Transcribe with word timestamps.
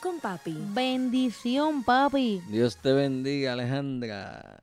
con 0.00 0.20
Papi. 0.20 0.56
Bendición, 0.74 1.82
papi. 1.82 2.40
Dios 2.48 2.76
te 2.76 2.92
bendiga, 2.92 3.52
Alejandra. 3.54 4.60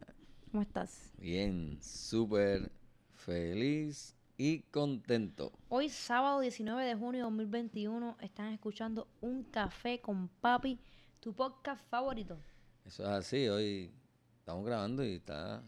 ¿Cómo 0.51 0.61
estás? 0.63 1.11
Bien, 1.17 1.77
súper 1.81 2.71
feliz 3.11 4.15
y 4.37 4.59
contento. 4.71 5.51
Hoy, 5.69 5.89
sábado 5.89 6.39
19 6.39 6.85
de 6.85 6.95
junio 6.95 7.19
de 7.19 7.23
2021, 7.23 8.17
están 8.21 8.53
escuchando 8.53 9.07
Un 9.21 9.43
Café 9.43 9.99
con 9.99 10.27
Papi, 10.41 10.79
tu 11.19 11.33
podcast 11.33 11.83
favorito. 11.89 12.37
Eso 12.85 13.03
es 13.03 13.09
así, 13.09 13.47
hoy 13.47 13.91
estamos 14.39 14.65
grabando 14.65 15.03
y 15.03 15.15
está 15.15 15.63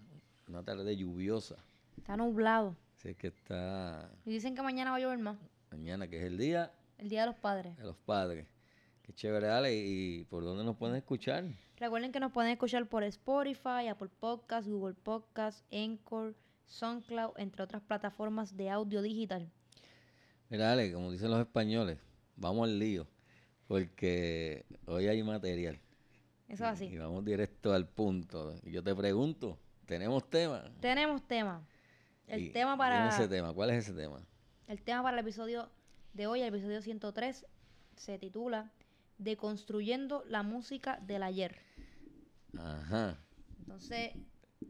una 0.48 0.64
tarde 0.64 0.96
lluviosa. 0.96 1.56
Está 1.98 2.16
nublado. 2.16 2.76
Así 2.98 3.14
que 3.16 3.28
está 3.28 4.10
Y 4.26 4.32
dicen 4.32 4.56
que 4.56 4.62
mañana 4.62 4.92
va 4.92 4.98
a 4.98 5.00
llover 5.00 5.20
más. 5.20 5.38
mañana, 5.72 6.08
que 6.08 6.18
es 6.20 6.24
el 6.24 6.38
día 6.38 6.72
El 6.98 7.10
Día 7.10 7.22
de 7.22 7.28
los 7.28 7.36
Padres. 7.36 7.76
de 7.78 7.84
los 7.84 7.98
padres. 7.98 8.48
Qué 9.08 9.14
chévere, 9.14 9.50
Ale. 9.50 9.74
¿Y 9.76 10.26
por 10.26 10.44
dónde 10.44 10.64
nos 10.64 10.76
pueden 10.76 10.96
escuchar? 10.98 11.46
Recuerden 11.78 12.12
que 12.12 12.20
nos 12.20 12.32
pueden 12.32 12.52
escuchar 12.52 12.88
por 12.88 13.04
Spotify, 13.04 13.88
Apple 13.90 14.10
Podcasts, 14.20 14.70
Google 14.70 14.96
Podcasts, 14.96 15.64
Anchor, 15.72 16.36
SoundCloud, 16.66 17.32
entre 17.38 17.64
otras 17.64 17.82
plataformas 17.82 18.56
de 18.58 18.70
audio 18.70 19.02
digital. 19.02 19.50
Mira, 20.50 20.74
Ale, 20.74 20.92
como 20.92 21.12
dicen 21.12 21.32
los 21.32 21.40
españoles, 21.40 21.98
vamos 22.36 22.68
al 22.68 22.78
lío. 22.78 23.08
Porque 23.68 24.66
hoy 24.86 25.08
hay 25.08 25.24
material. 25.24 25.80
Eso 26.48 26.66
es 26.70 26.82
Y 26.82 26.86
así. 26.88 26.98
vamos 26.98 27.24
directo 27.26 27.74
al 27.74 27.88
punto. 27.88 28.56
Yo 28.64 28.82
te 28.84 28.96
pregunto, 28.96 29.58
¿tenemos 29.86 30.30
tema? 30.30 30.64
Tenemos 30.80 31.22
tema. 31.28 31.66
El 32.28 32.44
Y 32.44 32.50
tema 32.52 32.78
para 32.78 33.10
ese 33.10 33.28
tema. 33.28 33.54
¿Cuál 33.54 33.70
es 33.72 33.86
ese 33.86 33.94
tema? 33.94 34.22
el 34.68 34.82
tema 34.82 35.02
para 35.02 35.18
el 35.18 35.22
episodio 35.26 35.70
de 36.14 36.28
hoy, 36.28 36.42
el 36.42 36.50
episodio 36.54 36.82
103, 36.82 37.46
se 37.96 38.18
titula 38.20 38.70
Deconstruyendo 39.18 40.24
la 40.28 40.44
música 40.44 41.00
del 41.06 41.24
ayer. 41.24 41.58
Ajá. 42.58 43.18
Entonces, 43.60 44.12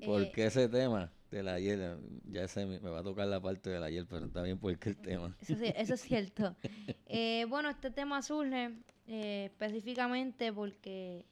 ¿Por 0.05 0.21
eh, 0.23 0.31
qué 0.33 0.45
ese 0.47 0.67
tema 0.69 1.11
del 1.31 1.47
ayer? 1.47 1.97
Ya 2.31 2.43
ese 2.43 2.65
me 2.65 2.79
va 2.79 2.99
a 2.99 3.03
tocar 3.03 3.27
la 3.27 3.41
parte 3.41 3.69
del 3.69 3.83
ayer, 3.83 4.05
pero 4.09 4.25
está 4.25 4.41
bien 4.41 4.57
porque 4.59 4.89
el 4.89 4.97
tema. 4.97 5.35
Eso, 5.41 5.55
sí- 5.55 5.73
eso 5.75 5.93
es 5.93 6.01
cierto. 6.01 6.55
Eh, 7.09 7.45
bueno, 7.47 7.69
este 7.69 7.89
tema 7.89 8.21
surge 8.21 8.73
eh, 9.07 9.45
específicamente 9.45 10.51
porque 10.51 11.25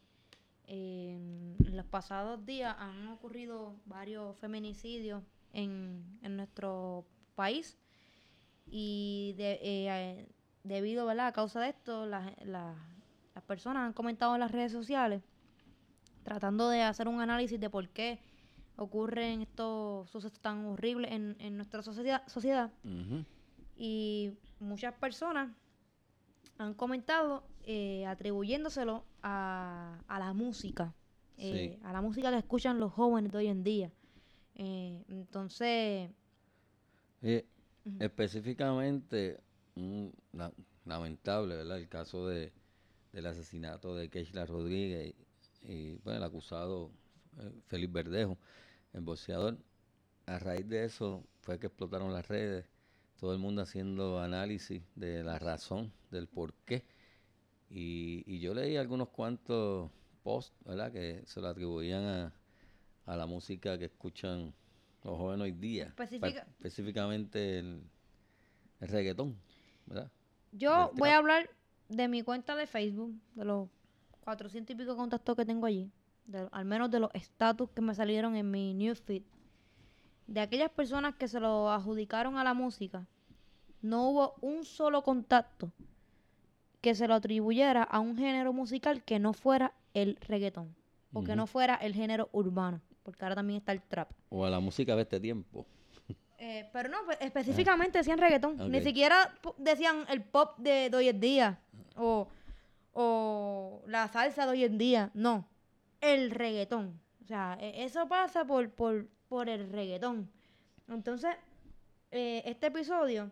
eh, 0.67 1.13
en 1.13 1.75
los 1.77 1.86
pasados 1.86 2.45
días 2.45 2.75
han 2.80 3.09
ocurrido 3.09 3.75
varios 3.86 4.38
feminicidios 4.38 5.21
en, 5.52 6.17
en 6.21 6.38
nuestro 6.38 7.05
país 7.36 7.77
y 8.67 9.33
de- 9.38 9.59
eh, 9.61 9.88
eh, 9.89 10.27
debido 10.63 11.05
¿verdad? 11.05 11.27
a 11.27 11.33
causa 11.33 11.59
de 11.59 11.69
esto, 11.69 12.05
las, 12.05 12.31
las- 12.45 12.77
las 13.36 13.44
personas 13.44 13.83
han 13.86 13.94
comentado 13.94 14.33
en 14.33 14.39
las 14.39 14.52
redes 14.52 14.72
sociales 14.72 15.22
tratando 16.23 16.69
de 16.69 16.81
hacer 16.81 17.08
un 17.08 17.22
análisis 17.22 17.59
de 17.59 17.69
por 17.69 17.88
qué 17.89 18.19
ocurren 18.77 19.42
estos 19.42 20.09
sucesos 20.09 20.39
tan 20.39 20.65
horribles 20.65 21.11
en, 21.11 21.36
en 21.39 21.55
nuestra 21.58 21.82
sociedad, 21.82 22.23
sociedad 22.27 22.71
y 23.77 24.32
muchas 24.59 24.93
personas 24.95 25.49
han 26.58 26.73
comentado 26.73 27.43
eh, 27.64 28.05
atribuyéndoselo 28.05 29.04
a, 29.21 29.99
a 30.08 30.20
la 30.20 30.33
música, 30.33 30.93
eh, 31.38 31.77
a 31.83 31.92
la 31.92 32.02
música 32.02 32.32
que 32.32 32.38
escuchan 32.38 32.80
los 32.80 32.93
jóvenes 32.93 33.32
de 33.32 33.38
hoy 33.39 33.48
en 33.48 33.64
día. 33.64 33.92
Eh, 34.55 35.04
entonces, 35.09 36.09
Eh, 37.21 37.45
específicamente, 37.99 39.39
un 39.76 40.14
la- 40.32 40.54
lamentable, 40.86 41.55
¿verdad? 41.58 41.77
El 41.80 41.89
caso 41.89 42.27
de, 42.27 42.54
del 43.15 43.27
asesinato 43.27 43.95
de 43.95 44.09
Keishla 44.09 44.45
Rodríguez 44.45 45.15
y, 45.64 45.95
bueno, 46.03 46.17
el 46.17 46.23
acusado 46.23 46.92
eh, 47.39 47.52
Félix 47.67 47.93
Verdejo, 47.93 48.37
el 48.93 49.02
boxeador. 49.02 49.58
A 50.26 50.37
raíz 50.37 50.67
de 50.67 50.83
eso 50.83 51.23
fue 51.39 51.58
que 51.58 51.67
explotaron 51.67 52.11
las 52.11 52.27
redes, 52.27 52.65
todo 53.17 53.31
el 53.31 53.39
mundo 53.39 53.61
haciendo 53.61 54.20
análisis 54.20 54.83
de 54.95 55.23
la 55.23 55.39
razón, 55.39 55.93
del 56.11 56.27
por 56.27 56.53
qué. 56.65 56.83
Y, 57.70 58.23
y 58.27 58.39
yo 58.39 58.53
leí 58.53 58.76
algunos 58.76 59.09
cuantos 59.09 59.89
posts, 60.21 60.53
¿verdad? 60.65 60.92
Que 60.92 61.23
se 61.26 61.39
lo 61.39 61.47
atribuían 61.47 62.03
a, 62.03 62.33
a 63.05 63.15
la 63.15 63.26
música 63.26 63.77
que 63.77 63.86
escuchan 63.86 64.53
los 65.03 65.17
jóvenes 65.17 65.43
hoy 65.43 65.52
día. 65.53 65.93
específicamente 66.59 67.59
el, 67.59 67.82
el 68.82 68.87
reggaetón, 68.89 69.37
¿verdad? 69.86 70.11
yo 70.52 70.92
voy 70.95 71.09
a 71.09 71.17
hablar 71.17 71.49
de 71.89 72.07
mi 72.07 72.21
cuenta 72.23 72.55
de 72.55 72.67
Facebook, 72.67 73.13
de 73.35 73.45
los 73.45 73.69
400 74.23 74.73
y 74.73 74.77
pico 74.77 74.95
contactos 74.95 75.35
que 75.35 75.45
tengo 75.45 75.65
allí, 75.65 75.89
de- 76.25 76.47
al 76.51 76.65
menos 76.65 76.89
de 76.91 76.99
los 76.99 77.09
estatus 77.13 77.69
que 77.71 77.81
me 77.81 77.93
salieron 77.93 78.35
en 78.35 78.49
mi 78.49 78.73
newsfeed. 78.73 79.23
De 80.27 80.39
aquellas 80.41 80.71
personas 80.71 81.15
que 81.15 81.27
se 81.27 81.39
lo 81.39 81.69
adjudicaron 81.69 82.37
a 82.37 82.43
la 82.43 82.53
música, 82.55 83.05
no 83.81 84.09
hubo 84.09 84.35
un 84.41 84.65
solo 84.65 85.03
contacto 85.03 85.71
que 86.81 86.95
se 86.95 87.07
lo 87.07 87.13
atribuyera 87.15 87.83
a 87.83 87.99
un 87.99 88.17
género 88.17 88.52
musical 88.53 89.03
que 89.03 89.19
no 89.19 89.33
fuera 89.33 89.73
el 89.93 90.17
reggaetón 90.21 90.75
o 91.13 91.23
que 91.23 91.35
no 91.35 91.47
fuera 91.47 91.75
el 91.75 91.93
género 91.93 92.29
urbano, 92.31 92.81
porque 93.03 93.23
ahora 93.23 93.35
también 93.35 93.57
está 93.57 93.71
el 93.71 93.81
trap. 93.81 94.11
O 94.29 94.43
a 94.45 94.49
la 94.49 94.59
música 94.59 94.95
de 94.95 95.03
este 95.03 95.19
tiempo. 95.19 95.65
Eh, 96.37 96.69
pero 96.73 96.89
no, 96.89 96.97
pues, 97.05 97.17
específicamente 97.21 97.97
decían 97.97 98.17
reggaetón. 98.19 98.57
Ni 98.69 98.81
siquiera 98.81 99.33
decían 99.57 100.03
el 100.09 100.21
pop 100.21 100.57
de, 100.59 100.89
de 100.89 100.97
hoy 100.97 101.07
en 101.07 101.19
día 101.21 101.59
o, 101.95 102.28
o 102.94 103.83
la 103.88 104.08
salsa 104.08 104.45
de 104.45 104.52
hoy 104.52 104.64
en 104.64 104.78
día. 104.78 105.11
No, 105.14 105.48
el 106.02 106.32
reggaetón. 106.32 107.00
O 107.23 107.28
sea, 107.28 107.58
e- 107.60 107.83
eso 107.83 108.08
pasa 108.08 108.45
por, 108.45 108.70
por, 108.72 109.08
por 109.28 109.50
el 109.50 109.70
reggaetón. 109.72 110.30
Entonces, 110.88 111.36
eh, 112.11 112.44
este 112.45 112.67
episodio 112.67 113.32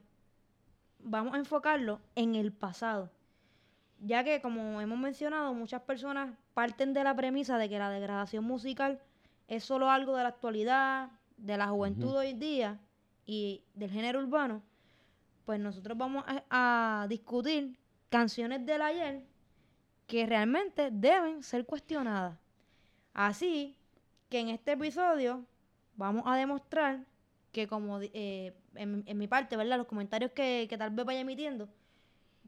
vamos 0.99 1.33
a 1.33 1.37
enfocarlo 1.37 2.01
en 2.15 2.35
el 2.35 2.51
pasado. 2.51 3.11
Ya 3.99 4.23
que, 4.23 4.41
como 4.41 4.81
hemos 4.81 4.97
mencionado, 4.97 5.53
muchas 5.53 5.81
personas 5.83 6.35
parten 6.53 6.93
de 6.93 7.03
la 7.03 7.15
premisa 7.15 7.57
de 7.57 7.69
que 7.69 7.79
la 7.79 7.89
degradación 7.89 8.43
musical 8.43 8.99
es 9.47 9.63
solo 9.63 9.89
algo 9.89 10.15
de 10.15 10.23
la 10.23 10.29
actualidad, 10.29 11.09
de 11.37 11.57
la 11.57 11.67
juventud 11.67 12.15
hoy 12.15 12.29
en 12.29 12.39
día 12.39 12.79
y 13.25 13.63
del 13.73 13.91
género 13.91 14.19
urbano. 14.19 14.61
Pues 15.45 15.59
nosotros 15.59 15.97
vamos 15.97 16.23
a, 16.27 17.03
a 17.03 17.07
discutir 17.07 17.77
canciones 18.17 18.63
del 18.65 18.81
ayer 18.81 19.23
que 20.07 20.25
realmente 20.27 20.89
deben 20.91 21.41
ser 21.41 21.65
cuestionadas. 21.65 22.37
Así 23.13 23.75
que 24.29 24.39
en 24.39 24.49
este 24.49 24.73
episodio 24.73 25.43
vamos 25.95 26.23
a 26.27 26.35
demostrar 26.35 26.99
que 27.51 27.67
como 27.67 27.99
eh, 28.01 28.53
en, 28.75 29.03
en 29.05 29.17
mi 29.17 29.27
parte, 29.27 29.57
¿verdad? 29.57 29.77
Los 29.77 29.87
comentarios 29.87 30.31
que, 30.31 30.67
que 30.69 30.77
tal 30.77 30.91
vez 30.91 31.05
vaya 31.05 31.19
emitiendo, 31.21 31.67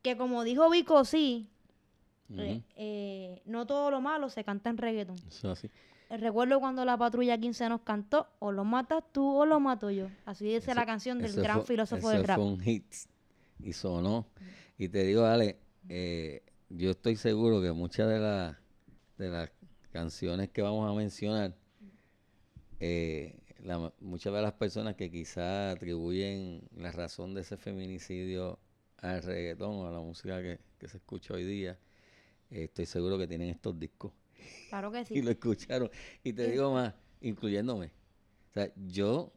que 0.03 0.15
como 0.17 0.43
dijo 0.43 0.69
Vico, 0.69 1.03
sí, 1.05 1.49
eh, 2.37 2.61
eh, 2.75 3.41
no 3.45 3.65
todo 3.65 3.89
lo 3.91 4.01
malo 4.01 4.29
se 4.29 4.43
canta 4.43 4.69
en 4.69 4.77
reggaeton. 4.77 5.15
Eso 5.27 5.51
así. 5.51 5.69
Recuerdo 6.09 6.59
cuando 6.59 6.85
la 6.85 6.95
patrulla 6.97 7.37
15 7.37 7.69
nos 7.69 7.81
cantó, 7.81 8.27
o 8.39 8.51
lo 8.51 8.63
matas 8.63 9.03
tú 9.11 9.27
o 9.35 9.45
lo 9.45 9.59
mato 9.59 9.89
yo. 9.89 10.07
Así 10.25 10.45
dice 10.45 10.75
la 10.75 10.85
canción 10.85 11.19
del 11.19 11.33
gran 11.33 11.57
fue- 11.57 11.65
filósofo 11.65 12.09
del 12.09 12.23
rap. 12.23 12.37
fue 12.37 12.45
un 12.45 12.59
hit 12.59 12.85
y 13.63 13.73
sonó. 13.73 14.25
Y 14.77 14.89
te 14.89 15.03
digo, 15.03 15.25
Ale, 15.25 15.57
eh, 15.89 16.43
yo 16.69 16.91
estoy 16.91 17.15
seguro 17.15 17.61
que 17.61 17.71
muchas 17.71 18.09
de, 18.09 18.19
las 18.19 18.57
de 19.17 19.29
las 19.29 19.51
canciones 19.91 20.49
que 20.49 20.61
vamos 20.61 20.89
a 20.89 20.93
mencionar, 20.93 21.55
eh, 22.79 23.37
la- 23.63 23.93
muchas 23.99 24.33
de 24.33 24.41
las 24.41 24.53
personas 24.53 24.95
que 24.95 25.09
quizás 25.09 25.75
atribuyen 25.75 26.67
la 26.75 26.91
razón 26.91 27.33
de 27.33 27.41
ese 27.41 27.57
feminicidio 27.57 28.59
al 28.97 29.23
reggaetón 29.23 29.75
o 29.75 29.87
a 29.87 29.91
la 29.91 29.99
música 30.01 30.41
que, 30.41 30.59
que 30.77 30.87
se 30.87 30.97
escucha 30.97 31.33
hoy 31.33 31.45
día, 31.45 31.79
eh, 32.51 32.65
estoy 32.65 32.85
seguro 32.85 33.17
que 33.17 33.27
tienen 33.27 33.49
estos 33.49 33.79
discos 33.79 34.11
Claro 34.69 34.91
que 34.91 35.01
y 35.03 35.05
sí. 35.05 35.21
lo 35.21 35.31
escucharon. 35.31 35.89
Y 36.23 36.33
te 36.33 36.47
Y- 36.47 36.51
digo 36.51 36.71
más, 36.73 36.93
incluyéndome. 37.21 37.87
O 38.49 38.53
sea, 38.53 38.71
yo 38.87 39.31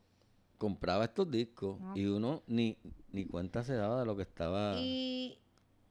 compraba 0.58 1.04
estos 1.04 1.30
discos 1.30 1.78
Ah. 1.82 1.92
y 1.94 2.04
uno 2.06 2.42
ni, 2.46 2.76
ni 3.12 3.24
cuenta 3.24 3.62
se 3.62 3.74
daba 3.74 4.00
de 4.00 4.06
lo 4.06 4.16
que 4.16 4.22
estaba 4.22 4.74
Y 4.76 5.38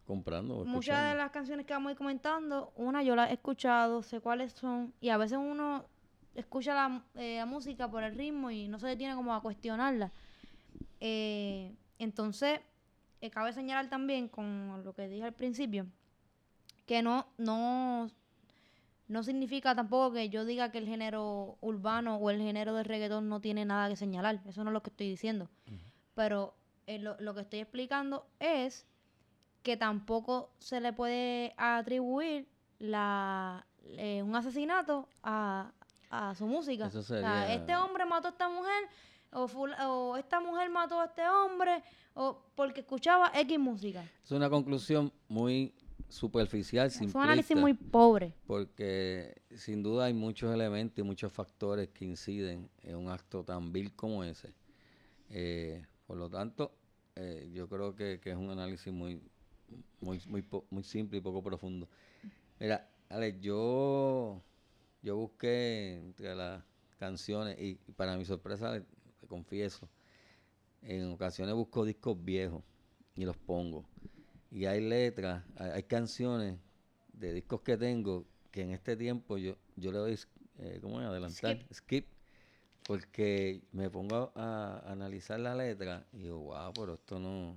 comprando 0.05 0.59
o 0.59 0.65
muchas 0.65 1.09
de 1.11 1.17
las 1.17 1.31
canciones 1.31 1.65
que 1.65 1.73
vamos 1.73 1.89
a 1.89 1.91
ir 1.93 1.97
comentando, 1.97 2.71
una 2.75 3.01
yo 3.03 3.15
las 3.15 3.29
he 3.29 3.33
escuchado, 3.33 4.03
sé 4.03 4.19
cuáles 4.21 4.53
son, 4.53 4.93
y 5.01 5.09
a 5.09 5.17
veces 5.17 5.37
uno 5.37 5.85
escucha 6.35 6.73
la, 6.75 7.03
eh, 7.15 7.37
la 7.37 7.45
música 7.45 7.89
por 7.89 8.03
el 8.03 8.13
ritmo 8.15 8.51
y 8.51 8.67
no 8.67 8.77
se 8.79 8.87
detiene 8.87 9.15
como 9.15 9.33
a 9.33 9.41
cuestionarla. 9.41 10.11
Eh, 10.99 11.73
entonces, 11.99 12.59
eh, 13.21 13.29
cabe 13.29 13.53
señalar 13.53 13.89
también, 13.89 14.27
con 14.27 14.83
lo 14.83 14.93
que 14.93 15.07
dije 15.07 15.23
al 15.23 15.33
principio, 15.33 15.87
que 16.85 17.01
no, 17.01 17.27
no, 17.37 18.09
no 19.07 19.23
significa 19.23 19.73
tampoco 19.75 20.13
que 20.13 20.29
yo 20.29 20.43
diga 20.45 20.71
que 20.71 20.77
el 20.79 20.87
género 20.87 21.57
urbano 21.61 22.17
o 22.17 22.29
el 22.29 22.41
género 22.41 22.73
de 22.75 22.83
reggaetón 22.83 23.29
no 23.29 23.39
tiene 23.39 23.63
nada 23.65 23.87
que 23.89 23.95
señalar. 23.95 24.41
Eso 24.47 24.63
no 24.63 24.69
es 24.71 24.73
lo 24.73 24.83
que 24.83 24.89
estoy 24.89 25.09
diciendo. 25.09 25.49
Pero 26.13 26.55
eh, 26.87 26.99
lo, 26.99 27.15
lo 27.19 27.33
que 27.33 27.41
estoy 27.41 27.59
explicando 27.59 28.27
es 28.39 28.85
que 29.63 29.77
tampoco 29.77 30.49
se 30.59 30.79
le 30.81 30.93
puede 30.93 31.53
atribuir 31.57 32.47
la, 32.79 33.65
eh, 33.97 34.21
un 34.23 34.35
asesinato 34.35 35.07
a, 35.23 35.71
a 36.09 36.35
su 36.35 36.45
música. 36.47 36.87
Eso 36.87 36.99
O 36.99 37.03
sea, 37.03 37.17
sería- 37.43 37.53
este 37.55 37.75
hombre 37.75 38.05
mató 38.05 38.27
a 38.27 38.31
esta 38.31 38.49
mujer 38.49 38.83
o, 39.31 39.43
o 39.45 40.17
esta 40.17 40.39
mujer 40.39 40.69
mató 40.69 40.99
a 40.99 41.05
este 41.05 41.27
hombre 41.27 41.83
o 42.13 42.39
porque 42.55 42.81
escuchaba 42.81 43.31
X 43.35 43.59
música. 43.59 44.03
Es 44.23 44.31
una 44.31 44.49
conclusión 44.49 45.11
muy 45.27 45.73
superficial, 46.09 46.87
Es 46.87 47.01
un 47.01 47.11
análisis 47.15 47.55
muy 47.57 47.73
pobre. 47.73 48.33
porque 48.47 49.41
sin 49.55 49.83
duda 49.83 50.05
hay 50.05 50.13
muchos 50.13 50.53
elementos 50.53 50.99
y 50.99 51.03
muchos 51.03 51.31
factores 51.31 51.89
que 51.89 52.05
inciden 52.05 52.69
en 52.83 52.95
un 52.95 53.09
acto 53.09 53.43
tan 53.43 53.71
vil 53.73 53.93
como 53.95 54.23
ese. 54.23 54.53
Eh, 55.29 55.85
por 56.05 56.17
lo 56.17 56.29
tanto, 56.29 56.71
eh, 57.15 57.49
yo 57.53 57.67
creo 57.67 57.95
que, 57.95 58.19
que 58.21 58.31
es 58.31 58.37
un 58.37 58.49
análisis 58.49 58.91
muy, 58.93 59.21
muy, 59.99 60.21
muy, 60.71 60.83
simple 60.83 61.17
y 61.17 61.21
poco 61.21 61.43
profundo. 61.43 61.87
Mira, 62.59 62.87
Alex, 63.09 63.39
yo, 63.41 64.41
yo 65.01 65.15
busqué 65.17 65.95
entre 65.97 66.33
las 66.35 66.63
canciones 66.97 67.59
y, 67.59 67.79
y 67.87 67.91
para 67.91 68.15
mi 68.17 68.25
sorpresa, 68.25 68.71
le- 68.71 68.85
te 69.19 69.27
confieso, 69.27 69.89
en 70.81 71.11
ocasiones 71.11 71.53
busco 71.55 71.83
discos 71.85 72.17
viejos 72.23 72.63
y 73.15 73.25
los 73.25 73.35
pongo. 73.37 73.85
Y 74.51 74.65
hay 74.65 74.81
letras, 74.81 75.43
hay, 75.57 75.71
hay 75.71 75.83
canciones 75.83 76.59
de 77.13 77.33
discos 77.33 77.61
que 77.61 77.77
tengo 77.77 78.25
que 78.51 78.61
en 78.63 78.71
este 78.71 78.95
tiempo 78.97 79.37
yo, 79.37 79.55
yo 79.75 79.91
le 79.91 79.97
doy, 79.99 80.19
eh, 80.59 80.79
¿cómo 80.81 81.01
es? 81.01 81.07
Adelantar, 81.07 81.57
skip. 81.73 82.07
porque 82.87 83.61
me 83.73 83.89
pongo 83.89 84.31
a, 84.35 84.81
a 84.85 84.91
analizar 84.91 85.39
la 85.39 85.55
letra 85.55 86.05
y 86.13 86.19
digo, 86.19 86.39
wow, 86.39 86.73
pero 86.73 86.93
esto 86.95 87.19
no, 87.19 87.55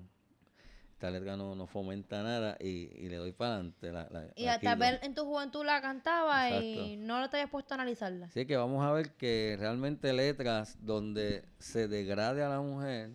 esta 0.93 1.11
letra 1.11 1.37
no, 1.37 1.55
no 1.55 1.67
fomenta 1.67 2.23
nada 2.23 2.57
y, 2.61 2.91
y 2.97 3.09
le 3.09 3.17
doy 3.17 3.33
para 3.33 3.55
adelante. 3.55 3.93
La, 3.93 4.09
la- 4.11 4.27
Y 4.37 4.47
tal 4.63 4.79
vez 4.79 5.03
en 5.03 5.15
tu 5.15 5.25
juventud 5.25 5.65
la 5.65 5.81
cantaba 5.81 6.61
y 6.63 6.97
no 6.99 7.29
te 7.31 7.37
habías 7.39 7.51
puesto 7.51 7.75
a 7.75 7.77
analizarla. 7.77 8.27
Así 8.27 8.45
que 8.47 8.57
vamos 8.57 8.85
a 8.85 8.93
ver 8.93 9.13
que 9.13 9.57
realmente 9.59 10.13
letras 10.13 10.77
donde 10.81 11.45
se 11.59 11.89
degrade 11.89 12.43
a 12.43 12.49
la 12.49 12.61
mujer, 12.61 13.13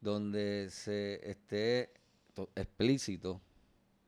donde 0.00 0.68
se 0.70 1.30
esté 1.30 1.92
to- 2.36 2.50
explícito 2.54 3.40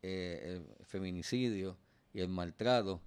eh, 0.03 0.61
el 0.79 0.85
feminicidio 0.87 1.77
y 2.13 2.21
el 2.21 2.29
maltrato, 2.29 3.01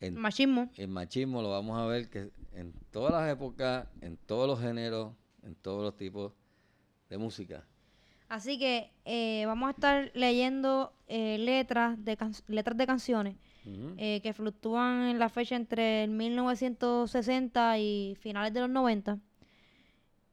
en, 0.00 0.16
Machismo. 0.16 0.70
el 0.76 0.88
machismo 0.88 1.40
lo 1.42 1.50
vamos 1.50 1.78
a 1.80 1.86
ver 1.86 2.08
que 2.10 2.30
en 2.52 2.72
todas 2.90 3.12
las 3.12 3.30
épocas, 3.30 3.86
en 4.00 4.16
todos 4.16 4.48
los 4.48 4.60
géneros, 4.60 5.12
en 5.42 5.54
todos 5.54 5.82
los 5.82 5.96
tipos 5.96 6.32
de 7.08 7.18
música. 7.18 7.64
Así 8.28 8.58
que 8.58 8.90
eh, 9.04 9.44
vamos 9.46 9.68
a 9.68 9.70
estar 9.72 10.10
leyendo 10.14 10.92
eh, 11.06 11.38
letras, 11.38 12.02
de 12.04 12.16
can- 12.16 12.32
letras 12.48 12.76
de 12.76 12.86
canciones 12.86 13.36
eh, 13.96 14.20
que 14.22 14.32
fluctúan 14.34 15.02
en 15.08 15.18
la 15.18 15.28
fecha 15.28 15.56
entre 15.56 16.04
el 16.04 16.10
1960 16.10 17.78
y 17.78 18.14
finales 18.20 18.52
de 18.52 18.60
los 18.60 18.70
90. 18.70 19.18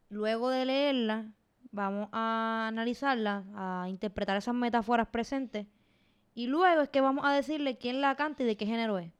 Luego 0.10 0.50
de 0.50 0.66
leerlas, 0.66 1.28
vamos 1.72 2.10
a 2.12 2.66
analizarlas, 2.68 3.46
a 3.56 3.86
interpretar 3.90 4.38
esas 4.38 4.54
metáforas 4.56 5.08
presentes. 5.08 5.68
Y 6.34 6.48
luego 6.48 6.82
es 6.82 6.90
que 6.90 7.02
vamos 7.02 7.26
a 7.26 7.34
decirle 7.34 7.78
quién 7.78 8.02
la 8.02 8.16
canta 8.16 8.44
y 8.44 8.46
de 8.46 8.56
qué 8.58 8.66
género 8.66 8.98
es. 9.00 9.12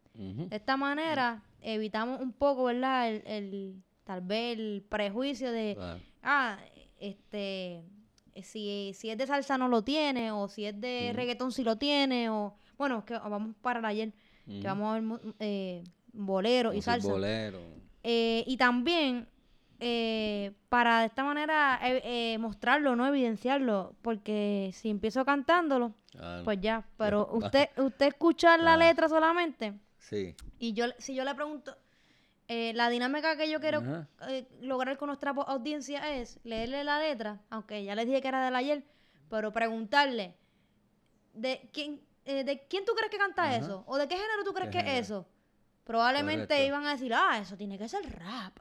De 0.50 0.56
esta 0.56 0.78
manera 0.78 1.42
evitamos 1.62 2.20
un 2.22 2.34
poco, 2.34 2.66
¿verdad? 2.66 3.10
El, 3.10 3.24
el- 3.26 3.84
tal 4.04 4.22
vez 4.22 4.58
el 4.58 4.84
prejuicio 4.90 5.52
de, 5.52 5.76
ah, 6.24 6.58
este, 7.00 7.84
si, 8.44 8.92
si 8.94 9.10
es 9.10 9.18
de 9.18 9.28
salsa 9.28 9.58
no 9.58 9.68
lo 9.68 9.84
tiene, 9.84 10.32
o 10.32 10.48
si 10.48 10.66
es 10.66 10.80
de 10.80 11.12
reggaetón 11.16 11.52
sí 11.52 11.64
lo 11.64 11.78
tiene, 11.78 12.30
o 12.30 12.56
bueno, 12.78 13.00
es 13.00 13.04
que 13.06 13.14
vamos 13.14 13.56
para 13.62 13.80
el 13.80 13.86
ayer, 13.86 14.14
que 14.62 14.68
vamos 14.68 14.90
a 14.90 15.00
ver 15.00 15.20
eh, 15.40 15.84
bolero 16.14 16.74
y 16.74 16.82
salsa. 16.82 17.08
bolero. 17.08 17.60
Eh, 18.04 18.44
y 18.48 18.58
también 18.58 19.28
eh, 19.84 20.54
para 20.70 21.00
de 21.00 21.08
esta 21.08 21.24
manera 21.24 21.80
eh, 21.82 22.02
eh, 22.04 22.38
mostrarlo, 22.38 22.96
no 22.96 23.08
evidenciarlo, 23.08 23.96
porque 24.04 24.70
si 24.74 24.92
empiezo 24.92 25.26
cantándolo, 25.26 25.96
pues 26.44 26.62
ya, 26.62 26.86
pero 26.98 27.28
usted 27.34 27.70
usted 27.78 28.10
escuchar 28.10 28.60
la 28.60 28.78
letra 28.78 29.10
solamente. 29.10 29.74
Sí. 29.98 30.36
y 30.60 30.74
yo 30.74 30.86
si 30.98 31.16
yo 31.16 31.24
le 31.24 31.34
pregunto 31.36 31.76
eh, 32.48 32.74
la 32.74 32.90
dinámica 32.90 33.38
que 33.38 33.50
yo 33.50 33.60
quiero 33.60 33.82
eh, 34.28 34.48
lograr 34.62 34.98
con 34.98 35.08
nuestra 35.08 35.32
audiencia 35.32 36.16
es 36.16 36.40
leerle 36.44 36.84
la 36.84 37.00
letra, 37.00 37.42
aunque 37.50 37.84
ya 37.84 37.96
les 37.96 38.06
dije 38.06 38.22
que 38.22 38.28
era 38.28 38.46
del 38.46 38.56
ayer, 38.56 38.84
pero 39.30 39.52
preguntarle 39.52 40.36
de 41.34 41.70
quién 41.74 42.02
de 42.26 42.66
quién 42.70 42.86
tú 42.86 42.94
crees 42.94 43.10
que 43.10 43.18
canta 43.18 43.56
eso 43.56 43.84
o 43.88 43.98
de 43.98 44.08
qué 44.08 44.16
género 44.16 44.44
tú 44.44 44.54
crees 44.54 44.70
¿Qué 44.70 44.84
que 44.84 44.98
es 45.00 45.06
eso. 45.06 45.28
Probablemente 45.84 46.54
Correcto. 46.54 46.68
iban 46.68 46.86
a 46.86 46.92
decir, 46.92 47.14
ah, 47.16 47.40
eso 47.42 47.58
tiene 47.58 47.80
que 47.80 47.90
ser 47.90 48.02
rap. 48.20 48.60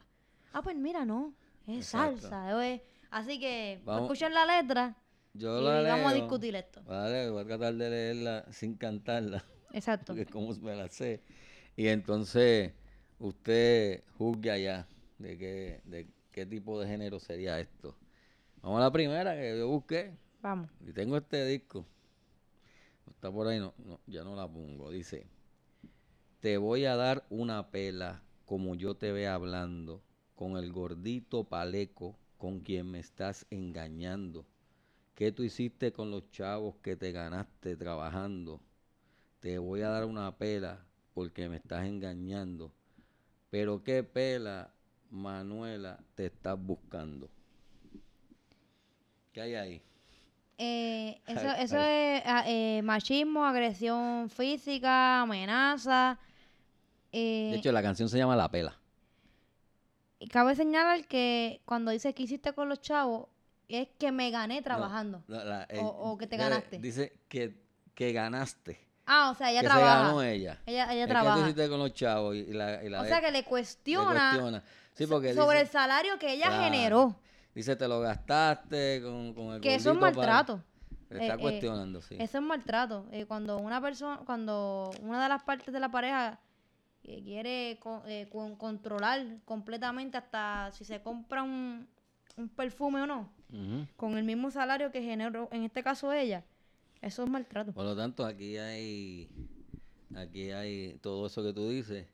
Ah, 0.53 0.63
pues 0.63 0.77
mira, 0.77 1.05
no, 1.05 1.35
es 1.67 1.79
Exacto. 1.79 2.21
salsa. 2.23 2.81
Así 3.11 3.41
que 3.41 3.81
Vamos. 3.85 4.03
escuchen 4.03 4.33
la 4.35 4.45
letra 4.47 4.97
Yo 5.35 5.61
y 5.61 5.65
la 5.65 5.83
vamos 5.97 6.13
a 6.13 6.15
discutir 6.15 6.55
esto. 6.55 6.83
Vale, 6.85 7.31
voy 7.31 7.43
a 7.43 7.47
tratar 7.47 7.75
de 7.75 7.91
leerla 7.91 8.45
sin 8.53 8.77
cantarla, 8.77 9.45
Exacto. 9.73 10.13
porque 10.15 10.27
como 10.27 10.55
me 10.57 10.77
la 10.77 10.89
sé. 10.89 11.23
Y 11.77 11.89
entonces 11.89 12.73
usted 13.19 14.05
juzgue 14.19 14.51
allá 14.51 14.87
de 15.19 15.39
qué, 15.39 15.81
de 15.85 16.09
qué 16.31 16.47
tipo 16.47 16.81
de 16.81 16.87
género 16.87 17.19
sería 17.21 17.59
esto. 17.61 17.97
Vamos 18.63 18.79
a 18.81 18.85
la 18.85 18.93
primera 18.93 19.35
que 19.35 19.59
yo 19.59 19.69
busqué. 19.69 20.17
Vamos. 20.43 20.71
Y 20.87 20.93
tengo 20.93 21.17
este 21.17 21.45
disco. 21.47 21.87
Está 23.11 23.31
por 23.31 23.47
ahí, 23.49 23.59
no, 23.59 23.75
no, 23.85 24.01
ya 24.07 24.25
no 24.25 24.35
la 24.37 24.47
pongo. 24.49 24.91
Dice, 24.91 25.27
te 26.41 26.57
voy 26.59 26.85
a 26.87 26.97
dar 26.97 27.25
una 27.29 27.71
pela 27.71 28.23
como 28.47 28.75
yo 28.75 28.95
te 28.97 29.13
ve 29.13 29.29
hablando, 29.29 30.03
con 30.41 30.57
el 30.57 30.73
gordito 30.73 31.45
paleco 31.45 32.09
con 32.39 32.55
quien 32.63 32.91
me 32.91 32.99
estás 33.01 33.47
engañando. 33.51 34.47
¿Qué 35.15 35.33
tú 35.33 35.45
hiciste 35.45 35.93
con 35.93 36.11
los 36.11 36.31
chavos 36.33 36.77
que 36.83 36.97
te 36.97 37.13
ganaste 37.13 37.77
trabajando? 37.77 38.61
Te 39.41 39.59
voy 39.59 39.83
a 39.83 39.91
dar 39.91 40.07
una 40.07 40.37
pela 40.39 40.87
porque 41.15 41.49
me 41.51 41.57
estás 41.59 41.87
engañando. 41.87 42.73
Pero 43.51 43.85
qué 43.85 44.05
pela, 44.05 44.75
Manuela, 45.11 46.01
te 46.17 46.27
estás 46.27 46.59
buscando. 46.61 47.31
¿Qué 49.33 49.41
hay 49.41 49.55
ahí? 49.55 49.83
Eh, 50.59 51.23
eso 51.27 51.49
Ay, 51.49 51.53
eso 51.53 51.77
ay. 51.77 51.81
es 51.81 52.23
ah, 52.27 52.45
eh, 52.47 52.83
machismo, 52.83 53.45
agresión 53.47 54.29
física, 54.29 55.23
amenaza. 55.23 56.19
De 57.49 57.57
Eh, 57.57 57.59
hecho, 57.59 57.71
la 57.71 57.83
canción 57.83 58.09
se 58.09 58.17
llama 58.17 58.35
La 58.35 58.51
Pela. 58.51 58.80
Y 60.21 60.29
cabe 60.29 60.55
señalar 60.55 61.07
que 61.09 61.61
cuando 61.65 61.91
dice 61.91 62.15
que 62.15 62.23
hiciste 62.23 62.53
con 62.53 62.69
los 62.69 62.81
chavos, 62.81 63.27
es 63.69 63.89
que 63.99 64.13
me 64.13 64.31
gané 64.31 64.63
trabajando. 64.63 65.25
No, 65.27 65.43
la- 65.45 65.67
la- 65.69 65.81
O- 65.83 66.13
o 66.13 66.19
que 66.19 66.27
te 66.29 66.37
ganaste. 66.37 66.79
Dice 66.79 67.13
que, 67.29 67.55
que 67.95 68.13
ganaste. 68.13 68.79
Ah, 69.07 69.31
o 69.31 69.35
sea, 69.35 69.51
ella 69.51 69.63
que 69.63 69.67
trabaja. 69.67 69.99
se 69.99 70.05
ganó 70.07 70.23
ella. 70.23 70.61
Ella, 70.67 70.85
ella 70.93 71.03
Es 71.03 71.07
que 71.07 71.13
trabaja. 71.13 71.35
tú 71.37 71.43
hiciste 71.43 71.69
con 71.69 71.79
los 71.81 71.93
chavos 71.95 72.37
y, 72.37 72.39
y 72.41 72.53
la, 72.53 72.85
y 72.85 72.89
la 72.89 73.01
O 73.01 73.05
sea, 73.07 73.21
que 73.21 73.31
le 73.33 73.39
le 73.39 73.45
cuestiona, 73.45 74.31
cuestiona. 74.31 74.63
Sí, 74.95 75.07
porque 75.07 75.35
sobre 75.35 75.59
dice, 75.59 75.67
el 75.67 75.73
salario 75.73 76.19
que 76.19 76.33
ella 76.33 76.47
Claro. 76.49 76.63
generó. 76.65 77.17
dice, 77.55 77.75
te 77.75 77.89
lo 77.89 78.01
gastaste 78.01 79.01
con, 79.03 79.35
con 79.35 79.55
el 79.55 79.61
Que 79.61 79.75
eso 79.75 79.91
es 79.93 79.99
para-". 79.99 80.13
maltrato. 80.15 80.63
Le 81.09 81.23
está 81.23 81.35
Eh, 81.35 81.37
eh, 81.39 81.41
cuestionando, 81.41 82.03
sí. 82.03 82.17
Eso 82.21 82.39
es 82.39 82.45
maltrato. 82.45 83.07
Eh, 83.11 83.25
cuando 83.27 83.57
una 83.59 83.81
persona, 83.81 84.21
cuando 84.25 84.93
una 85.03 85.21
de 85.23 85.29
las 85.29 85.43
partes 85.43 85.73
de 85.73 85.81
la 85.81 85.89
pareja 85.89 86.39
eh, 87.05 87.23
quiere 87.23 87.79
eh, 88.07 88.29
con- 88.31 88.57
controlar 88.57 89.25
completamente 89.45 90.17
hasta 90.17 90.71
si 90.73 90.85
se 90.85 91.01
compra 91.03 91.43
un, 91.43 91.87
un 92.37 92.49
perfume 92.49 93.03
o 93.03 93.07
no, 93.07 93.31
con 93.97 94.17
el 94.17 94.25
mismo 94.25 94.51
salario 94.51 94.91
que 94.93 95.03
generó, 95.03 95.49
en 95.53 95.65
este 95.65 95.83
caso 95.83 96.13
ella, 96.13 96.45
eso 97.01 97.25
es 97.25 97.31
maltrato. 97.31 97.73
Por 97.73 97.85
lo 97.85 97.97
tanto, 97.97 98.25
aquí 98.25 98.57
hay 98.59 99.29
aquí 100.15 100.51
hay 100.51 100.99
todo 101.01 101.27
eso 101.27 101.43
que 101.43 101.53
tú 101.53 101.69
dices. 101.71 102.07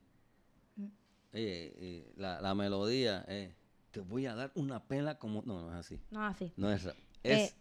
Mm. 0.77 0.87
Oye, 1.35 1.73
y 1.81 2.21
la, 2.21 2.41
la 2.41 2.55
melodía 2.55 3.25
es, 3.29 3.55
te 3.91 4.01
voy 4.01 4.27
a 4.27 4.35
dar 4.35 4.53
una 4.55 4.83
pela 4.85 5.19
como... 5.19 5.43
No, 5.45 5.61
no 5.63 5.71
es 5.71 5.77
así. 5.77 6.01
No, 6.11 6.25
así. 6.25 6.53
No 6.57 6.71
es. 6.71 6.87
Eh, 6.87 6.93
Es, 7.25 7.57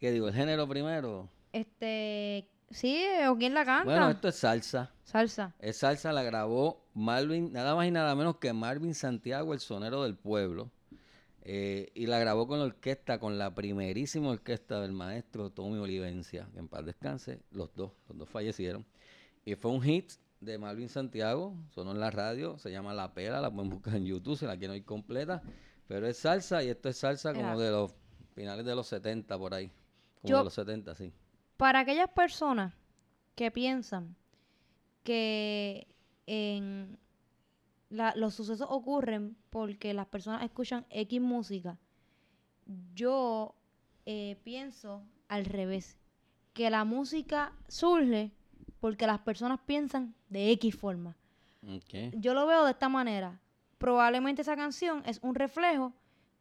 ¿qué 0.00 0.10
digo? 0.10 0.28
El 0.28 0.34
género 0.34 0.66
primero. 0.68 1.28
Este, 1.52 2.48
sí, 2.70 3.02
o 3.28 3.36
quién 3.36 3.54
la 3.54 3.64
canta. 3.64 3.84
Bueno, 3.84 4.10
esto 4.10 4.28
es 4.28 4.36
salsa. 4.36 4.90
Salsa. 5.04 5.54
Es 5.58 5.78
salsa, 5.78 6.12
la 6.12 6.22
grabó 6.22 6.84
Marvin, 6.94 7.52
nada 7.52 7.74
más 7.74 7.86
y 7.86 7.90
nada 7.90 8.14
menos 8.14 8.36
que 8.38 8.52
Marvin 8.52 8.94
Santiago, 8.94 9.52
el 9.54 9.60
sonero 9.60 10.02
del 10.02 10.16
pueblo. 10.16 10.70
Eh, 11.46 11.90
y 11.94 12.06
la 12.06 12.18
grabó 12.18 12.46
con 12.48 12.58
la 12.58 12.64
orquesta, 12.64 13.18
con 13.18 13.36
la 13.36 13.54
primerísima 13.54 14.30
orquesta 14.30 14.80
del 14.80 14.92
maestro 14.92 15.50
Tommy 15.50 15.78
Olivencia, 15.78 16.48
que 16.54 16.58
en 16.58 16.68
paz 16.68 16.86
descanse, 16.86 17.42
los 17.50 17.74
dos, 17.74 17.92
los 18.08 18.16
dos 18.16 18.28
fallecieron. 18.30 18.86
Y 19.44 19.54
fue 19.56 19.70
un 19.70 19.82
hit 19.82 20.12
de 20.40 20.56
Marvin 20.56 20.88
Santiago, 20.88 21.54
sonó 21.74 21.92
en 21.92 22.00
la 22.00 22.10
radio, 22.10 22.56
se 22.58 22.70
llama 22.70 22.94
La 22.94 23.12
Pela, 23.12 23.42
la 23.42 23.50
pueden 23.50 23.68
buscar 23.70 23.94
en 23.96 24.06
YouTube 24.06 24.38
si 24.38 24.46
la 24.46 24.52
quieren 24.56 24.70
oír 24.70 24.84
completa, 24.86 25.42
pero 25.86 26.06
es 26.06 26.16
salsa 26.16 26.62
y 26.64 26.70
esto 26.70 26.88
es 26.88 26.96
salsa 26.96 27.34
como 27.34 27.58
de 27.58 27.70
los 27.70 27.94
finales 28.34 28.64
de 28.64 28.74
los 28.74 28.86
70 28.86 29.38
por 29.38 29.52
ahí, 29.52 29.70
como 30.22 30.30
Yo- 30.30 30.38
de 30.38 30.44
los 30.44 30.54
70, 30.54 30.94
sí. 30.94 31.12
Para 31.56 31.80
aquellas 31.80 32.10
personas 32.10 32.74
que 33.34 33.50
piensan 33.50 34.16
que 35.02 35.86
en 36.26 36.98
la- 37.90 38.14
los 38.16 38.34
sucesos 38.34 38.66
ocurren 38.70 39.36
porque 39.50 39.94
las 39.94 40.06
personas 40.06 40.42
escuchan 40.42 40.86
X 40.90 41.20
música, 41.20 41.78
yo 42.94 43.54
eh, 44.06 44.36
pienso 44.44 45.02
al 45.28 45.44
revés, 45.46 45.96
que 46.52 46.68
la 46.70 46.84
música 46.84 47.52
surge 47.68 48.32
porque 48.80 49.06
las 49.06 49.20
personas 49.20 49.60
piensan 49.64 50.14
de 50.28 50.50
X 50.52 50.76
forma. 50.76 51.16
Yo 52.18 52.34
lo 52.34 52.46
veo 52.46 52.64
de 52.64 52.72
esta 52.72 52.88
manera. 52.90 53.40
Probablemente 53.78 54.42
esa 54.42 54.56
canción 54.56 55.02
es 55.06 55.20
un 55.22 55.34
reflejo 55.34 55.94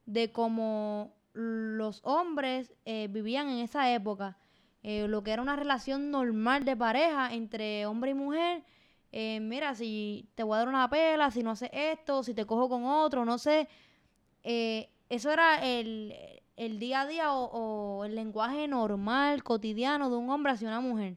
de 0.06 0.32
cómo 0.32 1.14
los 1.34 2.02
hombres 2.04 2.74
eh, 2.86 3.08
vivían 3.10 3.48
en 3.50 3.60
esa 3.60 3.94
época. 3.94 4.38
Eh, 4.84 5.08
lo 5.08 5.24
que 5.24 5.32
era 5.32 5.42
una 5.42 5.56
relación 5.56 6.12
normal 6.12 6.66
de 6.66 6.76
pareja 6.76 7.34
entre 7.34 7.86
hombre 7.86 8.12
y 8.12 8.14
mujer. 8.14 8.64
Eh, 9.14 9.40
mira, 9.40 9.76
si 9.76 10.28
te 10.36 10.44
voy 10.44 10.56
a 10.56 10.60
dar 10.60 10.68
una 10.68 10.90
pela, 10.90 11.32
si 11.32 11.42
no 11.42 11.52
haces 11.52 11.70
esto, 11.72 12.22
si 12.24 12.34
te 12.34 12.46
cojo 12.46 12.68
con 12.68 12.84
otro, 12.86 13.24
no 13.24 13.38
sé. 13.38 13.68
Eh, 14.44 14.90
eso 15.10 15.32
era 15.32 15.64
el, 15.66 16.14
el 16.58 16.80
día 16.80 17.02
a 17.02 17.08
día 17.08 17.34
o, 17.34 18.04
el 18.06 18.16
lenguaje 18.16 18.68
normal, 18.68 19.44
cotidiano 19.44 20.10
de 20.10 20.18
un 20.18 20.30
hombre 20.30 20.52
hacia 20.52 20.68
una 20.68 20.82
mujer. 20.82 21.16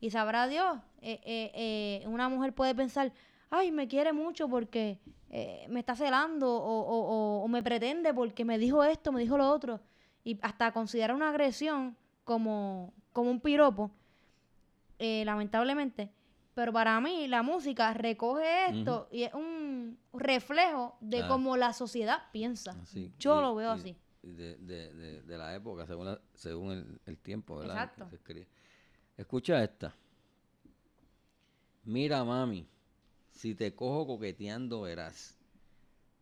Y 0.00 0.10
sabrá 0.10 0.46
Dios, 0.46 0.78
eh, 1.02 2.02
una 2.06 2.28
mujer 2.28 2.54
puede 2.54 2.74
pensar, 2.74 3.12
ay, 3.50 3.72
me 3.72 3.88
quiere 3.88 4.12
mucho 4.12 4.48
porque 4.48 4.98
me 5.68 5.80
está 5.80 5.94
celando 5.96 6.48
o, 6.52 6.80
o- 6.80 7.40
o- 7.40 7.44
o 7.44 7.48
me 7.48 7.62
pretende 7.62 8.12
porque 8.14 8.44
me 8.44 8.58
dijo 8.58 8.82
esto, 8.84 9.12
me 9.12 9.20
dijo 9.20 9.36
lo 9.36 9.48
otro. 9.50 9.80
Y 10.24 10.38
hasta 10.42 10.72
considerar 10.72 11.14
una 11.16 11.30
agresión 11.30 11.96
como, 12.30 12.94
como 13.12 13.28
un 13.28 13.40
piropo, 13.40 13.90
eh, 15.00 15.24
lamentablemente. 15.24 16.12
Pero 16.54 16.72
para 16.72 17.00
mí 17.00 17.26
la 17.26 17.42
música 17.42 17.92
recoge 17.92 18.66
esto 18.70 19.08
y 19.10 19.24
es 19.24 19.34
un 19.34 19.98
reflejo 20.12 20.96
de 21.00 21.22
Ah. 21.22 21.28
cómo 21.28 21.56
la 21.56 21.72
sociedad 21.72 22.22
piensa. 22.32 22.70
Así, 22.82 23.12
Yo 23.18 23.38
y- 23.38 23.42
lo 23.42 23.54
veo 23.56 23.70
así. 23.72 23.96
De, 24.22 24.56
de- 24.58 24.92
de- 24.94 25.22
de 25.22 25.38
la 25.38 25.54
época, 25.56 25.86
según, 25.86 26.06
la- 26.06 26.20
según 26.34 26.70
el, 26.72 27.00
el 27.06 27.18
tiempo, 27.18 27.56
¿verdad? 27.56 27.90
Exacto. 27.90 28.08
Escucha 29.16 29.64
esta. 29.64 29.92
Mira, 31.84 32.22
mami, 32.24 32.68
si 33.32 33.54
te 33.56 33.74
cojo 33.74 34.06
coqueteando 34.06 34.82
verás. 34.82 35.36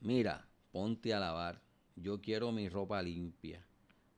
Mira, 0.01 0.47
ponte 0.73 1.13
a 1.13 1.21
lavar. 1.21 1.61
Yo 1.97 2.21
quiero 2.21 2.51
mi 2.53 2.69
ropa 2.71 3.03
limpia. 3.03 3.65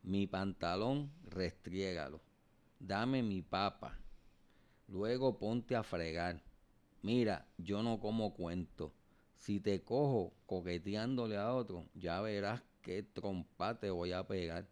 Mi 0.02 0.26
pantalón, 0.26 1.10
restriégalo. 1.30 2.20
Dame 2.78 3.22
mi 3.22 3.42
papa. 3.42 3.98
Luego 4.88 5.38
ponte 5.38 5.76
a 5.76 5.82
fregar. 5.82 6.42
Mira, 7.02 7.46
yo 7.58 7.82
no 7.82 8.00
como 8.00 8.34
cuento. 8.34 8.92
Si 9.36 9.60
te 9.60 9.82
cojo 9.82 10.34
coqueteándole 10.46 11.36
a 11.36 11.54
otro, 11.54 11.86
ya 11.94 12.20
verás 12.20 12.62
qué 12.82 13.02
trompa 13.02 13.78
te 13.78 13.90
voy 13.90 14.12
a 14.12 14.26
pegar. 14.26 14.66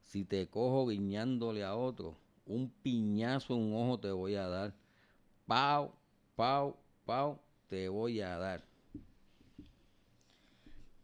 Si 0.00 0.24
te 0.24 0.48
cojo 0.48 0.86
guiñándole 0.86 1.64
a 1.64 1.74
otro, 1.74 2.16
un 2.46 2.70
piñazo 2.70 3.54
en 3.54 3.60
un 3.60 3.74
ojo 3.74 3.98
te 4.00 4.10
voy 4.10 4.34
a 4.36 4.48
dar. 4.48 4.74
Pau, 5.46 5.92
pau, 6.36 6.76
pau, 7.04 7.38
te 7.68 7.88
voy 7.88 8.20
a 8.20 8.38
dar. 8.38 8.64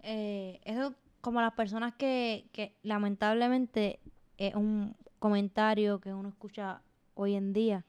Eh, 0.02 0.60
eso 0.64 0.94
como 1.20 1.40
las 1.40 1.52
personas 1.52 1.94
que, 1.94 2.48
que 2.52 2.74
lamentablemente 2.82 4.00
es 4.40 4.54
un 4.54 4.96
comentario 5.18 6.00
que 6.00 6.12
uno 6.14 6.28
escucha 6.30 6.80
hoy 7.14 7.34
en 7.34 7.52
día 7.52 7.84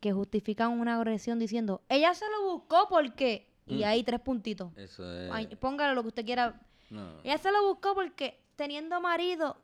que 0.00 0.12
justifican 0.12 0.72
una 0.72 0.96
agresión 0.96 1.38
diciendo 1.38 1.82
ella 1.88 2.14
se 2.14 2.24
lo 2.30 2.52
buscó 2.52 2.86
porque 2.88 3.46
y 3.66 3.80
Mm. 3.82 3.84
hay 3.84 4.02
tres 4.04 4.20
puntitos 4.20 4.70
Eso 4.76 5.02
es. 5.20 5.30
Ay, 5.32 5.46
póngale 5.56 5.94
lo 5.94 6.02
que 6.02 6.08
usted 6.08 6.24
quiera 6.24 6.60
no. 6.90 7.20
ella 7.24 7.36
se 7.38 7.50
lo 7.52 7.62
buscó 7.66 7.94
porque 7.94 8.40
teniendo 8.56 9.00
marido 9.00 9.56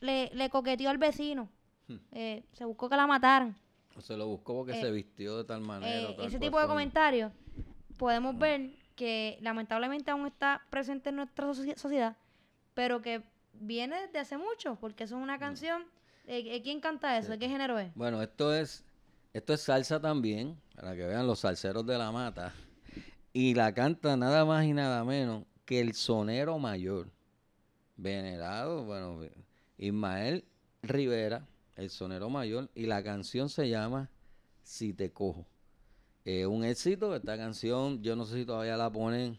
le, 0.00 0.30
le 0.34 0.48
coqueteó 0.50 0.90
al 0.90 0.98
vecino 0.98 1.48
Hmm. 1.90 1.96
Eh, 2.12 2.44
se 2.52 2.66
buscó 2.66 2.90
que 2.90 2.96
la 2.96 3.06
mataran 3.06 3.56
O 3.96 4.00
se 4.02 4.14
lo 4.14 4.26
buscó 4.26 4.54
porque 4.54 4.72
eh, 4.72 4.80
se 4.82 4.90
vistió 4.90 5.38
de 5.38 5.44
tal 5.44 5.62
manera. 5.62 6.10
Eh, 6.10 6.14
tal 6.16 6.26
ese 6.26 6.38
tipo 6.38 6.60
de 6.60 6.66
comentarios 6.66 7.32
podemos 7.96 8.38
ver 8.38 8.72
que 8.94 9.38
lamentablemente 9.40 10.10
aún 10.10 10.26
está 10.26 10.60
presente 10.68 11.08
en 11.08 11.16
nuestra 11.16 11.46
soci- 11.46 11.76
sociedad, 11.76 12.16
pero 12.74 13.00
que 13.00 13.22
viene 13.60 14.00
desde 14.02 14.18
hace 14.18 14.38
mucho, 14.38 14.76
porque 14.80 15.04
eso 15.04 15.16
es 15.16 15.22
una 15.22 15.38
canción. 15.38 15.82
eh, 16.26 16.42
eh, 16.46 16.62
¿Quién 16.62 16.80
canta 16.80 17.16
eso? 17.18 17.30
¿De 17.32 17.38
qué 17.38 17.48
género 17.48 17.78
es? 17.78 17.94
Bueno, 17.94 18.22
esto 18.22 18.54
es, 18.54 18.84
esto 19.32 19.54
es 19.54 19.60
salsa 19.62 20.00
también, 20.00 20.60
para 20.74 20.94
que 20.94 21.06
vean 21.06 21.26
los 21.26 21.40
salseros 21.40 21.86
de 21.86 21.98
la 21.98 22.12
mata. 22.12 22.54
Y 23.32 23.54
la 23.54 23.72
canta 23.74 24.16
nada 24.16 24.44
más 24.44 24.64
y 24.64 24.72
nada 24.72 25.04
menos 25.04 25.44
que 25.64 25.80
el 25.80 25.94
sonero 25.94 26.58
mayor, 26.58 27.10
venerado, 27.96 28.84
bueno, 28.84 29.20
Ismael 29.76 30.44
Rivera, 30.82 31.46
el 31.76 31.90
sonero 31.90 32.30
mayor, 32.30 32.70
y 32.74 32.86
la 32.86 33.02
canción 33.02 33.48
se 33.48 33.68
llama 33.68 34.10
Si 34.62 34.94
te 34.94 35.12
cojo. 35.12 35.46
Eh, 36.24 36.46
un 36.46 36.64
éxito, 36.64 37.14
esta 37.14 37.36
canción, 37.36 38.02
yo 38.02 38.16
no 38.16 38.24
sé 38.24 38.36
si 38.36 38.44
todavía 38.44 38.76
la 38.76 38.90
ponen 38.90 39.38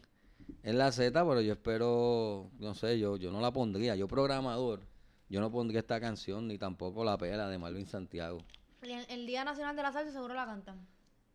en 0.62 0.78
la 0.78 0.92
Z, 0.92 1.12
pero 1.24 1.40
yo 1.40 1.52
espero, 1.52 2.50
no 2.58 2.74
sé, 2.74 2.98
yo, 2.98 3.16
yo 3.16 3.30
no 3.32 3.40
la 3.40 3.52
pondría, 3.52 3.96
yo 3.96 4.08
programador, 4.08 4.80
yo 5.28 5.40
no 5.40 5.50
pondría 5.50 5.80
esta 5.80 6.00
canción, 6.00 6.48
ni 6.48 6.58
tampoco 6.58 7.04
la 7.04 7.16
pela 7.18 7.48
de 7.48 7.58
Marvin 7.58 7.86
Santiago. 7.86 8.38
El, 8.82 8.90
el 9.08 9.26
Día 9.26 9.44
Nacional 9.44 9.76
de 9.76 9.82
la 9.82 9.92
Salsa 9.92 10.12
seguro 10.12 10.34
la 10.34 10.46
cantan. 10.46 10.86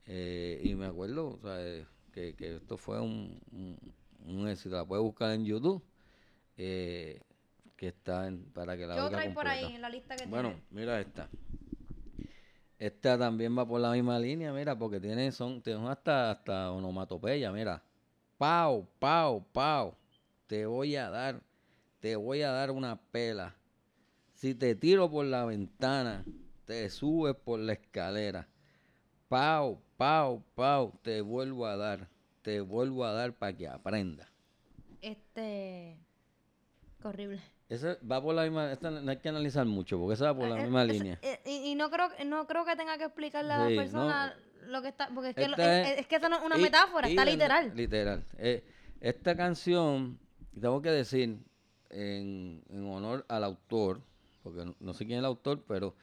Eh, 0.05 0.61
y 0.63 0.75
me 0.75 0.85
acuerdo 0.87 1.29
o 1.29 1.39
sea, 1.41 1.55
eh, 1.59 1.85
que, 2.11 2.35
que 2.35 2.55
esto 2.57 2.77
fue 2.77 2.99
un, 3.01 3.39
un, 3.51 3.77
un 4.25 4.47
éxito. 4.47 4.75
La 4.75 4.85
puedes 4.85 5.03
buscar 5.03 5.31
en 5.31 5.45
YouTube. 5.45 5.83
eh, 6.57 7.21
que 7.75 7.89
está 7.89 8.27
en, 8.27 8.45
para 8.53 8.77
que 8.77 8.87
la 8.87 8.95
¿Qué 8.95 9.01
oiga 9.01 9.07
otra 9.07 9.21
hay 9.21 9.29
por 9.29 9.47
ahí 9.47 9.73
en 9.75 9.81
la 9.81 9.89
lista 9.89 10.15
que 10.15 10.25
Bueno, 10.25 10.49
tiene? 10.49 10.63
mira 10.69 10.99
esta. 11.01 11.29
Esta 12.77 13.17
también 13.17 13.57
va 13.57 13.65
por 13.67 13.79
la 13.81 13.91
misma 13.91 14.19
línea, 14.19 14.51
mira, 14.53 14.77
porque 14.77 14.99
tiene, 14.99 15.31
son, 15.31 15.61
tiene 15.61 15.87
hasta, 15.89 16.31
hasta 16.31 16.71
onomatopeya, 16.71 17.51
mira. 17.51 17.81
Pau, 18.37 18.87
pau, 18.99 19.45
pau. 19.53 19.95
Te 20.47 20.65
voy 20.65 20.95
a 20.95 21.09
dar, 21.09 21.41
te 21.99 22.15
voy 22.15 22.41
a 22.41 22.51
dar 22.51 22.71
una 22.71 22.97
pela. 23.11 23.55
Si 24.33 24.53
te 24.53 24.75
tiro 24.75 25.09
por 25.09 25.25
la 25.25 25.45
ventana, 25.45 26.23
te 26.65 26.89
subes 26.89 27.35
por 27.35 27.59
la 27.59 27.73
escalera. 27.73 28.47
Pau, 29.29 29.81
pau, 29.97 30.43
pau, 30.53 30.99
te 31.01 31.21
vuelvo 31.21 31.65
a 31.65 31.77
dar, 31.77 32.07
te 32.41 32.61
vuelvo 32.61 33.05
a 33.05 33.13
dar 33.13 33.33
para 33.33 33.55
que 33.55 33.67
aprenda. 33.67 34.27
Este. 35.01 35.97
horrible. 37.03 37.39
Esa 37.69 37.97
va 38.09 38.21
por 38.21 38.35
la 38.35 38.43
misma, 38.43 38.71
esta 38.71 38.91
no 38.91 39.09
hay 39.09 39.17
que 39.17 39.29
analizar 39.29 39.65
mucho, 39.65 39.97
porque 39.97 40.13
esa 40.13 40.31
va 40.31 40.37
por 40.37 40.47
la 40.47 40.59
Eh, 40.59 40.61
misma 40.63 40.83
es- 40.83 40.91
línea. 40.91 41.19
eh, 41.23 41.39
y, 41.45 41.71
y 41.71 41.75
no 41.75 41.89
creo 41.89 42.09
no 42.25 42.45
creo 42.45 42.63
que 42.65 42.75
tenga 42.75 42.97
que 42.97 43.05
explicarle 43.05 43.53
a 43.53 43.57
la 43.57 43.69
no, 43.69 43.75
persona 43.75 44.35
lo 44.67 44.81
que 44.81 44.89
está 44.89 45.09
porque 45.13 45.29
es 45.29 45.35
que, 45.35 45.47
lo- 45.47 45.57
es, 45.57 45.87
es- 45.87 45.99
es 45.99 46.07
que 46.07 46.15
eso 46.17 46.29
no 46.29 46.37
es 46.37 46.43
una 46.43 46.57
Y- 46.57 46.61
metáfora 46.61 47.07
y 47.07 47.11
está 47.11 47.25
literal 47.25 47.71
Literal. 47.75 48.23
Eh, 48.37 48.63
esta 49.01 49.35
canción, 49.35 50.17
tengo 50.59 50.81
que 50.81 50.89
decir, 50.91 51.37
en, 51.89 52.63
en 52.69 52.85
honor 52.89 53.25
al 53.27 53.43
autor, 53.43 54.01
porque 54.43 54.65
no, 54.65 54.75
no 54.79 54.93
sé 54.93 55.05
quién 55.05 55.17
es 55.17 55.19
el 55.19 55.25
autor, 55.25 55.63
pero 55.67 55.95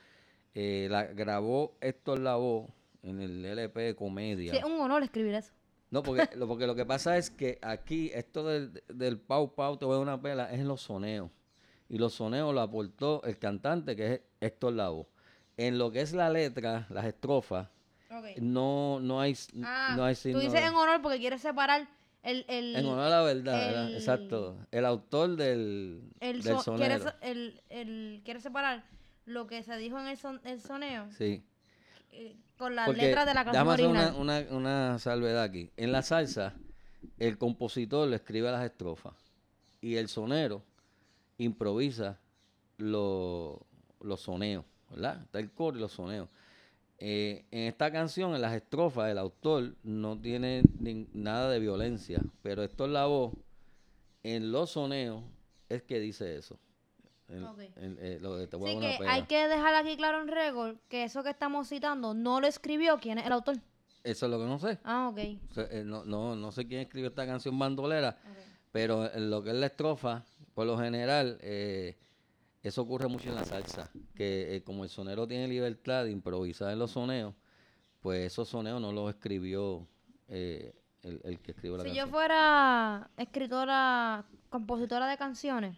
eh, 0.54 0.86
la 0.90 1.04
grabó 1.04 1.76
Héctor 1.80 2.18
Lavoe 2.20 2.68
en 3.02 3.20
el 3.20 3.44
LP 3.44 3.80
de 3.80 3.94
comedia. 3.96 4.52
Sí, 4.52 4.58
es 4.58 4.64
un 4.64 4.80
honor 4.80 5.02
escribir 5.02 5.34
eso 5.34 5.52
No, 5.90 6.02
porque 6.02 6.28
lo, 6.36 6.46
porque 6.46 6.66
lo 6.66 6.74
que 6.74 6.86
pasa 6.86 7.16
es 7.18 7.30
que 7.30 7.58
aquí 7.62 8.10
esto 8.14 8.46
del, 8.46 8.82
del 8.88 9.18
pau 9.18 9.54
pau 9.54 9.76
te 9.76 9.84
voy 9.84 9.94
a 9.94 9.96
dar 9.98 10.02
una 10.02 10.20
pela 10.22 10.52
es 10.52 10.60
en 10.60 10.68
los 10.68 10.82
soneos. 10.82 11.30
Y 11.88 11.98
los 11.98 12.14
soneos 12.14 12.54
lo 12.54 12.60
aportó 12.62 13.22
el 13.24 13.38
cantante 13.38 13.94
que 13.96 14.12
es 14.14 14.20
Héctor 14.40 14.72
Lavoe. 14.74 15.06
En 15.58 15.76
lo 15.78 15.90
que 15.90 16.00
es 16.00 16.14
la 16.14 16.30
letra, 16.30 16.86
las 16.88 17.04
estrofas, 17.04 17.68
no, 18.40 19.00
no 19.00 19.20
hay, 19.20 19.36
Ah, 19.62 19.94
no 19.96 20.04
hay 20.04 20.14
tú 20.14 20.38
dices 20.38 20.52
de- 20.52 20.66
en 20.66 20.74
honor 20.74 21.00
porque 21.02 21.18
quieres 21.18 21.40
separar 21.40 21.88
el 22.22 22.44
el 22.48 22.76
en 22.76 22.86
honor 22.86 23.00
a 23.00 23.08
la 23.08 23.22
verdad, 23.22 23.92
exacto. 23.94 24.56
El 24.70 24.84
autor 24.84 25.36
del, 25.36 26.02
el 26.20 26.42
del 26.42 26.58
so- 26.58 26.74
quiere, 26.76 26.98
sonero. 26.98 27.16
se- 27.20 27.30
el, 27.30 27.60
el 27.70 28.22
quiere 28.24 28.40
separar 28.40 28.84
lo 29.24 29.46
que 29.46 29.62
se 29.62 29.76
dijo 29.76 29.98
en 29.98 30.06
el, 30.08 30.16
son- 30.16 30.40
el 30.44 30.60
soneo 30.60 31.08
Sí. 31.16 31.42
eh, 32.12 32.36
con 32.58 32.76
las 32.76 32.86
Porque 32.86 33.02
letras 33.02 33.26
de 33.26 33.34
la 33.34 33.44
canción 33.44 33.66
déjame 33.66 33.98
hacer 33.98 34.12
una, 34.14 34.40
una, 34.40 34.56
una 34.56 34.98
salvedad 34.98 35.42
aquí. 35.42 35.70
En 35.76 35.90
la 35.92 36.02
salsa, 36.02 36.54
el 37.18 37.38
compositor 37.38 38.06
le 38.08 38.16
escribe 38.16 38.50
las 38.52 38.64
estrofas 38.64 39.14
y 39.80 39.96
el 39.96 40.08
sonero 40.08 40.62
improvisa 41.38 42.18
lo- 42.78 43.66
los 44.00 44.20
soneos, 44.20 44.64
¿verdad? 44.90 45.22
Está 45.22 45.38
el 45.40 45.50
coro 45.50 45.76
y 45.76 45.80
los 45.80 45.92
soneos. 45.92 46.28
Eh, 47.04 47.44
en 47.50 47.62
esta 47.66 47.90
canción, 47.90 48.32
en 48.34 48.40
las 48.40 48.54
estrofas, 48.54 49.10
el 49.10 49.18
autor 49.18 49.74
no 49.82 50.16
tiene 50.20 50.62
nada 51.12 51.50
de 51.50 51.58
violencia, 51.58 52.20
pero 52.42 52.62
esto 52.62 52.84
es 52.84 52.92
la 52.92 53.06
voz. 53.06 53.32
En 54.22 54.52
los 54.52 54.70
soneos 54.70 55.24
es 55.68 55.82
que 55.82 55.98
dice 55.98 56.36
eso. 56.36 56.60
El- 57.28 57.98
el- 57.98 58.22
lo 58.22 58.36
de 58.36 58.46
te 58.46 58.56
que 58.58 58.98
hay 59.08 59.22
que 59.24 59.48
dejar 59.48 59.74
aquí 59.74 59.96
claro 59.96 60.20
en 60.20 60.28
récord 60.28 60.76
que 60.88 61.02
eso 61.02 61.24
que 61.24 61.30
estamos 61.30 61.68
citando 61.68 62.14
no 62.14 62.40
lo 62.40 62.46
escribió 62.46 62.98
quién 63.00 63.18
es 63.18 63.26
el 63.26 63.32
autor. 63.32 63.56
Eso 64.04 64.26
es 64.26 64.30
lo 64.30 64.38
que 64.38 64.44
no 64.44 64.58
sé. 64.60 64.78
Ah, 64.84 65.08
ok. 65.10 65.18
O 65.50 65.54
sea, 65.54 65.64
eh, 65.70 65.82
no, 65.84 66.04
no, 66.04 66.36
no 66.36 66.52
sé 66.52 66.68
quién 66.68 66.82
escribió 66.82 67.08
esta 67.08 67.26
canción 67.26 67.58
bandolera, 67.58 68.16
pero 68.70 69.12
en 69.12 69.28
lo 69.28 69.42
que 69.42 69.50
es 69.50 69.56
la 69.56 69.66
estrofa, 69.66 70.24
por 70.54 70.66
lo 70.66 70.78
general, 70.78 71.38
eh, 71.40 71.96
eso 72.62 72.82
ocurre 72.82 73.08
mucho 73.08 73.28
en 73.28 73.34
la 73.34 73.44
salsa, 73.44 73.90
que 74.14 74.56
eh, 74.56 74.62
como 74.62 74.84
el 74.84 74.90
sonero 74.90 75.26
tiene 75.26 75.48
libertad 75.48 76.04
de 76.04 76.10
improvisar 76.10 76.72
en 76.72 76.78
los 76.78 76.92
soneos, 76.92 77.34
pues 78.00 78.26
esos 78.26 78.48
soneos 78.48 78.80
no 78.80 78.92
los 78.92 79.10
escribió 79.10 79.86
eh, 80.28 80.74
el, 81.02 81.20
el 81.24 81.40
que 81.40 81.52
escribió 81.52 81.76
la 81.76 81.82
Si 81.84 81.90
yo 81.90 81.94
canción. 81.96 82.10
fuera 82.10 83.10
escritora, 83.16 84.24
compositora 84.50 85.06
de 85.08 85.16
canciones, 85.16 85.76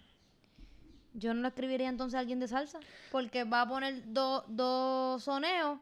yo 1.14 1.32
no 1.32 1.42
le 1.42 1.48
escribiría 1.48 1.88
entonces 1.88 2.16
a 2.16 2.20
alguien 2.20 2.40
de 2.40 2.48
salsa, 2.48 2.80
porque 3.12 3.44
va 3.44 3.62
a 3.62 3.68
poner 3.68 4.02
do- 4.12 4.44
dos 4.48 5.22
soneos 5.22 5.78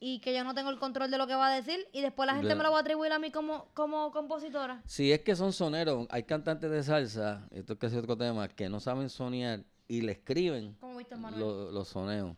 y 0.00 0.18
que 0.20 0.34
yo 0.34 0.44
no 0.44 0.54
tengo 0.54 0.70
el 0.70 0.78
control 0.78 1.10
de 1.10 1.16
lo 1.18 1.26
que 1.26 1.34
va 1.34 1.46
a 1.48 1.54
decir 1.54 1.86
y 1.92 2.02
después 2.02 2.26
la 2.26 2.34
gente 2.34 2.54
me 2.54 2.62
lo 2.62 2.70
va 2.72 2.78
a 2.78 2.80
atribuir 2.80 3.12
a 3.12 3.18
mí 3.18 3.30
como, 3.30 3.66
como 3.74 4.10
compositora. 4.10 4.82
Si 4.86 5.12
es 5.12 5.20
que 5.20 5.34
son 5.36 5.52
soneros, 5.52 6.06
hay 6.10 6.24
cantantes 6.24 6.70
de 6.70 6.82
salsa, 6.82 7.46
esto 7.52 7.74
es 7.74 7.78
que 7.78 7.86
es 7.86 7.94
otro 7.94 8.16
tema, 8.18 8.48
que 8.48 8.68
no 8.68 8.80
saben 8.80 9.08
sonear 9.08 9.64
y 9.88 10.00
le 10.02 10.12
escriben 10.12 10.74
Como 10.80 10.96
Víctor 10.98 11.18
Manuel. 11.18 11.40
lo- 11.40 11.70
los 11.72 11.88
soneos. 11.88 12.36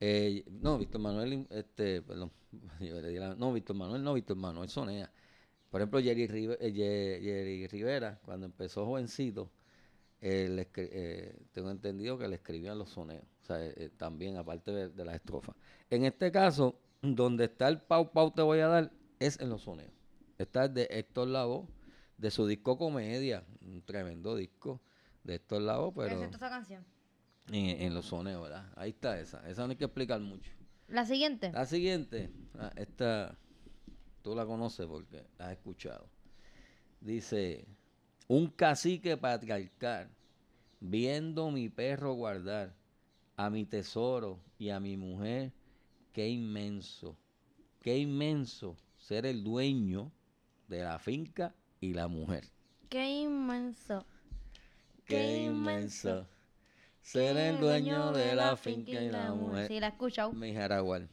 Eh, 0.00 0.44
no, 0.60 0.78
Víctor 0.78 1.00
Manuel, 1.00 1.46
este, 1.50 2.02
perdón, 2.02 2.30
yo 2.80 3.00
le 3.00 3.08
di 3.08 3.18
la- 3.18 3.34
no, 3.34 3.52
Víctor 3.52 3.76
Manuel, 3.76 4.02
no, 4.02 4.14
Víctor 4.14 4.36
Manuel 4.36 4.68
sonea. 4.68 5.10
Por 5.70 5.80
ejemplo, 5.80 6.00
Jerry, 6.00 6.26
Rive- 6.28 6.58
eh, 6.60 6.72
Jerry 7.22 7.66
Rivera, 7.66 8.20
cuando 8.24 8.46
empezó 8.46 8.84
jovencito, 8.86 9.50
eh, 10.20 10.48
le 10.48 10.66
tengo 11.52 11.70
entendido 11.70 12.16
que 12.18 12.28
le 12.28 12.36
escribían 12.36 12.78
los 12.78 12.90
soneos, 12.90 13.24
o 13.42 13.46
sea, 13.46 13.58
también 13.96 14.36
aparte 14.36 14.70
de, 14.72 14.88
de 14.88 15.04
las 15.04 15.16
estrofas. 15.16 15.54
En 15.90 16.04
este 16.04 16.30
caso, 16.30 16.78
donde 17.02 17.44
está 17.44 17.68
el 17.68 17.80
pau 17.80 18.10
pau 18.12 18.30
te 18.30 18.40
voy 18.42 18.60
a 18.60 18.68
dar, 18.68 18.92
es 19.18 19.38
en 19.40 19.50
los 19.50 19.62
soneos. 19.62 19.92
Está 20.38 20.68
de 20.68 20.86
Héctor 20.90 21.28
Lavoe, 21.28 21.66
de 22.18 22.30
su 22.30 22.46
disco 22.46 22.78
Comedia, 22.78 23.44
un 23.60 23.82
tremendo 23.82 24.34
disco 24.36 24.80
de 25.24 25.34
Héctor 25.36 25.62
Lavoe, 25.62 25.92
pero 25.94 26.14
Excepto 26.14 26.36
esa 26.36 26.48
canción. 26.50 26.84
en, 27.50 27.82
en 27.82 27.94
los 27.94 28.06
soneos, 28.06 28.42
¿verdad? 28.42 28.70
Ahí 28.76 28.90
está 28.90 29.18
esa, 29.18 29.48
esa 29.48 29.64
no 29.64 29.70
hay 29.70 29.76
que 29.76 29.84
explicar 29.86 30.20
mucho. 30.20 30.50
La 30.88 31.04
siguiente. 31.06 31.50
La 31.52 31.66
siguiente, 31.66 32.30
ah, 32.58 32.70
esta 32.76 33.36
tú 34.22 34.34
la 34.34 34.46
conoces 34.46 34.86
porque 34.86 35.26
la 35.38 35.46
has 35.46 35.52
escuchado. 35.52 36.08
Dice, 37.00 37.66
un 38.28 38.48
cacique 38.48 39.16
patriarcal, 39.16 40.08
viendo 40.80 41.50
mi 41.50 41.68
perro 41.68 42.12
guardar 42.14 42.74
a 43.36 43.50
mi 43.50 43.64
tesoro 43.64 44.40
y 44.58 44.70
a 44.70 44.80
mi 44.80 44.96
mujer, 44.96 45.52
qué 46.12 46.28
inmenso, 46.28 47.16
qué 47.80 47.98
inmenso 47.98 48.76
ser 48.96 49.26
el 49.26 49.42
dueño 49.44 50.12
de 50.68 50.82
la 50.82 50.98
finca 50.98 51.54
y 51.80 51.92
la 51.94 52.08
mujer. 52.08 52.44
Qué 52.88 53.06
inmenso. 53.22 54.06
Qué 55.06 55.44
inmenso 55.44 56.26
ser 57.04 57.36
el 57.36 57.60
dueño 57.60 58.12
de 58.12 58.34
la 58.34 58.56
finca 58.56 59.00
y 59.00 59.10
la 59.10 59.32
mujer. 59.34 59.68
Sí, 59.68 59.78
la 59.78 59.88
he 59.88 59.90
escuchado. 59.90 60.32
Mi 60.32 60.54
jaragual. 60.54 61.08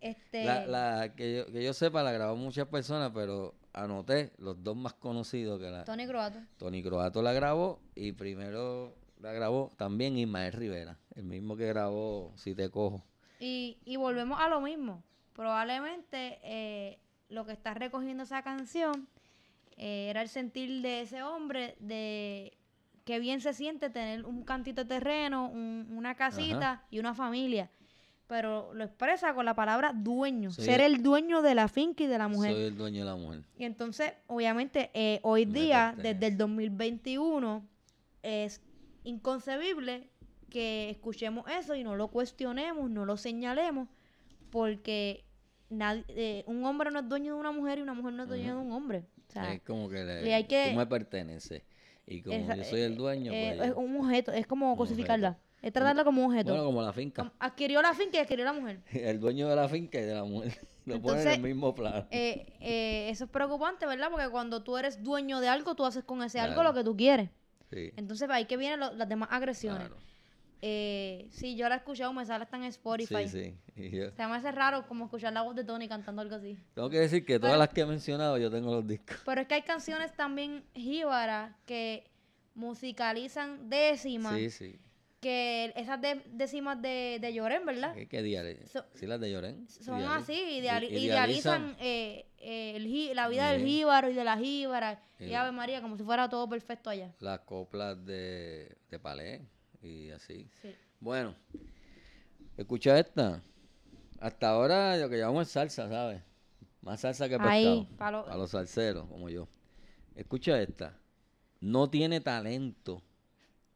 Este, 0.00 0.44
La, 0.44 0.66
la, 0.66 1.14
que, 1.14 1.36
yo, 1.36 1.52
que 1.52 1.64
yo 1.64 1.72
sepa 1.72 2.02
la 2.02 2.12
grabó 2.12 2.36
muchas 2.36 2.68
personas, 2.68 3.12
pero 3.14 3.54
anoté 3.72 4.32
los 4.38 4.62
dos 4.62 4.76
más 4.76 4.92
conocidos 4.94 5.60
que 5.60 5.70
la... 5.70 5.84
Tony 5.84 6.06
Croato. 6.06 6.38
Tony 6.58 6.82
Croato 6.82 7.22
la 7.22 7.32
grabó 7.32 7.80
y 7.94 8.12
primero 8.12 8.94
la 9.20 9.32
grabó 9.32 9.72
también 9.76 10.16
Ismael 10.16 10.52
Rivera, 10.52 10.98
el 11.14 11.24
mismo 11.24 11.56
que 11.56 11.66
grabó 11.66 12.32
Si 12.36 12.54
te 12.54 12.70
cojo. 12.70 13.04
Y, 13.38 13.78
y 13.84 13.96
volvemos 13.96 14.40
a 14.40 14.48
lo 14.48 14.60
mismo. 14.60 15.02
Probablemente 15.32 16.38
eh, 16.42 16.98
lo 17.28 17.46
que 17.46 17.52
está 17.52 17.74
recogiendo 17.74 18.24
esa 18.24 18.42
canción 18.42 19.08
eh, 19.76 20.08
era 20.10 20.22
el 20.22 20.28
sentir 20.28 20.82
de 20.82 21.02
ese 21.02 21.22
hombre 21.22 21.76
de 21.78 22.56
que 23.06 23.20
bien 23.20 23.40
se 23.40 23.54
siente 23.54 23.88
tener 23.88 24.26
un 24.26 24.42
cantito 24.42 24.82
de 24.82 24.88
terreno, 24.88 25.48
un- 25.48 25.86
una 25.96 26.14
casita 26.16 26.82
y 26.90 26.98
una 26.98 27.14
familia. 27.14 27.70
Pero 28.26 28.74
lo 28.74 28.82
expresa 28.82 29.32
con 29.32 29.44
la 29.44 29.54
palabra 29.54 29.92
dueño, 29.94 30.50
ser 30.50 30.80
el 30.80 31.00
dueño 31.04 31.40
de 31.40 31.54
la 31.54 31.68
finca 31.68 32.02
y 32.02 32.08
de 32.08 32.18
la 32.18 32.26
mujer. 32.26 32.52
Soy 32.52 32.62
el 32.64 32.76
dueño 32.76 32.98
de 33.04 33.04
la 33.04 33.14
mujer. 33.14 33.40
Y 33.56 33.64
entonces, 33.64 34.12
obviamente, 34.26 34.90
eh, 34.92 35.20
hoy 35.22 35.46
Me 35.46 35.52
día, 35.60 35.92
pertenece. 35.94 36.14
desde 36.14 36.26
el 36.32 36.36
2021, 36.36 37.64
es 38.24 38.60
inconcebible 39.04 40.08
que 40.50 40.90
escuchemos 40.90 41.44
eso 41.48 41.76
y 41.76 41.84
no 41.84 41.94
lo 41.94 42.08
cuestionemos, 42.08 42.90
no 42.90 43.04
lo 43.04 43.16
señalemos, 43.16 43.88
porque 44.50 45.24
nadie, 45.70 46.04
eh, 46.08 46.44
un 46.48 46.64
hombre 46.64 46.90
no 46.90 46.98
es 47.00 47.08
dueño 47.08 47.34
de 47.34 47.40
una 47.40 47.52
mujer 47.52 47.78
y 47.78 47.82
una 47.82 47.94
mujer 47.94 48.12
no 48.14 48.24
es 48.24 48.28
dueña 48.28 48.54
de 48.54 48.60
un 48.60 48.72
hombre. 48.72 49.04
O 49.28 49.32
sea, 49.32 49.52
es 49.52 49.62
como 49.62 49.88
que, 49.88 50.02
le- 50.04 50.22
le 50.22 50.34
hay 50.34 50.44
que- 50.44 50.70
tú 50.72 50.76
me 50.78 50.86
perteneces. 50.86 51.62
Y 52.06 52.22
como 52.22 52.36
esa- 52.36 52.54
yo 52.56 52.64
soy 52.64 52.80
el 52.82 52.96
dueño, 52.96 53.32
eh, 53.32 53.54
pues 53.56 53.70
es 53.70 53.76
un 53.76 53.96
objeto, 54.04 54.32
es 54.32 54.46
como 54.46 54.70
Un 54.72 54.76
cosificarla. 54.76 55.30
objeto. 55.30 55.46
Es 55.62 55.72
tratarla 55.72 56.04
como 56.04 56.22
un 56.24 56.30
objeto. 56.32 56.50
bueno, 56.50 56.64
como 56.66 56.82
la 56.82 56.92
finca. 56.92 57.32
Adquirió 57.40 57.82
la 57.82 57.94
finca 57.94 58.18
y 58.18 58.20
adquirió 58.20 58.44
la 58.44 58.52
mujer. 58.52 58.80
El 58.92 59.18
dueño 59.18 59.48
de 59.48 59.56
la 59.56 59.68
finca 59.68 59.98
y 59.98 60.02
de 60.04 60.14
la 60.14 60.24
mujer. 60.24 60.52
Lo 60.84 61.00
ponen 61.02 61.26
en 61.26 61.34
el 61.34 61.40
mismo 61.42 61.74
plano. 61.74 62.06
Eh, 62.12 62.46
eh, 62.60 63.08
eso 63.10 63.24
es 63.24 63.30
preocupante, 63.30 63.86
¿verdad? 63.86 64.08
Porque 64.10 64.28
cuando 64.28 64.62
tú 64.62 64.76
eres 64.76 65.02
dueño 65.02 65.40
de 65.40 65.48
algo, 65.48 65.74
tú 65.74 65.84
haces 65.84 66.04
con 66.04 66.22
ese 66.22 66.38
algo 66.38 66.62
lo 66.62 66.72
que 66.74 66.84
tú 66.84 66.96
quieres. 66.96 67.30
Sí, 67.72 67.90
Entonces, 67.96 68.30
ahí 68.30 68.44
que 68.44 68.56
vienen 68.56 68.78
lo- 68.78 68.92
las 68.92 69.08
demás 69.08 69.28
agresiones. 69.32 69.80
claro. 69.88 69.96
Eh, 70.62 71.28
sí, 71.30 71.54
yo 71.56 71.68
la 71.68 71.74
he 71.76 71.78
escuchado, 71.78 72.12
me 72.12 72.24
sale 72.24 72.44
hasta 72.44 72.56
en 72.56 72.64
Spotify. 72.64 73.28
Sí, 73.28 73.54
sí. 73.74 73.90
Yo- 73.90 74.10
Se 74.12 74.26
me 74.26 74.34
hace 74.34 74.50
raro 74.52 74.86
como 74.88 75.04
escuchar 75.04 75.32
la 75.32 75.42
voz 75.42 75.54
de 75.54 75.64
Tony 75.64 75.86
cantando 75.88 76.22
algo 76.22 76.34
así. 76.36 76.56
tengo 76.74 76.88
que 76.90 76.98
decir 76.98 77.24
que 77.26 77.38
todas 77.38 77.58
las 77.58 77.68
que 77.68 77.82
he 77.82 77.86
mencionado 77.86 78.38
yo 78.38 78.50
tengo 78.50 78.72
los 78.74 78.86
discos. 78.86 79.18
Pero 79.24 79.40
es 79.42 79.46
que 79.46 79.54
hay 79.54 79.62
canciones 79.62 80.12
también 80.16 80.64
jíbaras 80.74 81.54
que 81.66 82.04
musicalizan 82.54 83.68
décimas, 83.68 84.34
Sí, 84.34 84.50
sí. 84.50 84.78
que 85.20 85.72
esas 85.76 86.00
de- 86.00 86.22
décimas 86.32 86.80
de, 86.80 87.18
de 87.20 87.34
Llorén, 87.34 87.64
¿verdad? 87.66 87.94
¿Qué, 87.94 88.08
qué? 88.08 88.66
So- 88.66 88.84
sí, 88.94 89.06
las 89.06 89.20
de 89.20 89.30
Llorén. 89.32 89.68
Son 89.68 90.02
así, 90.02 90.32
idealizan 90.32 91.76
eh, 91.80 92.26
eh, 92.38 92.76
el 92.76 93.14
la 93.16 93.28
vida 93.28 93.52
del 93.52 93.62
jíbaro 93.64 94.10
y 94.10 94.14
de 94.14 94.24
la 94.24 94.36
jíbara. 94.38 95.00
Y 95.18 95.24
Bien. 95.26 95.36
Ave 95.36 95.52
María, 95.52 95.80
como 95.80 95.96
si 95.96 96.02
fuera 96.02 96.28
todo 96.28 96.48
perfecto 96.48 96.90
allá. 96.90 97.14
las 97.20 97.40
coplas 97.40 98.04
de, 98.04 98.76
de 98.90 98.98
palé 98.98 99.42
y 99.82 100.10
así. 100.10 100.48
Sí. 100.62 100.74
Bueno, 101.00 101.34
escucha 102.56 102.98
esta. 102.98 103.42
Hasta 104.20 104.48
ahora 104.50 104.96
lo 104.96 105.08
que 105.08 105.18
llamamos 105.18 105.46
es 105.46 105.52
salsa, 105.52 105.88
¿sabes? 105.88 106.22
Más 106.80 107.00
salsa 107.00 107.28
que 107.28 107.36
pescado. 107.36 107.50
Ahí, 107.50 107.88
pa' 107.98 108.10
lo- 108.10 108.36
los 108.36 108.50
salseros, 108.50 109.06
como 109.08 109.28
yo. 109.28 109.48
Escucha 110.14 110.60
esta. 110.60 110.96
No 111.60 111.90
tiene 111.90 112.20
talento, 112.20 113.02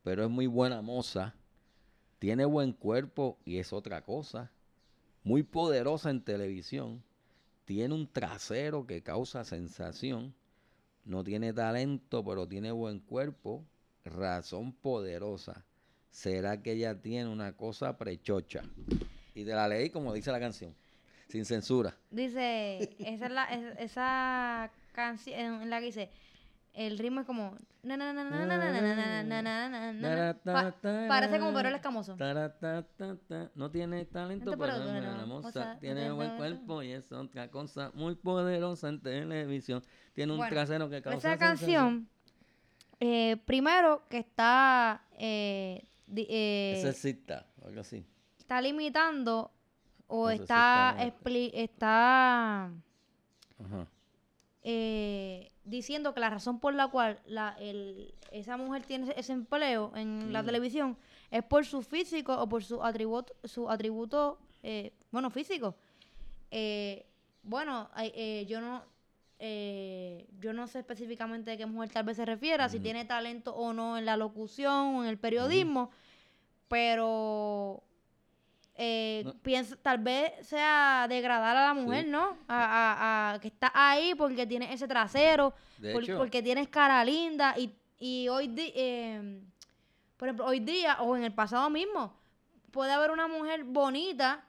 pero 0.02 0.24
es 0.24 0.30
muy 0.30 0.46
buena 0.46 0.80
moza. 0.80 1.34
Tiene 2.18 2.44
buen 2.44 2.72
cuerpo 2.72 3.38
y 3.44 3.58
es 3.58 3.72
otra 3.72 4.02
cosa. 4.02 4.50
Muy 5.24 5.42
poderosa 5.42 6.10
en 6.10 6.22
televisión. 6.22 7.02
Tiene 7.64 7.94
un 7.94 8.06
trasero 8.10 8.86
que 8.86 9.02
causa 9.02 9.44
sensación. 9.44 10.34
No 11.04 11.24
tiene 11.24 11.52
talento, 11.52 12.24
pero 12.24 12.46
tiene 12.46 12.72
buen 12.72 13.00
cuerpo. 13.00 13.64
Razón 14.04 14.72
poderosa 14.72 15.64
será 16.10 16.62
que 16.62 16.72
ella 16.72 17.00
tiene 17.00 17.28
una 17.28 17.52
cosa 17.52 17.96
prechocha. 17.96 18.62
Y 19.34 19.44
te 19.44 19.54
la 19.54 19.68
leí 19.68 19.90
como 19.90 20.12
dice 20.12 20.32
la 20.32 20.40
canción, 20.40 20.74
sin 21.28 21.44
censura. 21.44 21.96
Dice, 22.10 22.96
esa 22.98 23.26
es 23.26 23.32
la, 23.32 23.44
es, 23.44 23.78
esa 23.78 24.70
canción 24.92 25.62
en 25.62 25.70
la 25.70 25.78
que 25.78 25.86
dice, 25.86 26.10
el 26.74 26.98
ritmo 26.98 27.20
es 27.20 27.26
como 27.26 27.56
parece 31.08 31.38
como 31.38 31.52
Perol 31.52 31.74
Escamoso 31.74 32.16
no 33.54 33.70
tiene 33.70 34.04
talento 34.04 34.56
pero 34.58 34.76
es 34.76 34.80
una 34.80 35.26
moza 35.26 35.78
tiene 35.80 36.12
buen 36.12 36.36
cuerpo 36.36 36.82
y 36.82 36.92
es 36.92 37.10
otra 37.10 37.50
cosa 37.50 37.90
muy 37.94 38.14
poderosa 38.14 38.88
en 38.88 39.00
televisión 39.00 39.82
tiene 40.12 40.32
un 40.32 40.48
trasero 40.48 40.88
que 40.88 41.02
causa 41.02 41.32
esa 41.32 41.38
canción 41.38 42.08
primero 43.46 44.02
que 44.08 44.18
está 44.18 45.02
eh, 46.14 46.74
Ese 46.76 46.92
algo 47.64 47.80
así. 47.80 48.04
está 48.38 48.60
limitando 48.60 49.50
o 50.08 50.24
No 50.24 50.30
está, 50.30 50.96
está- 50.98 51.04
expli- 51.06 51.50
está 51.54 52.64
Ajá. 52.64 53.86
eh, 54.62 55.50
diciendo 55.64 56.12
que 56.14 56.20
la 56.20 56.30
razón 56.30 56.58
por 56.60 56.74
la 56.74 56.88
cual 56.88 57.20
la, 57.26 57.56
el- 57.60 58.14
esa 58.32 58.56
mujer 58.56 58.84
tiene 58.84 59.12
ese 59.16 59.32
empleo 59.32 59.92
en 59.94 60.32
la 60.32 60.42
televisión 60.42 60.96
es 61.30 61.44
por 61.44 61.64
su 61.64 61.82
físico 61.82 62.34
o 62.40 62.48
por 62.48 62.64
su 62.64 62.82
atributo, 62.82 63.32
su 63.44 63.70
atributo 63.70 64.38
eh, 64.62 64.92
bueno, 65.10 65.30
físico. 65.30 65.74
Eh, 66.50 67.06
bueno, 67.42 67.88
yo 68.48 68.60
no 68.60 68.82
eh, 69.42 70.26
yo 70.38 70.52
no 70.52 70.66
sé 70.66 70.80
específicamente 70.80 71.50
de 71.52 71.56
qué 71.58 71.64
mujer 71.66 71.88
tal 71.90 72.04
vez 72.04 72.16
se 72.18 72.26
refiera, 72.26 72.68
si 72.68 72.78
tiene 72.78 73.06
talento 73.06 73.54
o 73.54 73.72
no 73.72 73.96
en 73.96 74.04
la 74.04 74.16
locución 74.18 74.96
o 74.96 75.02
en 75.02 75.08
el 75.08 75.16
periodismo, 75.18 75.90
pero 76.68 77.82
eh, 78.76 79.22
No. 79.24 79.34
pienso, 79.42 79.76
tal 79.76 79.98
vez 79.98 80.32
sea 80.46 81.06
degradar 81.08 81.56
a 81.56 81.66
la 81.66 81.74
mujer, 81.74 82.04
Sí. 82.04 82.10
¿no? 82.10 82.36
A, 82.48 83.30
a- 83.30 83.34
a 83.34 83.40
que 83.40 83.48
está 83.48 83.70
ahí 83.74 84.14
porque 84.14 84.46
tiene 84.46 84.72
ese 84.72 84.86
trasero, 84.88 85.52
por- 85.92 86.16
porque 86.16 86.42
tienes 86.42 86.68
cara 86.68 87.04
linda 87.04 87.54
y, 87.58 87.74
y 87.98 88.28
hoy 88.28 88.48
di- 88.48 88.72
eh, 88.74 89.40
por 90.16 90.28
ejemplo, 90.28 90.46
hoy 90.46 90.60
día 90.60 91.00
o 91.02 91.16
en 91.16 91.24
el 91.24 91.32
pasado 91.32 91.68
mismo 91.70 92.14
puede 92.70 92.92
haber 92.92 93.10
una 93.10 93.26
mujer 93.26 93.64
bonita 93.64 94.44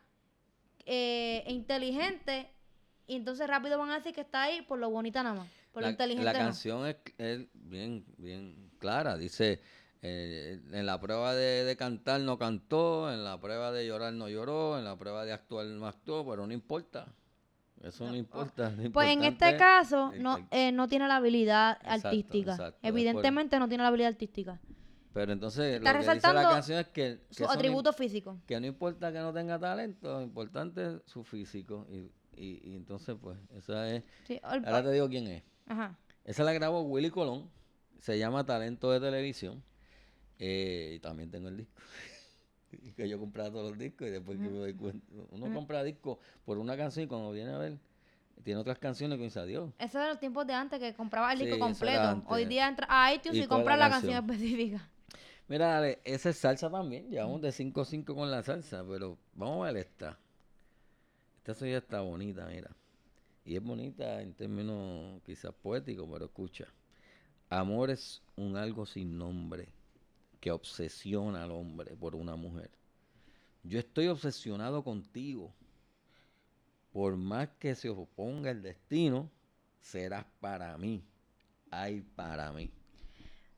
eh, 0.86 1.44
e 1.46 1.52
inteligente 1.54 2.50
y 3.12 3.16
entonces 3.18 3.48
rápido 3.48 3.78
van 3.78 3.90
a 3.92 3.96
decir 3.96 4.14
que 4.14 4.22
está 4.22 4.44
ahí 4.44 4.62
por 4.62 4.80
lo 4.80 4.90
bonita 4.90 5.22
nada 5.24 5.36
más, 5.36 5.48
por 5.74 5.82
lo 5.82 5.88
la, 5.88 5.92
inteligente 5.92 6.26
la 6.26 6.34
no. 6.34 6.40
canción 6.40 6.88
es, 6.88 6.96
es 7.18 7.48
bien, 7.54 8.06
bien 8.18 8.72
clara. 8.80 9.18
Dice, 9.18 9.60
eh, 10.02 10.60
en 10.72 10.86
la 10.86 11.00
prueba 11.00 11.34
de, 11.36 11.64
de 11.66 11.76
cantar 11.76 12.22
no 12.22 12.38
cantó, 12.38 13.12
en 13.12 13.24
la 13.24 13.40
prueba 13.40 13.72
de 13.72 13.86
llorar 13.86 14.14
no 14.14 14.30
lloró, 14.30 14.78
en 14.78 14.86
la 14.86 14.96
prueba 14.98 15.26
de 15.26 15.34
actuar 15.34 15.66
no 15.68 15.88
actuó, 15.88 16.26
pero 16.30 16.48
no 16.48 16.54
importa. 16.54 17.08
Eso 17.82 18.06
no, 18.08 18.16
importa. 18.16 18.70
lo 18.70 18.92
Pues 18.92 19.10
en 19.10 19.24
este 19.24 19.50
es- 19.50 19.58
caso 19.58 20.12
no, 20.20 20.48
eh, 20.52 20.72
no 20.72 20.88
tiene 20.88 21.08
la 21.08 21.16
habilidad 21.18 21.78
Exacto, 21.82 22.08
artística. 22.10 22.52
exacto, 22.52 22.78
es 22.78 22.82
por- 22.82 22.90
Evidentemente 22.90 23.60
no 23.60 23.68
tiene 23.68 23.82
la 23.84 23.88
habilidad 23.90 24.10
artística. 24.12 24.60
Pero 25.14 25.34
entonces 25.34 25.76
Está 25.76 25.92
lo 25.94 26.00
que 26.00 26.14
dice 26.14 26.34
la 26.34 26.44
canción 26.44 26.80
es 26.80 26.88
que, 26.88 27.20
que 27.28 27.34
Su 27.34 27.46
atributo 27.50 27.92
físico. 27.92 28.38
que 28.48 28.58
no 28.62 28.68
importa 28.68 29.12
que 29.12 29.20
no 29.20 29.34
tenga 29.34 29.60
talento, 29.60 30.14
lo 30.20 30.22
importante 30.22 30.86
es 30.88 31.02
su 31.06 31.24
físico. 31.26 31.86
Y, 31.92 32.10
y, 32.36 32.70
y 32.70 32.76
entonces, 32.76 33.16
pues, 33.22 33.38
esa 33.58 33.90
es... 33.90 34.04
Sí, 34.26 34.40
Ahora 34.44 34.84
te 34.84 34.92
digo 34.92 35.10
quién 35.10 35.28
es. 35.28 35.44
Ajá. 35.68 35.98
Esa 36.24 36.44
la 36.44 36.54
grabó 36.54 36.82
Willy 36.82 37.10
Colón. 37.10 37.50
Se 38.00 38.18
llama 38.18 38.46
Talento 38.46 38.92
de 38.92 39.00
Televisión. 39.00 39.64
Eh, 40.40 40.94
y 40.96 41.00
también 41.00 41.30
tengo 41.30 41.50
el 41.50 41.58
disco. 41.58 41.74
que 42.96 43.08
yo 43.08 43.20
compraba 43.20 43.52
todos 43.52 43.72
los 43.72 43.78
discos 43.80 44.08
y 44.08 44.12
después 44.12 44.38
que 44.38 44.50
me 44.50 44.58
doy 44.58 44.74
cuenta. 44.74 45.06
Uno 45.32 45.54
compra 45.54 45.84
discos 45.84 46.18
por 46.46 46.58
una 46.58 46.76
canción 46.78 47.06
y 47.06 47.08
cuando 47.08 47.32
viene 47.32 47.52
a 47.52 47.58
ver, 47.58 47.78
tiene 48.44 48.60
otras 48.60 48.80
canciones 48.80 49.18
que 49.18 49.26
dice 49.26 49.40
adiós. 49.40 49.72
Eso 49.78 50.00
era 50.00 50.10
los 50.10 50.20
tiempos 50.20 50.48
de 50.48 50.54
antes 50.54 50.80
que 50.80 50.94
compraba 50.96 51.32
el 51.34 51.40
disco 51.40 51.60
completo. 51.60 52.24
Hoy 52.28 52.46
día 52.46 52.68
entra 52.68 52.88
a 52.90 53.14
iTunes 53.14 53.38
Y 53.38 53.44
y, 53.44 53.48
compra 53.48 53.76
la 53.76 53.88
la 53.88 53.92
canción 53.92 54.14
canción. 54.14 54.36
específica. 54.36 54.90
Mira, 55.48 55.78
Ale, 55.78 56.00
esa 56.06 56.30
es 56.30 56.38
salsa 56.38 56.70
también. 56.70 57.10
Llevamos 57.10 57.42
de 57.42 57.52
5 57.52 57.82
a 57.82 57.86
5 57.86 58.16
con 58.16 58.32
la 58.32 58.42
salsa, 58.42 58.86
pero 58.88 59.18
vamos 59.34 59.68
a 59.68 59.72
ver 59.72 59.86
esta. 59.86 60.18
Esta 61.42 61.56
sí 61.56 61.72
está 61.72 62.02
bonita, 62.02 62.46
mira. 62.46 62.70
Y 63.44 63.56
es 63.56 63.64
bonita 63.64 64.22
en 64.22 64.36
términos 64.36 65.20
quizás 65.26 65.52
poéticos, 65.52 66.08
pero 66.12 66.26
escucha. 66.26 66.68
Amor 67.50 67.90
es 67.90 68.22
un 68.36 68.56
algo 68.56 68.86
sin 68.86 69.18
nombre 69.18 69.68
que 70.40 70.52
obsesiona 70.52 71.44
al 71.44 71.50
hombre 71.50 71.96
por 71.96 72.16
una 72.16 72.36
mujer. 72.36 72.70
Yo 73.64 73.80
estoy 73.80 74.08
obsesionado 74.08 74.84
contigo. 74.84 75.52
Por 76.94 77.18
más 77.18 77.50
que 77.58 77.74
se 77.74 77.90
oponga 77.90 78.52
el 78.52 78.62
destino, 78.62 79.32
serás 79.80 80.26
para 80.40 80.78
mí. 80.78 81.04
Ay, 81.72 82.02
para 82.16 82.52
mí. 82.52 82.70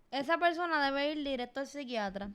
Esa 0.10 0.38
persona 0.38 0.86
debe 0.86 1.12
ir 1.12 1.28
directo 1.28 1.60
al 1.60 1.67
psiquiatra, 1.67 2.32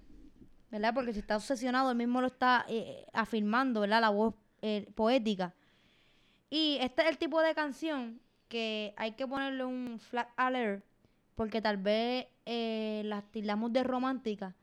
¿verdad? 0.71 0.93
Porque 0.93 1.15
si 1.15 1.21
está 1.21 1.37
obsesionado, 1.37 1.91
él 1.91 1.97
mismo 1.97 2.21
lo 2.21 2.27
está 2.27 2.67
eh, 2.69 3.07
afirmando, 3.15 3.81
¿verdad? 3.81 4.03
La 4.03 4.11
voz 4.11 4.35
eh, 4.63 4.87
poética. 4.95 5.55
Y 6.51 6.79
este 6.81 7.03
es 7.03 7.09
el 7.09 7.19
tipo 7.19 7.41
de 7.41 7.55
canción 7.55 8.21
que 8.49 8.95
hay 8.97 9.13
que 9.13 9.27
ponerle 9.27 9.65
un 9.65 9.99
flag 10.01 10.29
alert, 10.37 10.83
porque 11.35 11.61
tal 11.61 11.77
vez 11.77 12.27
eh, 12.47 13.03
las 13.05 13.25
tildamos 13.31 13.73
de 13.73 13.85
romántica 13.85 14.55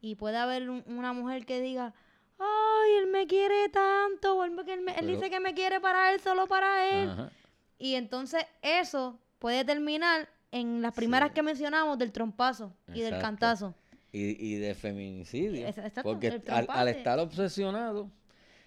y 0.00 0.14
puede 0.14 0.38
haber 0.38 0.70
un- 0.70 0.82
una 0.86 1.12
mujer 1.12 1.44
que 1.44 1.60
diga, 1.60 1.92
ay, 2.38 2.90
él 3.02 3.06
me 3.08 3.26
quiere 3.26 3.68
tanto, 3.68 4.36
o 4.38 4.44
él, 4.44 4.52
me- 4.52 4.62
él 4.66 4.80
Pero- 5.00 5.06
dice 5.06 5.28
que 5.30 5.40
me 5.40 5.52
quiere 5.54 5.80
para 5.80 6.12
él, 6.12 6.20
solo 6.20 6.46
para 6.46 6.88
él. 6.90 7.10
Ajá. 7.10 7.30
Y 7.78 7.94
entonces 7.94 8.44
eso 8.62 9.18
puede 9.38 9.64
terminar 9.66 10.28
en 10.50 10.80
las 10.80 10.94
primeras 10.94 11.28
Sí. 11.28 11.34
que 11.34 11.42
mencionamos 11.42 11.98
del 11.98 12.12
trompazo 12.12 12.72
y 12.94 13.02
del 13.02 13.18
cantazo. 13.20 13.74
Y, 14.12 14.54
y 14.54 14.54
de 14.54 14.74
feminicidio. 14.74 15.66
Exacto, 15.66 16.02
porque 16.02 16.40
al 16.48 16.88
estar 16.88 17.18
obsesionado, 17.18 18.10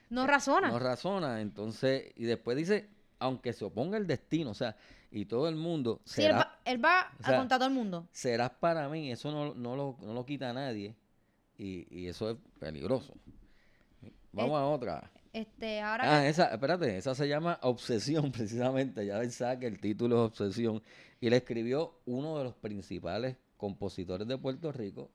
No 0.10 0.26
razona. 0.28 0.70
no 0.70 0.80
razona. 0.80 1.42
Entonces, 1.42 2.12
y 2.16 2.24
después 2.26 2.58
dice, 2.58 2.90
aunque 3.20 3.54
se 3.54 3.66
oponga 3.66 3.98
el 3.98 4.08
destino, 4.08 4.52
o 4.52 4.56
sea, 4.56 4.76
y 5.12 5.26
todo 5.26 5.48
el 5.50 5.56
mundo, 5.56 6.02
Sí, 6.06 6.24
él 6.24 6.34
va, 6.34 6.60
él 6.66 6.84
va 6.84 7.12
o 7.28 7.32
a 7.32 7.36
contar 7.38 7.56
a 7.56 7.60
todo 7.60 7.68
el 7.70 7.74
mundo. 7.76 8.08
serás 8.12 8.52
para 8.52 8.88
mí, 8.90 9.12
eso 9.12 9.32
no, 9.32 9.54
no, 9.56 9.76
lo, 9.76 9.98
no 10.02 10.14
lo 10.14 10.26
quita 10.26 10.52
nadie. 10.54 10.96
Y, 11.58 11.88
y 11.96 12.08
eso 12.08 12.30
es 12.30 12.38
peligroso. 12.60 13.14
Vamos 14.32 14.60
a 14.60 14.66
otra. 14.66 15.12
Este, 15.34 15.80
ahora 15.82 16.18
Ah, 16.18 16.22
que- 16.22 16.30
esa, 16.30 16.46
espérate, 16.54 16.98
esa 16.98 17.14
se 17.16 17.28
llama 17.28 17.60
Obsesión, 17.64 18.32
precisamente. 18.32 19.06
Ya 19.06 19.20
él 19.22 19.32
sabe 19.32 19.60
que 19.60 19.68
el 19.68 19.80
título 19.80 20.26
es 20.26 20.32
Obsesión. 20.42 20.82
Y 21.20 21.30
le 21.30 21.38
escribió 21.38 22.00
uno 22.06 22.38
de 22.38 22.46
los 22.46 22.56
principales 22.56 23.36
compositores 23.58 24.28
de 24.28 24.38
Puerto 24.38 24.72
Rico, 24.72 25.12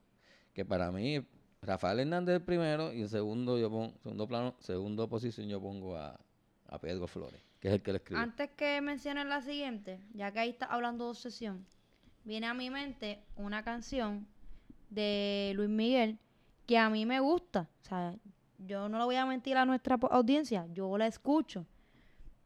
que 0.53 0.63
para 0.65 0.91
mí, 0.91 1.25
Rafael 1.65 1.99
Hernández 1.99 2.35
el 2.35 2.41
primero, 2.41 2.93
y 2.93 3.01
en 3.01 3.09
segundo, 3.09 3.57
yo 3.57 3.69
pongo, 3.69 3.93
segundo 4.03 4.27
plano, 4.27 4.55
segundo 4.59 5.09
posición, 5.09 5.47
yo 5.47 5.61
pongo 5.61 5.97
a, 5.97 6.19
Pedro 6.81 7.07
Flores, 7.07 7.41
que 7.61 7.69
es 7.69 7.75
el 7.75 7.81
que 7.81 7.91
le 7.93 7.97
escribió. 7.99 8.21
antes 8.21 8.49
que 8.51 8.81
menciones 8.81 9.27
la 9.27 9.41
siguiente, 9.41 10.01
ya 10.13 10.31
que 10.31 10.39
ahí 10.39 10.49
está 10.49 10.65
hablando 10.65 11.05
de 11.05 11.11
obsesión, 11.11 11.65
viene 12.25 12.47
a 12.47 12.53
mi 12.53 12.69
mente 12.69 13.23
una 13.37 13.63
canción 13.63 14.27
de 14.89 15.53
Luis 15.55 15.69
Miguel 15.69 16.19
que 16.65 16.77
a 16.77 16.89
mí 16.89 17.05
me 17.05 17.21
gusta. 17.21 17.69
O 17.81 17.85
sea, 17.85 18.15
yo 18.57 18.89
no 18.89 18.97
le 18.97 19.05
voy 19.05 19.15
a 19.15 19.25
mentir 19.25 19.57
a 19.57 19.65
nuestra 19.65 19.97
audiencia, 20.11 20.67
yo 20.73 20.97
la 20.97 21.07
escucho. 21.07 21.65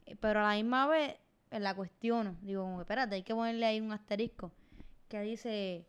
Eh, 0.05 0.15
Pero 0.19 0.41
a 0.41 0.49
la 0.49 0.55
misma 0.55 0.87
vez 0.87 1.15
eh, 1.51 1.59
la 1.59 1.75
cuestiono. 1.75 2.35
Digo, 2.41 2.63
como 2.63 2.77
que, 2.77 2.81
espérate, 2.81 3.15
hay 3.15 3.23
que 3.23 3.33
ponerle 3.33 3.65
ahí 3.65 3.79
un 3.79 3.91
asterisco. 3.91 4.51
Que 5.07 5.21
dice, 5.21 5.87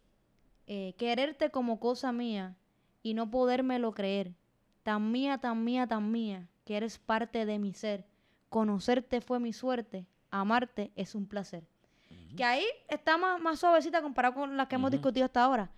eh, 0.66 0.94
quererte 0.96 1.50
como 1.50 1.78
cosa 1.78 2.12
mía 2.12 2.56
y 3.02 3.14
no 3.14 3.30
podérmelo 3.30 3.92
creer. 3.92 4.34
Tan 4.82 5.12
mía, 5.12 5.38
tan 5.38 5.64
mía, 5.64 5.86
tan 5.86 6.10
mía, 6.10 6.48
que 6.64 6.76
eres 6.76 6.98
parte 6.98 7.46
de 7.46 7.58
mi 7.58 7.72
ser. 7.72 8.06
Conocerte 8.48 9.20
fue 9.20 9.38
mi 9.38 9.52
suerte, 9.52 10.06
amarte 10.30 10.90
es 10.96 11.14
un 11.14 11.26
placer. 11.26 11.64
Que 12.36 12.44
ahí 12.44 12.64
está 12.88 13.18
más, 13.18 13.40
más 13.40 13.58
suavecita 13.58 14.02
comparado 14.02 14.34
con 14.34 14.56
las 14.56 14.68
que 14.68 14.76
hemos 14.76 14.90
discutido 14.90 15.24
hasta 15.26 15.44
ahora. 15.44 15.70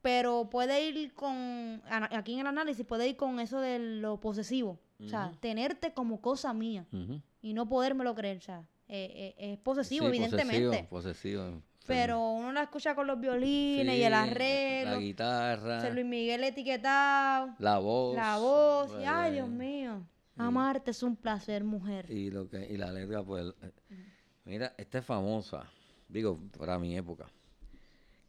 Pero 0.00 0.48
puede 0.50 0.88
ir 0.88 1.14
con, 1.14 1.82
aquí 1.88 2.34
en 2.34 2.40
el 2.40 2.46
análisis, 2.46 2.84
puede 2.84 3.08
ir 3.08 3.16
con 3.16 3.38
eso 3.40 3.60
de 3.60 3.78
lo 3.78 4.18
posesivo. 4.18 4.78
O 5.04 5.08
sea, 5.08 5.32
tenerte 5.40 5.92
como 5.92 6.20
cosa 6.20 6.52
mía 6.52 6.86
y 7.40 7.54
no 7.54 7.68
podérmelo 7.68 8.14
creer. 8.14 8.38
O 8.38 8.40
sea, 8.40 8.64
eh, 8.88 9.34
eh, 9.38 9.52
es 9.52 9.58
posesivo, 9.58 10.04
Sí, 10.04 10.16
evidentemente. 10.16 10.86
Posesivo, 10.88 11.42
posesivo. 11.42 11.62
Pero 11.86 12.20
uno 12.30 12.52
la 12.52 12.62
escucha 12.64 12.94
con 12.94 13.06
los 13.06 13.18
violines 13.20 13.94
y 13.94 13.98
Sí, 13.98 14.02
el 14.04 14.10
La 14.10 14.22
arreglo. 14.22 14.98
guitarra, 15.00 15.78
Ese 15.78 15.92
Luis 15.92 16.06
Miguel 16.06 16.44
etiquetado. 16.44 17.54
la 17.58 17.78
voz. 17.78 18.14
La 18.16 18.38
voz. 18.38 18.90
y, 18.90 18.94
pues, 18.94 19.06
ay, 19.08 19.32
Dios 19.34 19.48
mío. 19.48 20.06
Amarte 20.36 20.90
es 20.92 21.02
un 21.02 21.16
placer, 21.16 21.62
mujer. 21.64 22.10
Y, 22.10 22.30
lo 22.30 22.48
que, 22.48 22.66
y 22.70 22.76
la 22.76 22.90
letra, 22.92 23.22
pues, 23.22 23.52
eh, 23.62 23.70
mira, 24.44 24.74
esta 24.78 24.98
es 24.98 25.04
famosa, 25.04 25.68
digo, 26.08 26.40
para 26.58 26.78
mi 26.78 26.96
época. 26.96 27.26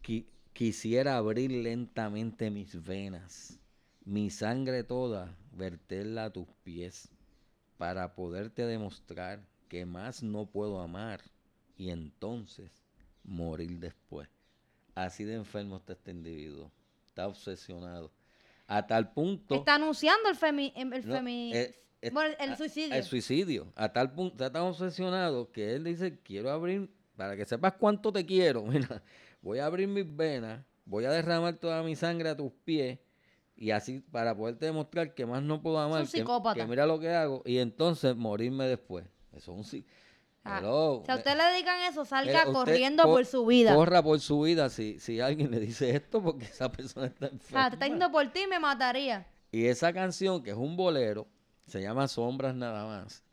Qui- 0.03 0.25
quisiera 0.51 1.17
abrir 1.17 1.51
lentamente 1.51 2.49
mis 2.51 2.83
venas, 2.83 3.59
mi 4.03 4.29
sangre 4.29 4.83
toda, 4.83 5.35
verterla 5.53 6.25
a 6.25 6.29
tus 6.33 6.47
pies, 6.63 7.09
para 7.77 8.13
poderte 8.15 8.65
demostrar 8.65 9.41
que 9.69 9.85
más 9.85 10.21
no 10.23 10.45
puedo 10.45 10.81
amar 10.81 11.21
y 11.77 11.89
entonces 11.89 12.83
morir 13.23 13.79
después. 13.79 14.27
Así 14.95 15.23
de 15.23 15.36
enfermo 15.36 15.77
está 15.77 15.93
este 15.93 16.12
individuo, 16.12 16.71
está 17.07 17.27
obsesionado. 17.27 18.12
A 18.67 18.86
tal 18.86 19.12
punto... 19.12 19.55
Está 19.55 19.75
anunciando 19.75 20.29
el 20.29 20.36
femi... 20.36 20.71
El 20.75 20.89
No, 20.89 20.95
femi- 21.15 21.53
eh, 21.53 21.75
eh, 22.01 22.09
bueno, 22.12 22.36
el 22.39 22.55
suicidio. 22.57 22.95
El 22.95 23.03
suicidio. 23.03 23.73
A 23.75 23.91
tal 23.91 24.13
punto, 24.13 24.33
está 24.36 24.51
tan 24.51 24.63
obsesionado 24.63 25.51
que 25.51 25.73
él 25.73 25.83
dice, 25.83 26.19
quiero 26.19 26.51
abrir, 26.51 26.89
para 27.15 27.36
que 27.36 27.45
sepas 27.45 27.73
cuánto 27.73 28.12
te 28.12 28.25
quiero, 28.25 28.63
mira, 28.63 29.01
voy 29.41 29.59
a 29.59 29.65
abrir 29.65 29.88
mis 29.88 30.05
venas, 30.15 30.63
voy 30.86 31.05
a 31.05 31.12
derramar 31.12 31.55
toda 31.57 31.81
mi 31.83 31.95
sangre 31.95 32.29
a 32.29 32.36
tus 32.38 32.51
pies 32.63 32.99
Y 33.55 33.71
así, 33.71 33.99
para 33.99 34.36
poderte 34.36 34.65
demostrar 34.65 35.13
que 35.13 35.25
más 35.25 35.41
no 35.43 35.62
puedo 35.62 35.79
amar, 35.79 36.01
un 36.01 36.05
que, 36.07 36.17
psicópata. 36.17 36.59
que 36.59 36.67
mira 36.67 36.86
lo 36.86 36.99
que 36.99 37.09
hago, 37.09 37.41
y 37.45 37.57
entonces 37.57 38.15
morirme 38.15 38.65
después. 38.65 39.05
Eso 39.31 39.51
es 39.53 39.57
un 39.57 39.63
sí. 39.63 39.86
Ah. 40.45 40.60
Si 41.06 41.12
a 41.12 41.15
usted 41.15 41.38
le 41.38 41.43
dedican 41.53 41.79
eso, 41.89 42.03
salga 42.03 42.41
Mira, 42.41 42.51
corriendo 42.53 43.03
co- 43.03 43.10
por 43.12 43.25
su 43.25 43.45
vida. 43.45 43.73
Corra 43.75 44.03
por 44.03 44.19
su 44.19 44.41
vida 44.41 44.69
si, 44.69 44.99
si 44.99 45.21
alguien 45.21 45.51
le 45.51 45.60
dice 45.60 45.95
esto 45.95 46.21
porque 46.21 46.45
esa 46.45 46.69
persona 46.71 47.08
está 47.08 47.27
Ah, 47.27 47.29
enferma. 47.32 47.69
te 47.69 47.75
está 47.75 47.88
yendo 47.88 48.12
por 48.12 48.27
ti, 48.32 48.45
me 48.49 48.60
mataría. 48.60 49.25
Y 49.51 49.65
esa 49.67 49.93
canción, 49.93 50.43
que 50.43 50.49
es 50.51 50.58
un 50.58 50.75
bolero, 50.75 51.27
se 51.67 51.82
llama 51.82 52.08
Sombras 52.08 52.56
Nada 52.56 52.86
Más. 52.86 53.23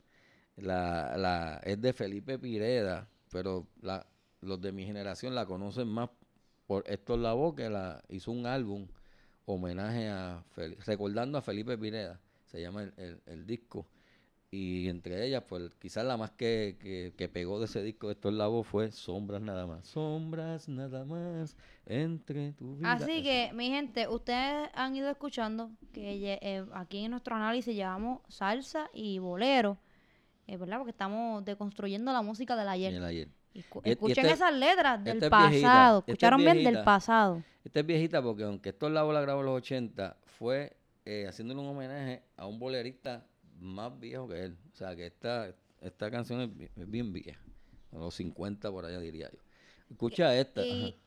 La, 0.55 1.17
la, 1.17 1.59
es 1.63 1.81
de 1.81 1.91
Felipe 1.93 2.37
Pireda, 2.39 3.07
pero 3.31 3.67
la, 3.81 4.05
los 4.41 4.61
de 4.61 4.71
mi 4.71 4.85
generación 4.85 5.33
la 5.35 5.45
conocen 5.45 5.87
más 5.87 6.09
por 6.67 6.83
Héctor 6.87 7.19
Lavoe, 7.19 7.55
que 7.55 7.69
la, 7.69 8.01
hizo 8.09 8.31
un 8.31 8.45
álbum 8.45 8.87
homenaje 9.45 10.07
a, 10.09 10.43
Fel- 10.55 10.77
recordando 10.85 11.37
a 11.37 11.41
Felipe 11.41 11.77
Pireda, 11.77 12.19
se 12.45 12.61
llama 12.61 12.83
el, 12.83 12.93
el- 12.97 13.21
el 13.25 13.45
disco. 13.45 13.85
Y 14.53 14.89
entre 14.89 15.25
ellas, 15.25 15.43
pues 15.47 15.73
quizás 15.79 16.03
la 16.05 16.17
más 16.17 16.31
que, 16.31 16.75
que, 16.77 17.13
que 17.15 17.29
pegó 17.29 17.57
de 17.59 17.65
ese 17.65 17.81
disco 17.81 18.07
de 18.07 18.13
Héctor 18.13 18.33
Lavoe 18.33 18.65
fue 18.65 18.91
Sombras 18.91 19.41
Nada 19.41 19.65
Más. 19.65 19.87
Sombras 19.87 20.67
Nada 20.67 21.05
Más 21.05 21.55
entre 21.85 22.51
tu 22.51 22.75
vida. 22.75 22.91
Así 22.91 23.23
que, 23.23 23.51
mi 23.53 23.69
gente, 23.69 24.09
ustedes 24.09 24.69
han 24.73 24.93
ido 24.93 25.09
escuchando 25.09 25.71
que 25.93 26.37
eh, 26.41 26.65
aquí 26.73 27.05
en 27.05 27.11
nuestro 27.11 27.37
análisis 27.37 27.73
llevamos 27.73 28.19
salsa 28.27 28.89
y 28.93 29.19
bolero, 29.19 29.77
eh, 30.47 30.57
¿verdad? 30.57 30.79
Porque 30.79 30.91
estamos 30.91 31.45
deconstruyendo 31.45 32.11
la 32.11 32.21
música 32.21 32.57
del 32.57 32.67
ayer. 32.67 32.91
Bien, 32.91 33.03
ayer. 33.05 33.29
Y 33.53 33.59
escu- 33.61 33.81
Y- 33.85 33.89
y 33.89 33.91
escuchen 33.93 34.25
este- 34.25 34.33
esas 34.35 34.53
letras 34.53 35.01
del 35.01 35.23
es 35.23 35.29
pasado. 35.29 35.99
es 35.99 36.03
¿Escucharon 36.09 36.41
bien? 36.41 36.61
Del 36.65 36.83
pasado. 36.83 37.41
Esta 37.63 37.79
es 37.79 37.85
viejita 37.85 38.21
porque 38.21 38.43
aunque 38.43 38.69
esto 38.69 38.89
la 38.89 39.01
la 39.05 39.21
grabó 39.21 39.39
en 39.39 39.45
los 39.45 39.55
80, 39.57 40.17
fue 40.25 40.75
eh, 41.05 41.25
haciéndole 41.27 41.61
un 41.61 41.67
homenaje 41.67 42.23
a 42.35 42.45
un 42.47 42.59
bolerista 42.59 43.25
más 43.61 43.97
viejo 43.99 44.27
que 44.27 44.43
él. 44.43 44.57
O 44.73 44.75
sea 44.75 44.95
que 44.95 45.05
esta, 45.07 45.53
esta 45.81 46.11
canción 46.11 46.41
es, 46.41 46.69
es 46.75 46.89
bien 46.89 47.13
vieja. 47.13 47.39
A 47.93 47.97
los 47.97 48.15
50 48.15 48.69
por 48.71 48.85
allá 48.85 48.99
diría 48.99 49.29
yo. 49.31 49.39
Escucha 49.89 50.35
esta. 50.35 50.65
Y, 50.65 50.89
ajá. 50.89 50.97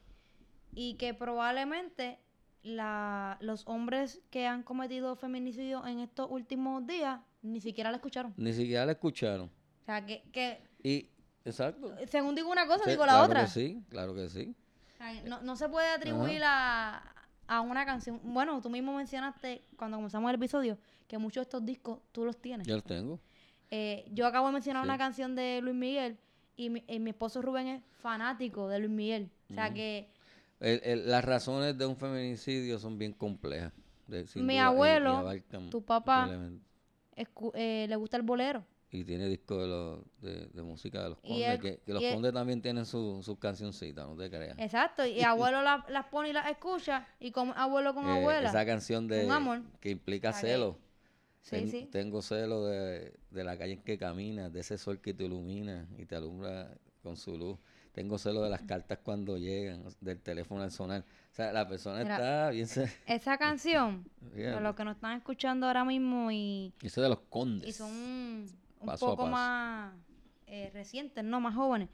y 0.75 0.95
que 0.95 1.15
probablemente 1.15 2.19
la, 2.63 3.37
los 3.41 3.67
hombres 3.67 4.21
que 4.31 4.47
han 4.47 4.63
cometido 4.63 5.17
feminicidio 5.17 5.87
en 5.87 6.01
estos 6.01 6.31
últimos 6.31 6.87
días 6.87 7.21
ni 7.43 7.61
siquiera 7.61 7.91
la 7.91 7.97
escucharon. 7.97 8.33
Ni 8.37 8.53
siquiera 8.53 8.87
la 8.87 8.93
escucharon. 8.93 9.51
O 9.83 9.85
sea, 9.85 10.05
que, 10.07 10.23
que 10.33 10.63
Y, 10.83 11.11
exacto. 11.45 11.95
según 12.09 12.35
digo 12.35 12.51
una 12.51 12.67
cosa, 12.67 12.85
Sí, 12.85 12.91
digo 12.91 13.05
la 13.05 13.13
claro 13.13 13.25
otra. 13.27 13.45
que 13.45 13.51
sí, 13.51 13.83
claro 13.91 14.15
que 14.15 14.29
sí. 14.31 14.55
O 14.95 14.97
sea, 14.97 15.23
No, 15.25 15.43
no 15.43 15.57
se 15.57 15.69
puede 15.69 15.89
atribuir 15.89 16.43
a, 16.45 17.14
a 17.47 17.61
una 17.61 17.85
canción. 17.85 18.21
Bueno, 18.23 18.61
tú 18.61 18.71
mismo 18.71 18.95
mencionaste 18.97 19.63
cuando 19.77 19.97
comenzamos 19.99 20.29
el 20.31 20.37
episodio 20.37 20.79
que 21.07 21.19
muchos 21.19 21.43
de 21.43 21.43
estos 21.43 21.65
discos 21.65 22.01
tú 22.13 22.25
los 22.25 22.37
tienes. 22.41 22.67
Yo 22.67 22.75
los 22.75 22.85
tengo. 22.85 23.21
Eh, 23.71 24.07
yo 24.13 24.27
acabo 24.27 24.47
de 24.49 24.53
mencionar 24.55 24.83
Sí. 24.83 24.89
una 24.89 24.99
canción 24.99 25.35
de 25.35 25.61
Luis 25.63 25.75
Miguel 25.77 26.17
y 26.57 26.71
mi, 26.71 26.85
y 26.87 26.99
mi 27.01 27.11
esposo 27.11 27.43
Rubén 27.43 27.67
es 27.67 27.83
fanático 28.01 28.69
de 28.69 28.79
Luis 28.79 28.91
Miguel. 28.91 29.31
O 29.51 29.55
sea 29.55 29.73
que 29.75 30.09
El- 30.61 30.81
el- 30.85 31.11
las 31.11 31.25
razones 31.25 31.77
de 31.77 31.85
un 31.87 31.97
feminicidio 31.97 32.79
son 32.79 32.99
bien 32.99 33.13
complejas. 33.13 33.73
de- 34.07 34.25
Mi 34.37 34.55
duda, 34.57 34.67
abuelo, 34.67 35.25
tu 35.71 35.83
papá, 35.83 36.29
eh, 37.55 37.87
le 37.89 37.97
gusta 37.97 38.17
el 38.17 38.23
bolero. 38.23 38.65
Y 38.95 39.05
tiene 39.05 39.27
disco 39.29 39.59
de, 39.61 39.67
los- 39.67 40.01
de, 40.21 40.47
de 40.47 40.63
música 40.63 41.03
de 41.03 41.09
los 41.11 41.19
condes, 41.19 41.61
que, 41.61 41.79
que 41.85 41.93
los 41.93 42.03
condes 42.05 42.33
también 42.33 42.63
tienen 42.63 42.87
su- 42.87 43.21
sus 43.25 43.39
cancioncitas, 43.41 44.07
no 44.07 44.15
te 44.17 44.31
creas. 44.31 44.57
Exacto. 44.59 45.05
Y 45.07 45.21
abuelo 45.23 45.63
la- 45.63 45.85
las 45.89 46.07
pone 46.07 46.29
y 46.29 46.33
las 46.33 46.49
escucha. 46.49 47.07
Y 47.19 47.33
como 47.33 47.53
abuelo 47.55 47.93
con 47.93 48.07
Eh, 48.09 48.13
abuela. 48.19 48.49
esa 48.49 48.65
canción 48.65 49.09
de 49.09 49.29
amor. 49.29 49.63
que 49.81 49.91
implica 49.91 50.33
celo. 50.33 50.79
Sí, 51.41 51.51
Ten- 51.57 51.69
sí. 51.71 51.89
Tengo 51.91 52.23
celo 52.23 52.65
de, 52.67 53.15
de 53.31 53.45
la 53.45 53.59
calle 53.59 53.73
en 53.75 53.83
que 53.83 53.99
caminas, 53.99 54.53
de 54.53 54.61
ese 54.61 54.79
sol 54.79 55.01
que 55.01 55.13
te 55.13 55.25
ilumina 55.25 55.89
y 55.99 56.07
te 56.07 56.15
alumbra 56.15 56.71
con 57.03 57.17
su 57.17 57.37
luz. 57.37 57.59
Tengo 57.93 58.17
celo 58.19 58.43
de 58.43 58.51
las 58.51 58.63
cartas 58.63 58.99
cuando 59.03 59.37
llegan, 59.39 59.85
del 60.01 60.21
teléfono 60.21 60.63
al 60.63 60.71
sonar. 60.73 61.03
O 61.33 61.35
sea, 61.35 61.53
la 61.53 61.69
persona 61.69 61.99
Mira, 62.03 62.15
está 62.15 62.51
bien... 62.51 62.67
se- 62.69 62.91
Esa 63.07 63.39
canción, 63.39 64.09
para 64.35 64.61
los 64.61 64.75
que 64.77 64.85
nos 64.85 64.95
están 64.95 65.17
escuchando 65.19 65.67
ahora 65.67 65.85
mismo 65.85 66.31
y, 66.31 66.73
Eso 66.81 67.03
de 67.03 67.09
los 67.09 67.21
condes. 67.29 67.69
y 67.69 67.73
son 67.73 68.47
un 68.85 68.93
Paso 68.93 69.07
a 69.07 69.17
poco 69.17 69.25
paso. 69.25 69.31
más 69.31 69.95
eh, 70.47 70.71
recientes, 70.73 71.25
¿no? 71.25 71.41
Más 71.41 71.55
jóvenes. 71.55 71.89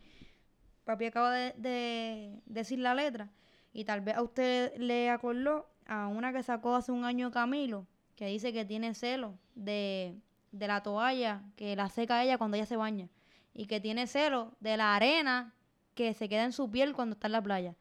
Papi 0.84 1.06
acaba 1.06 1.32
de, 1.32 1.54
de 1.56 2.40
decir 2.46 2.78
la 2.78 2.94
letra 2.94 3.30
y 3.72 3.84
tal 3.84 4.00
vez 4.00 4.16
a 4.16 4.22
usted 4.22 4.76
le 4.76 5.10
acordó 5.10 5.68
a 5.86 6.08
una 6.08 6.32
que 6.32 6.42
sacó 6.42 6.74
hace 6.74 6.92
un 6.92 7.04
año 7.04 7.30
Camilo, 7.30 7.86
que 8.16 8.26
dice 8.26 8.52
que 8.52 8.64
tiene 8.64 8.94
celo 8.94 9.38
de, 9.54 10.16
de 10.52 10.66
la 10.66 10.82
toalla 10.82 11.42
que 11.56 11.76
la 11.76 11.88
seca 11.88 12.22
ella 12.24 12.38
cuando 12.38 12.56
ella 12.56 12.66
se 12.66 12.76
baña 12.76 13.08
y 13.54 13.66
que 13.66 13.80
tiene 13.80 14.06
celo 14.06 14.54
de 14.60 14.76
la 14.76 14.94
arena 14.96 15.54
que 15.94 16.14
se 16.14 16.28
queda 16.28 16.44
en 16.44 16.52
su 16.52 16.70
piel 16.70 16.94
cuando 16.94 17.14
está 17.14 17.28
en 17.28 17.32
la 17.32 17.42
playa. 17.42 17.76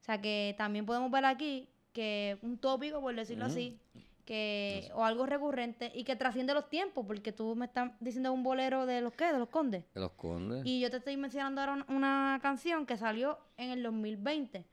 O 0.00 0.04
sea 0.04 0.20
que 0.20 0.54
también 0.58 0.84
podemos 0.86 1.10
ver 1.10 1.24
aquí 1.24 1.68
que 1.92 2.38
un 2.42 2.58
tópico, 2.58 3.00
por 3.00 3.14
decirlo 3.14 3.44
así, 3.46 3.78
que 4.24 4.88
o 4.94 5.04
algo 5.04 5.26
recurrente 5.26 5.90
y 5.94 6.04
que 6.04 6.14
trasciende 6.16 6.54
los 6.54 6.68
tiempos, 6.68 7.04
porque 7.06 7.32
tú 7.32 7.56
me 7.56 7.66
estás 7.66 7.90
diciendo 8.00 8.32
un 8.32 8.42
bolero 8.42 8.86
de 8.86 9.00
los 9.00 9.12
qué, 9.14 9.32
de 9.32 9.38
los 9.38 9.48
condes. 9.48 9.84
De 9.94 10.00
los 10.00 10.12
condes. 10.12 10.62
Y 10.64 10.80
yo 10.80 10.90
te 10.90 10.98
estoy 10.98 11.16
mencionando 11.16 11.60
ahora 11.60 11.72
un- 11.74 11.96
una 11.96 12.38
canción 12.42 12.86
que 12.86 12.96
salió 12.96 13.38
en 13.56 13.70
el 13.70 13.82
2020. 13.82 14.64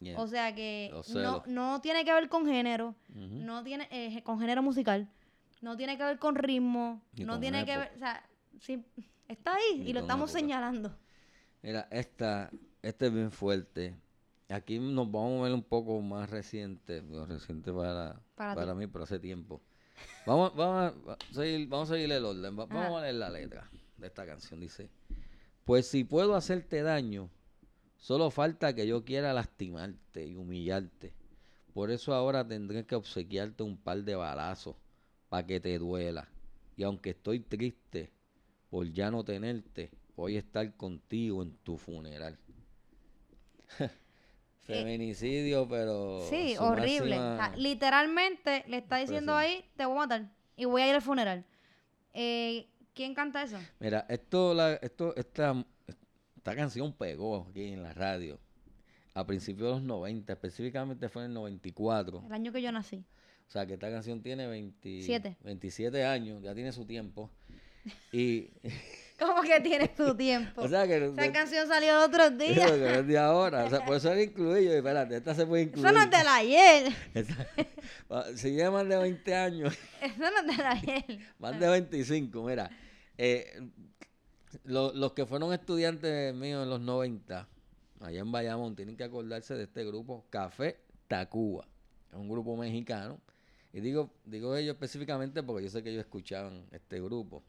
Yeah. 0.00 0.20
O 0.20 0.28
sea 0.28 0.54
que 0.54 0.92
no, 1.14 1.42
no 1.46 1.80
tiene 1.80 2.04
que 2.04 2.12
ver 2.12 2.28
con 2.28 2.46
género, 2.46 2.94
no 3.08 3.64
tiene 3.64 3.88
eh, 3.90 4.22
con 4.22 4.38
género 4.38 4.62
musical, 4.62 5.08
no 5.60 5.76
tiene 5.76 5.96
que 5.96 6.04
ver 6.04 6.18
con 6.20 6.36
ritmo, 6.36 7.02
Ni 7.14 7.24
no 7.24 7.32
con 7.32 7.40
tiene 7.40 7.64
que 7.64 7.76
ver, 7.78 7.92
o 7.96 7.98
sea, 7.98 8.22
sí, 8.60 8.84
está 9.26 9.54
ahí 9.56 9.78
Ni 9.80 9.90
y 9.90 9.92
lo 9.92 10.00
estamos 10.00 10.30
época. 10.30 10.40
señalando. 10.40 10.96
Mira, 11.62 11.88
esta, 11.90 12.48
esta 12.82 13.06
es 13.06 13.12
bien 13.12 13.32
fuerte. 13.32 13.96
Aquí 14.48 14.78
nos 14.78 15.10
vamos 15.10 15.40
a 15.40 15.44
ver 15.44 15.52
un 15.52 15.62
poco 15.62 16.00
más 16.00 16.30
reciente, 16.30 17.02
reciente 17.26 17.72
para, 17.72 18.18
Para 18.34 18.74
mí, 18.74 18.86
pero 18.86 19.04
hace 19.04 19.18
tiempo. 19.18 19.60
Vamos, 20.24 20.54
vamos, 20.56 20.94
a, 21.08 21.16
seguir, 21.34 21.68
vamos 21.68 21.90
a 21.90 21.94
seguir 21.94 22.10
el 22.12 22.24
orden, 22.24 22.58
va- 22.58 22.64
vamos 22.66 22.86
Ajá. 22.86 22.98
a 22.98 23.02
leer 23.02 23.14
la 23.16 23.30
letra 23.30 23.68
de 23.98 24.06
esta 24.06 24.24
canción. 24.24 24.60
Dice, 24.60 24.88
pues 25.64 25.86
si 25.86 26.04
puedo 26.04 26.34
hacerte 26.34 26.82
daño, 26.82 27.28
solo 27.98 28.30
falta 28.30 28.74
que 28.74 28.86
yo 28.86 29.04
quiera 29.04 29.34
lastimarte 29.34 30.26
y 30.26 30.36
humillarte. 30.36 31.12
Por 31.74 31.90
eso 31.90 32.14
ahora 32.14 32.46
tendré 32.46 32.86
que 32.86 32.94
obsequiarte 32.94 33.62
un 33.62 33.76
par 33.76 34.02
de 34.02 34.14
balazos 34.16 34.76
para 35.28 35.46
que 35.46 35.60
te 35.60 35.78
duela. 35.78 36.26
Y 36.76 36.84
aunque 36.84 37.10
estoy 37.10 37.40
triste 37.40 38.10
por 38.70 38.90
ya 38.92 39.10
no 39.10 39.24
tenerte, 39.24 39.90
voy 40.16 40.36
a 40.36 40.38
estar 40.38 40.74
contigo 40.76 41.42
en 41.42 41.52
tu 41.58 41.76
funeral. 41.76 42.38
Feminicidio, 44.74 45.66
pero... 45.68 46.26
Sí, 46.28 46.56
horrible. 46.58 47.18
O 47.18 47.36
sea, 47.36 47.52
literalmente 47.56 48.64
le 48.68 48.78
está 48.78 48.98
diciendo 48.98 49.34
ahí, 49.34 49.64
te 49.76 49.86
voy 49.86 49.96
a 49.96 49.98
matar 50.00 50.30
y 50.56 50.64
voy 50.66 50.82
a 50.82 50.88
ir 50.88 50.94
al 50.94 51.02
funeral. 51.02 51.44
Eh, 52.12 52.68
¿Quién 52.94 53.14
canta 53.14 53.42
eso? 53.42 53.58
Mira, 53.78 54.04
esto, 54.08 54.52
la, 54.54 54.74
esto, 54.74 55.14
esta, 55.16 55.64
esta 56.36 56.56
canción 56.56 56.92
pegó 56.92 57.46
aquí 57.48 57.72
en 57.72 57.82
la 57.82 57.92
radio 57.94 58.38
a 59.14 59.26
principios 59.26 59.68
de 59.68 59.74
los 59.74 59.82
90, 59.82 60.32
específicamente 60.32 61.08
fue 61.08 61.22
en 61.22 61.28
el 61.30 61.34
94. 61.34 62.24
El 62.26 62.32
año 62.32 62.52
que 62.52 62.62
yo 62.62 62.70
nací. 62.70 63.04
O 63.48 63.50
sea, 63.50 63.66
que 63.66 63.74
esta 63.74 63.90
canción 63.90 64.22
tiene 64.22 64.46
20 64.46 65.02
Siete. 65.02 65.36
27 65.42 66.04
años, 66.04 66.42
ya 66.42 66.54
tiene 66.54 66.70
su 66.72 66.84
tiempo. 66.84 67.30
Y, 68.12 68.50
¿Cómo 69.18 69.42
que 69.42 69.60
tiene 69.60 69.88
tu 69.88 70.14
tiempo? 70.16 70.62
o 70.62 70.68
sea, 70.68 70.86
que... 70.86 71.06
Esa 71.06 71.32
canción 71.32 71.66
salió 71.66 71.90
el 71.90 72.08
otro 72.08 72.30
día. 72.30 72.54
que 72.66 72.78
no 72.78 72.86
es 72.86 73.06
de 73.06 73.18
ahora. 73.18 73.64
O 73.64 73.70
sea, 73.70 73.84
por 73.84 73.96
eso 73.96 74.12
era 74.12 74.22
incluido. 74.22 74.72
Y 74.72 74.76
espérate, 74.76 75.16
esta 75.16 75.34
se 75.34 75.44
puede 75.46 75.64
incluir. 75.64 75.86
Eso 75.90 75.94
no 75.94 76.02
es 76.04 76.10
del 76.10 76.28
ayer. 76.28 76.92
Esta- 77.14 77.46
si 78.36 78.50
lleva 78.52 78.70
más 78.70 78.88
de 78.88 78.96
20 78.96 79.34
años, 79.34 79.74
Eso 80.00 80.18
no 80.18 80.50
es 80.50 80.56
del 80.56 80.66
ayer. 80.66 81.04
más 81.38 81.58
de 81.58 81.68
25, 81.68 82.42
mira. 82.44 82.70
eh, 83.16 83.60
lo- 84.64 84.92
los 84.94 85.12
que 85.12 85.26
fueron 85.26 85.52
estudiantes 85.52 86.34
míos 86.34 86.62
en 86.62 86.70
los 86.70 86.80
90, 86.80 87.48
allá 88.00 88.20
en 88.20 88.30
Bayamón, 88.32 88.76
tienen 88.76 88.96
que 88.96 89.04
acordarse 89.04 89.54
de 89.54 89.64
este 89.64 89.84
grupo, 89.84 90.24
Café 90.30 90.78
Tacuba. 91.08 91.66
Es 92.10 92.14
un 92.16 92.28
grupo 92.28 92.56
mexicano. 92.56 93.20
Y 93.72 93.80
digo, 93.80 94.10
digo 94.24 94.56
ellos 94.56 94.74
específicamente 94.74 95.42
porque 95.42 95.64
yo 95.64 95.70
sé 95.70 95.82
que 95.82 95.90
ellos 95.90 96.00
escuchaban 96.04 96.64
este 96.72 97.00
grupo. 97.00 97.42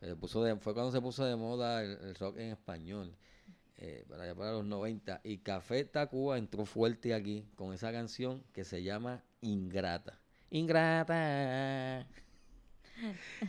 Se 0.00 0.14
puso 0.16 0.42
de- 0.44 0.56
fue 0.56 0.74
cuando 0.74 0.92
se 0.92 1.00
puso 1.00 1.24
de 1.24 1.34
moda 1.36 1.82
el, 1.82 1.90
el 2.02 2.14
rock 2.14 2.36
en 2.38 2.50
español, 2.52 3.14
eh, 3.76 4.04
para 4.08 4.24
allá 4.24 4.34
para 4.34 4.52
los 4.52 4.64
90. 4.64 5.20
Y 5.24 5.38
Café 5.38 5.84
Tacuba 5.84 6.38
entró 6.38 6.64
fuerte 6.64 7.14
aquí 7.14 7.48
con 7.56 7.72
esa 7.72 7.90
canción 7.92 8.42
que 8.52 8.64
se 8.64 8.82
llama 8.82 9.22
Ingrata. 9.40 10.18
Ingrata. 10.50 12.06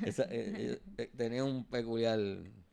Esa, 0.05 0.23
eh, 0.29 0.79
eh, 0.97 1.11
tenía 1.15 1.43
un 1.43 1.65
peculiar 1.65 2.19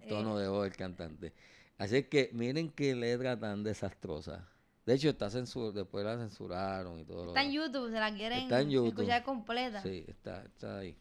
tono 0.09 0.37
de 0.39 0.49
voz 0.49 0.67
el 0.67 0.77
cantante. 0.77 1.33
Así 1.79 2.03
que 2.05 2.31
miren 2.33 2.71
qué 2.71 2.95
letra 2.95 3.39
tan 3.39 3.63
desastrosa. 3.63 4.49
De 4.85 4.95
hecho, 4.95 5.09
está 5.11 5.29
censur 5.31 5.73
después 5.73 6.05
la 6.05 6.17
censuraron 6.17 7.01
y 7.01 7.05
todo 7.05 7.25
lo 7.25 7.31
Está 7.33 7.43
en. 7.43 7.53
YouTube, 7.53 7.91
se 7.91 7.99
la 7.99 8.15
quieren 8.15 8.39
Está 8.45 8.61
en 8.61 8.71
YouTube. 8.71 8.89
escuchar 8.89 9.25
completa. 9.25 9.83
Sí, 9.83 10.05
está, 10.07 10.45
está 10.45 10.79
ahí. 10.79 10.97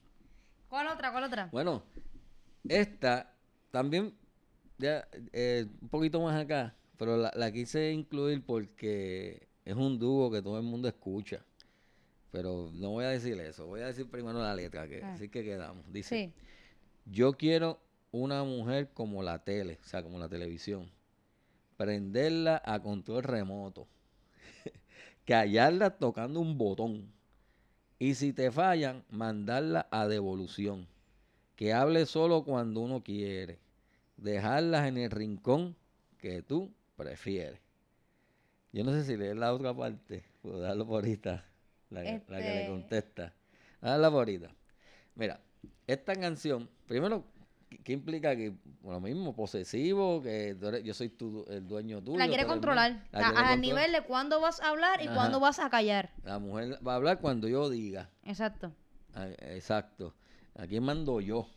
¿Cuál 0.70 0.88
otra? 0.88 1.12
¿Cuál 1.12 1.24
otra? 1.26 1.50
Bueno, 1.52 1.84
esta 2.70 3.34
también, 3.72 4.14
ya 4.78 5.08
eh, 5.34 5.66
un 5.82 5.90
poquito 5.90 6.22
más 6.22 6.42
acá, 6.42 6.76
pero 6.98 7.18
la, 7.18 7.32
la 7.36 7.52
quise 7.52 7.92
incluir 7.92 8.44
porque 8.46 9.48
es 9.66 9.76
un 9.76 9.98
dúo 10.00 10.32
que 10.32 10.42
todo 10.42 10.58
el 10.58 10.64
mundo 10.64 10.88
escucha. 10.88 11.44
Pero 12.32 12.70
no 12.74 12.92
voy 12.92 13.06
a 13.06 13.10
decir 13.10 13.40
eso, 13.40 13.66
voy 13.66 13.80
a 13.82 13.88
decir 13.88 14.10
primero 14.10 14.40
la 14.40 14.54
letra, 14.54 14.88
que 14.88 15.02
Ah. 15.04 15.14
así 15.14 15.30
que 15.30 15.44
quedamos. 15.44 15.86
Dice, 15.92 16.26
Sí. 16.26 16.34
yo 17.06 17.34
quiero 17.34 17.80
una 18.12 18.44
mujer 18.44 18.90
como 18.94 19.24
la 19.24 19.40
tele, 19.44 19.80
o 19.84 19.88
sea, 19.88 20.04
como 20.04 20.20
la 20.20 20.28
televisión. 20.30 20.90
Prenderla 21.78 22.62
a 22.66 22.82
control 22.82 23.24
remoto. 23.24 23.88
Callarla 25.26 25.98
tocando 25.98 26.40
un 26.40 26.58
botón. 26.58 27.12
Y 28.00 28.16
si 28.16 28.34
te 28.34 28.52
fallan, 28.52 29.04
mandarla 29.10 29.88
a 29.92 30.08
devolución. 30.08 30.88
Que 31.56 31.74
hable 31.74 32.06
solo 32.06 32.44
cuando 32.44 32.82
uno 32.82 33.02
quiere. 33.04 33.60
Dejarlas 34.18 34.88
en 34.88 34.98
el 34.98 35.12
rincón 35.12 35.76
que 36.18 36.42
tú 36.42 36.72
prefieres. 36.96 37.60
Yo 38.72 38.84
no 38.84 38.92
sé 38.92 39.04
si 39.06 39.16
leer 39.16 39.38
la 39.38 39.54
otra 39.54 39.74
parte. 39.74 40.26
Puedo 40.42 40.60
darlo 40.60 40.86
por 40.86 40.96
ahorita. 41.04 41.46
La, 41.90 42.02
que- 42.04 42.22
la 42.28 42.38
que 42.38 42.44
le 42.44 42.60
Este- 42.62 42.70
contesta. 42.72 43.34
Darla 43.82 44.10
por 44.10 44.20
ahorita. 44.20 44.50
Mira, 45.16 45.40
esta 45.88 46.14
canción, 46.16 46.70
primero, 46.88 47.24
¿qué, 47.84 47.94
implica 47.94 48.32
aquí? 48.32 48.54
Lo 48.84 49.00
mismo, 49.00 49.34
posesivo, 49.36 50.22
que 50.22 50.50
eres- 50.62 50.84
yo 50.84 50.94
soy 50.94 51.10
tu- 51.10 51.46
el 51.50 51.66
dueño 51.68 52.02
tuyo. 52.02 52.18
La 52.18 52.28
quiere 52.28 52.46
controlar. 52.46 52.92
La 52.92 52.98
a- 52.98 53.02
quiere 53.12 53.26
al 53.26 53.34
controlar. 53.34 53.60
nivel 53.60 53.92
de 53.94 54.02
cuándo 54.02 54.42
vas 54.42 54.60
a 54.60 54.70
hablar 54.70 55.02
y 55.02 55.06
Ajá. 55.06 55.16
cuándo 55.16 55.40
vas 55.40 55.60
a 55.60 55.70
callar. 55.70 56.12
La 56.24 56.40
mujer 56.40 56.80
va 56.86 56.94
a 56.94 56.96
hablar 56.96 57.20
cuando 57.22 57.48
yo 57.48 57.70
diga. 57.70 58.10
Exacto. 58.26 58.74
Ah, 59.14 59.28
Exacto. 59.40 60.14
Aquí 60.56 60.80
mando 60.80 61.20
yo. 61.22 61.48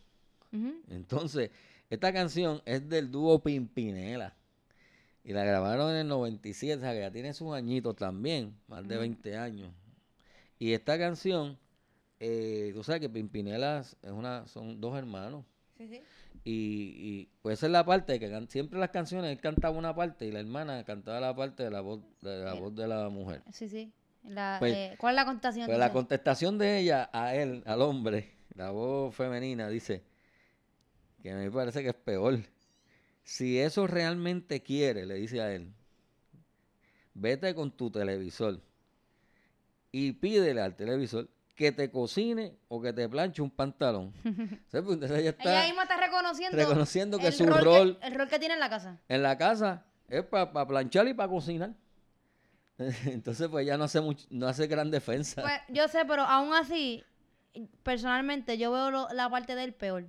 Entonces, 0.89 1.51
esta 1.89 2.11
canción 2.13 2.61
es 2.65 2.87
del 2.89 3.11
dúo 3.11 3.39
Pimpinela. 3.41 4.35
Y 5.23 5.33
la 5.33 5.43
grabaron 5.43 5.91
en 5.91 5.97
el 5.97 6.07
97, 6.07 6.77
o 6.77 6.79
sea 6.81 6.93
que 6.93 6.99
ya 7.01 7.11
tiene 7.11 7.33
sus 7.33 7.53
añitos 7.53 7.95
también, 7.95 8.55
más 8.67 8.87
de 8.87 8.97
20 8.97 9.37
años. 9.37 9.71
Y 10.57 10.73
esta 10.73 10.97
canción, 10.97 11.57
eh, 12.19 12.71
tú 12.73 12.83
sabes 12.83 13.01
que 13.01 13.09
Pimpinela 13.09 13.79
es 13.79 13.95
una, 14.11 14.47
son 14.47 14.79
dos 14.81 14.97
hermanos. 14.97 15.45
Sí, 15.77 15.87
sí. 15.87 16.01
Y, 16.45 16.51
y 16.97 17.29
pues 17.41 17.59
esa 17.59 17.65
es 17.67 17.71
la 17.71 17.85
parte 17.85 18.19
que 18.19 18.29
can- 18.29 18.47
siempre 18.49 18.79
las 18.79 18.89
canciones 18.89 19.29
él 19.31 19.39
cantaba 19.41 19.77
una 19.77 19.93
parte 19.93 20.25
y 20.25 20.31
la 20.31 20.39
hermana 20.39 20.83
cantaba 20.85 21.19
la 21.19 21.35
parte 21.35 21.63
de 21.63 21.69
la 21.71 21.81
voz 21.81 21.99
de 22.21 22.43
la, 22.43 22.55
Eh, 22.55 22.59
voz 22.59 22.73
de 22.75 22.87
la 22.87 23.09
mujer. 23.09 23.43
Sí, 23.51 23.67
sí. 23.69 23.91
La, 24.23 24.55
Pues- 24.59 24.73
eh, 24.73 24.95
¿Cuál 24.97 25.13
es 25.13 25.15
la 25.17 25.25
contestación? 25.25 25.65
Pues 25.67 25.77
la 25.77 25.91
contestación 25.91 26.57
de 26.57 26.79
ella 26.79 27.09
a 27.13 27.35
él, 27.35 27.61
al 27.65 27.81
hombre, 27.81 28.31
la 28.59 28.71
voz 28.71 29.15
femenina, 29.15 29.69
dice 29.69 30.03
que 31.23 31.31
a 31.31 31.35
mí 31.35 31.43
me 31.45 31.51
parece 31.51 31.81
que 31.81 31.89
es 31.89 31.95
peor. 31.95 32.39
Si 33.23 33.57
eso 33.57 33.87
realmente 33.87 34.61
quiere, 34.61 35.05
le 35.05 35.15
dice 35.15 35.39
a 35.41 35.53
él, 35.53 35.71
vete 37.13 37.55
con 37.55 37.71
tu 37.71 37.89
televisor 37.89 38.59
y 39.91 40.11
pídele 40.11 40.61
al 40.61 40.75
televisor 40.75 41.29
que 41.55 41.71
te 41.71 41.89
cocine 41.89 42.57
o 42.67 42.81
que 42.81 42.91
te 42.93 43.07
planche 43.07 43.41
un 43.41 43.49
pantalón. 43.51 44.13
Pues 44.71 44.83
entonces 44.83 45.11
ella 45.19 45.29
está 45.31 45.51
Ella 45.51 45.65
misma 45.67 45.83
está 45.83 45.97
reconociendo, 45.97 46.57
reconociendo 46.57 47.17
que 47.17 47.27
el 47.27 47.33
su 47.33 47.45
rol, 47.45 47.63
rol 47.63 47.97
que, 47.99 48.07
el 48.07 48.15
rol 48.15 48.27
que 48.27 48.39
tiene 48.39 48.53
en 48.55 48.59
la 48.59 48.69
casa. 48.69 48.97
en 49.07 49.23
la 49.23 49.37
casa 49.37 49.85
es 50.09 50.23
para 50.23 50.67
planchar 50.67 51.07
y 51.07 51.13
para 51.13 51.29
cocinar. 51.29 51.73
Entonces, 53.05 53.47
pues 53.49 53.63
ella 53.65 53.77
no 53.77 53.83
hace 53.85 53.99
much- 53.99 54.25
no 54.29 54.47
hace 54.47 54.67
gran 54.67 54.89
defensa. 54.89 55.41
Pues 55.41 55.59
yo 55.69 55.87
sé, 55.89 56.03
pero 56.05 56.23
aún 56.23 56.53
así, 56.53 57.03
personalmente, 57.83 58.57
yo 58.57 58.71
veo 58.71 58.91
lo- 58.91 59.09
la 59.13 59.29
parte 59.29 59.55
del 59.55 59.73
peor. 59.73 60.05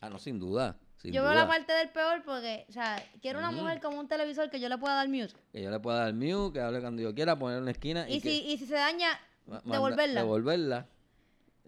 ah, 0.00 0.08
no, 0.10 0.18
sin 0.18 0.38
duda. 0.38 0.76
sin 0.96 1.12
yo 1.12 1.22
veo 1.22 1.32
la 1.34 1.46
parte 1.46 1.72
del 1.72 1.88
peor 1.88 2.22
porque, 2.24 2.66
o 2.68 2.72
sea, 2.72 3.02
quiero 3.22 3.38
una 3.38 3.48
Ujú. 3.50 3.60
mujer 3.62 3.80
con 3.80 3.96
un 3.96 4.06
televisor 4.06 4.50
que 4.50 4.60
yo 4.60 4.68
le 4.68 4.76
pueda 4.78 4.94
dar 4.96 5.08
mute. 5.08 5.32
Que 5.52 5.62
yo 5.62 5.70
le 5.70 5.80
pueda 5.80 6.00
dar 6.04 6.12
mute, 6.14 6.52
que 6.54 6.60
hable 6.60 6.80
cuando 6.80 7.00
yo 7.02 7.14
quiera, 7.14 7.38
poner 7.38 7.56
en 7.56 7.62
una 7.62 7.70
esquina 7.72 8.08
y, 8.08 8.16
Y, 8.16 8.20
que 8.20 8.28
si, 8.30 8.42
y 8.52 8.58
si 8.58 8.66
se 8.66 8.74
daña, 8.74 9.08
manda- 9.46 9.62
devolverla. 9.76 10.20
Devolverla. 10.20 10.86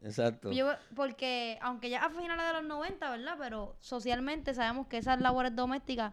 Exacto. 0.03 0.51
Yo 0.53 0.69
porque, 0.97 1.59
aunque 1.63 1.89
ya 1.89 2.05
a 2.05 2.11
finales 2.11 2.47
de 2.47 2.53
los 2.55 2.65
90, 2.65 3.11
¿verdad? 3.11 3.37
Pero 3.39 3.77
socialmente 3.81 4.53
sabemos 4.53 4.87
que 4.89 4.99
esas 4.99 5.21
labores 5.21 5.55
domésticas 5.57 6.13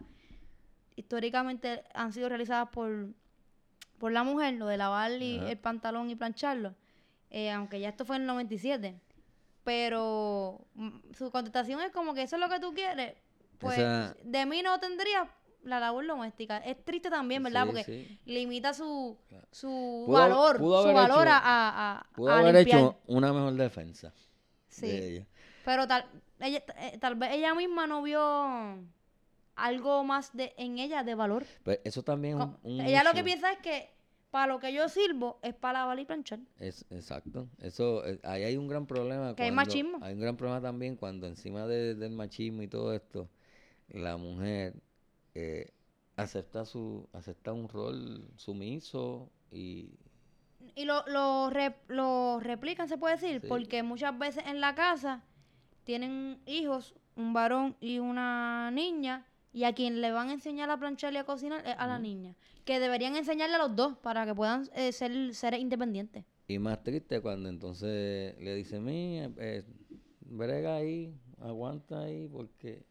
históricamente 0.96 1.82
han 1.94 2.12
sido 2.12 2.28
realizadas 2.28 2.68
por, 2.70 3.08
por 3.98 4.12
la 4.12 4.22
mujer, 4.22 4.54
lo 4.54 4.66
de 4.66 4.76
lavar 4.76 5.10
y- 5.12 5.38
el 5.38 5.58
pantalón 5.58 6.08
y 6.10 6.14
plancharlo, 6.16 6.74
eh, 7.30 7.50
aunque 7.50 7.80
ya 7.80 7.88
esto 7.90 8.04
fue 8.04 8.16
en 8.16 8.22
el 8.22 8.28
97. 8.28 9.00
Pero 9.64 10.66
mm, 10.74 11.12
su 11.16 11.30
contestación 11.30 11.80
es 11.80 11.90
como 11.92 12.14
que 12.14 12.22
eso 12.22 12.36
es 12.36 12.40
lo 12.40 12.48
que 12.48 12.60
tú 12.60 12.72
quieres. 12.74 13.14
Pues 13.58 13.78
Esa- 13.78 14.16
de 14.24 14.46
mí 14.46 14.62
no 14.62 14.78
tendría 14.80 15.28
la 15.62 15.78
labor 15.78 16.06
doméstica. 16.06 16.58
Es 16.58 16.82
triste 16.84 17.10
también, 17.10 17.42
¿verdad? 17.42 17.64
Sí, 17.64 17.66
Porque 17.68 17.84
sí. 17.84 18.18
limita 18.24 18.72
su, 18.72 19.18
su 19.50 20.04
Pudo 20.06 20.18
valor, 20.18 20.58
pudo 20.58 20.82
su 20.82 20.92
valor 20.94 21.26
hecho- 21.26 21.34
a, 21.34 21.38
a, 21.38 21.98
a- 21.98 22.06
Pudo 22.14 22.30
a 22.30 22.38
haber 22.38 22.54
limpiar. 22.54 22.78
hecho 22.78 22.98
una 23.06 23.32
mejor 23.32 23.52
defensa 23.54 24.12
Sí. 24.68 24.86
de 24.86 25.08
ella. 25.16 25.26
Pero 25.64 25.86
tal, 25.86 26.06
ella, 26.40 26.62
eh, 26.78 26.96
tal 26.98 27.16
vez 27.16 27.32
ella 27.32 27.54
misma 27.54 27.86
no 27.86 28.00
vio 28.02 28.78
algo 29.56 30.04
más 30.04 30.34
de 30.34 30.54
en 30.56 30.78
ella 30.78 31.02
de 31.04 31.14
valor. 31.14 31.44
Pero 31.44 31.62
Pues 31.64 31.80
eso 31.84 32.02
también 32.02 32.38
es 32.40 32.44
Co- 32.46 32.58
un, 32.62 32.80
un 32.80 32.86
ella 32.86 33.04
lo 33.04 33.12
que 33.12 33.22
piensa 33.22 33.52
es 33.52 33.58
que 33.58 33.90
para 34.30 34.46
lo 34.52 34.58
que 34.60 34.72
yo 34.72 34.88
sirvo 34.88 35.38
es 35.42 35.54
para 35.54 35.80
lavar 35.80 35.98
y 35.98 36.04
planchar. 36.04 36.40
Es, 36.58 36.84
exacto. 36.90 37.48
Eso, 37.60 38.04
eh, 38.06 38.20
ahí 38.22 38.44
hay 38.44 38.56
un 38.56 38.68
gran 38.68 38.86
problema. 38.86 39.34
Que 39.34 39.44
hay 39.44 39.50
machismo. 39.52 39.98
Hay 40.02 40.14
un 40.14 40.20
gran 40.20 40.36
problema 40.36 40.60
también 40.60 40.96
cuando 40.96 41.26
encima 41.26 41.66
de- 41.66 41.94
del 41.94 42.12
machismo 42.12 42.62
y 42.62 42.68
todo 42.68 42.94
esto, 42.94 43.28
la 43.88 44.16
mujer 44.16 44.74
eh, 45.34 45.72
acepta 46.16 46.64
su 46.64 47.08
acepta 47.12 47.52
un 47.52 47.68
rol 47.68 48.28
sumiso 48.36 49.30
y 49.50 49.90
Y 50.76 50.84
lo, 50.84 51.04
lo, 51.06 51.50
re- 51.50 51.74
lo 51.88 52.38
replican, 52.40 52.88
se 52.88 52.98
puede 52.98 53.16
decir, 53.16 53.40
Sí. 53.40 53.46
porque 53.48 53.82
muchas 53.82 54.16
veces 54.18 54.44
en 54.46 54.60
la 54.60 54.74
casa 54.74 55.24
tienen 55.84 56.40
hijos, 56.46 56.94
un 57.16 57.32
varón 57.32 57.76
y 57.80 57.98
una 57.98 58.70
niña, 58.70 59.26
y 59.52 59.64
a 59.64 59.72
quien 59.74 60.00
le 60.00 60.12
van 60.12 60.28
a 60.28 60.32
enseñar 60.32 60.70
a 60.70 60.76
planchar 60.78 61.12
y 61.12 61.16
a 61.16 61.24
cocinar 61.24 61.66
es 61.66 61.74
a 61.76 61.86
la 61.86 61.98
niña. 61.98 62.36
Que 62.64 62.78
deberían 62.78 63.16
enseñarle 63.16 63.56
a 63.56 63.58
los 63.58 63.74
dos 63.74 63.96
para 63.98 64.24
que 64.26 64.34
puedan 64.34 64.68
eh, 64.74 64.92
ser 64.92 65.34
seres 65.34 65.60
independientes. 65.60 66.24
Y 66.46 66.58
más 66.58 66.82
triste 66.82 67.20
cuando 67.20 67.48
entonces 67.48 68.36
le 68.38 68.54
dicen, 68.54 68.84
mira, 68.84 69.30
eh, 69.38 69.64
brega 70.20 70.76
ahí, 70.76 71.14
aguanta 71.40 72.00
ahí, 72.00 72.28
porque 72.28 72.84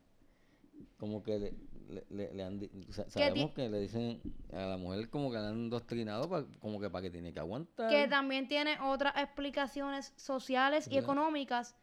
como 0.97 1.23
que 1.23 1.39
le, 1.39 1.53
le- 1.89 2.05
le- 2.09 2.33
le 2.33 2.43
han 2.43 2.59
sabemos 3.07 3.51
que 3.53 3.69
le 3.69 3.79
dicen 3.79 4.21
a 4.53 4.65
la 4.65 4.77
mujer 4.77 5.09
como 5.09 5.31
que 5.31 5.37
le 5.37 5.45
han 5.47 5.69
doctrinado 5.69 6.29
pa- 6.29 6.45
como 6.59 6.79
que 6.79 6.89
para 6.89 7.03
que 7.03 7.09
tiene 7.09 7.33
que 7.33 7.39
aguantar. 7.39 7.89
que 7.89 8.07
también 8.07 8.47
tiene 8.47 8.77
otras 8.81 9.15
explicaciones 9.17 10.13
sociales 10.17 10.87
y 10.91 10.97
económicas, 10.97 11.75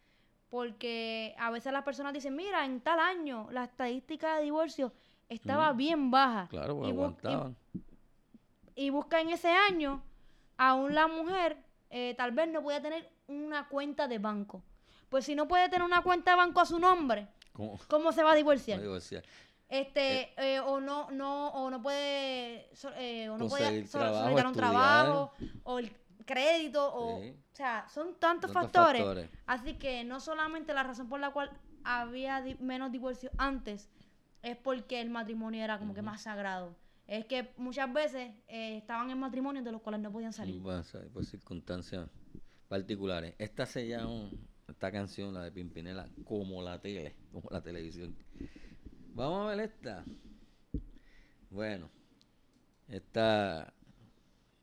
porque 0.50 1.34
a 1.38 1.50
veces 1.50 1.72
las 1.72 1.82
personas 1.82 2.12
dicen, 2.12 2.34
mira, 2.36 2.64
en 2.64 2.80
tal 2.80 3.00
año 3.00 3.48
la 3.50 3.64
estadística 3.64 4.36
de 4.36 4.44
divorcio 4.44 4.92
estaba 5.28 5.72
Mm. 5.72 5.76
bien 5.76 6.10
baja. 6.10 6.46
Claro, 6.48 6.76
pues 6.78 6.90
y, 6.90 6.92
bu- 6.92 6.96
y- 6.96 7.00
aguantaban. 7.00 7.56
y 8.74 8.90
busca 8.90 9.20
en 9.20 9.30
ese 9.30 9.48
año, 9.50 10.02
aún 10.56 10.94
la 10.94 11.06
mujer 11.08 11.56
eh, 11.90 12.14
tal 12.16 12.32
vez 12.32 12.48
no 12.48 12.62
puede 12.62 12.80
tener 12.80 13.08
una 13.28 13.68
cuenta 13.68 14.08
de 14.08 14.18
banco. 14.18 14.62
Pues 15.08 15.24
si 15.24 15.34
no 15.36 15.46
puede 15.46 15.68
tener 15.68 15.84
una 15.84 16.02
cuenta 16.02 16.32
de 16.32 16.36
banco 16.36 16.60
a 16.60 16.66
su 16.66 16.78
nombre, 16.78 17.28
¿Cómo? 17.52 17.78
¿cómo 17.88 18.12
se 18.12 18.22
va 18.22 18.32
a 18.32 18.34
divorciar? 18.34 18.80
divorciar. 18.80 19.22
este 19.68 20.32
eh, 20.36 20.60
o 20.60 20.78
no 20.80 21.10
no 21.10 21.48
o 21.48 21.70
no 21.70 21.82
puede 21.82 22.68
eh, 22.98 23.28
o 23.28 23.36
no 23.38 23.48
puede 23.48 23.82
trabajo, 23.84 24.48
un 24.48 24.52
trabajo 24.54 25.32
o 25.64 25.78
el 25.80 25.90
crédito 26.26 26.92
o 26.94 27.20
Sí. 27.22 27.30
o 27.52 27.56
sea 27.56 27.86
son 27.88 28.14
tantos, 28.18 28.52
Tantos 28.52 28.72
factores, 28.72 29.02
factores. 29.02 29.30
así 29.46 29.74
que 29.74 30.04
no 30.04 30.20
solamente 30.20 30.74
la 30.74 30.82
razón 30.82 31.08
por 31.08 31.20
la 31.20 31.30
cual 31.30 31.50
había 31.84 32.42
di- 32.42 32.56
menos 32.56 32.90
divorcios 32.92 33.32
antes 33.38 33.88
es 34.42 34.56
porque 34.56 35.00
el 35.00 35.08
matrimonio 35.08 35.62
era 35.64 35.78
como 35.78 35.94
que 35.94 36.02
más 36.02 36.22
sagrado 36.22 36.76
es 37.06 37.24
que 37.26 37.52
muchas 37.56 37.92
veces 37.92 38.32
eh, 38.48 38.76
estaban 38.78 39.10
en 39.10 39.18
matrimonios 39.20 39.64
de 39.64 39.70
los 39.72 39.80
cuales 39.80 40.00
no 40.00 40.10
podían 40.12 40.32
salir 40.32 40.60
por 41.12 41.24
circunstancias 41.24 42.10
particulares. 42.68 43.34
Esta 43.38 43.64
se 43.64 43.86
llama, 43.86 44.28
esta 44.66 44.90
canción, 44.90 45.32
la 45.32 45.44
de 45.44 45.52
Pimpinela, 45.52 46.08
como 46.24 46.60
la 46.62 46.80
tele, 46.80 47.14
como 47.32 47.48
la 47.52 47.62
televisión. 47.62 48.16
Vamos 49.14 49.46
a 49.46 49.54
ver 49.54 49.60
esta. 49.70 50.04
Bueno, 51.48 51.88
esta, 52.88 53.72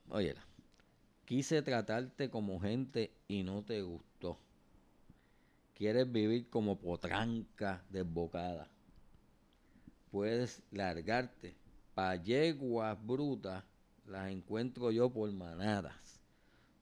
óyela. 0.10 0.46
Quise 1.26 1.62
tratarte 1.62 2.30
como 2.30 2.60
gente 2.60 3.14
y 3.30 3.44
no 3.44 3.64
te 3.64 3.82
gustó. 3.82 4.38
Quieres 5.74 6.12
vivir 6.12 6.50
como 6.50 6.78
potranca 6.78 7.82
desbocada. 7.90 8.68
Puedes 10.12 10.62
largarte 10.72 11.56
pa' 11.96 12.16
yeguas 12.18 12.98
brutas 13.06 13.64
las 14.06 14.32
encuentro 14.32 14.92
yo 14.92 15.12
por 15.12 15.32
manadas. 15.32 16.20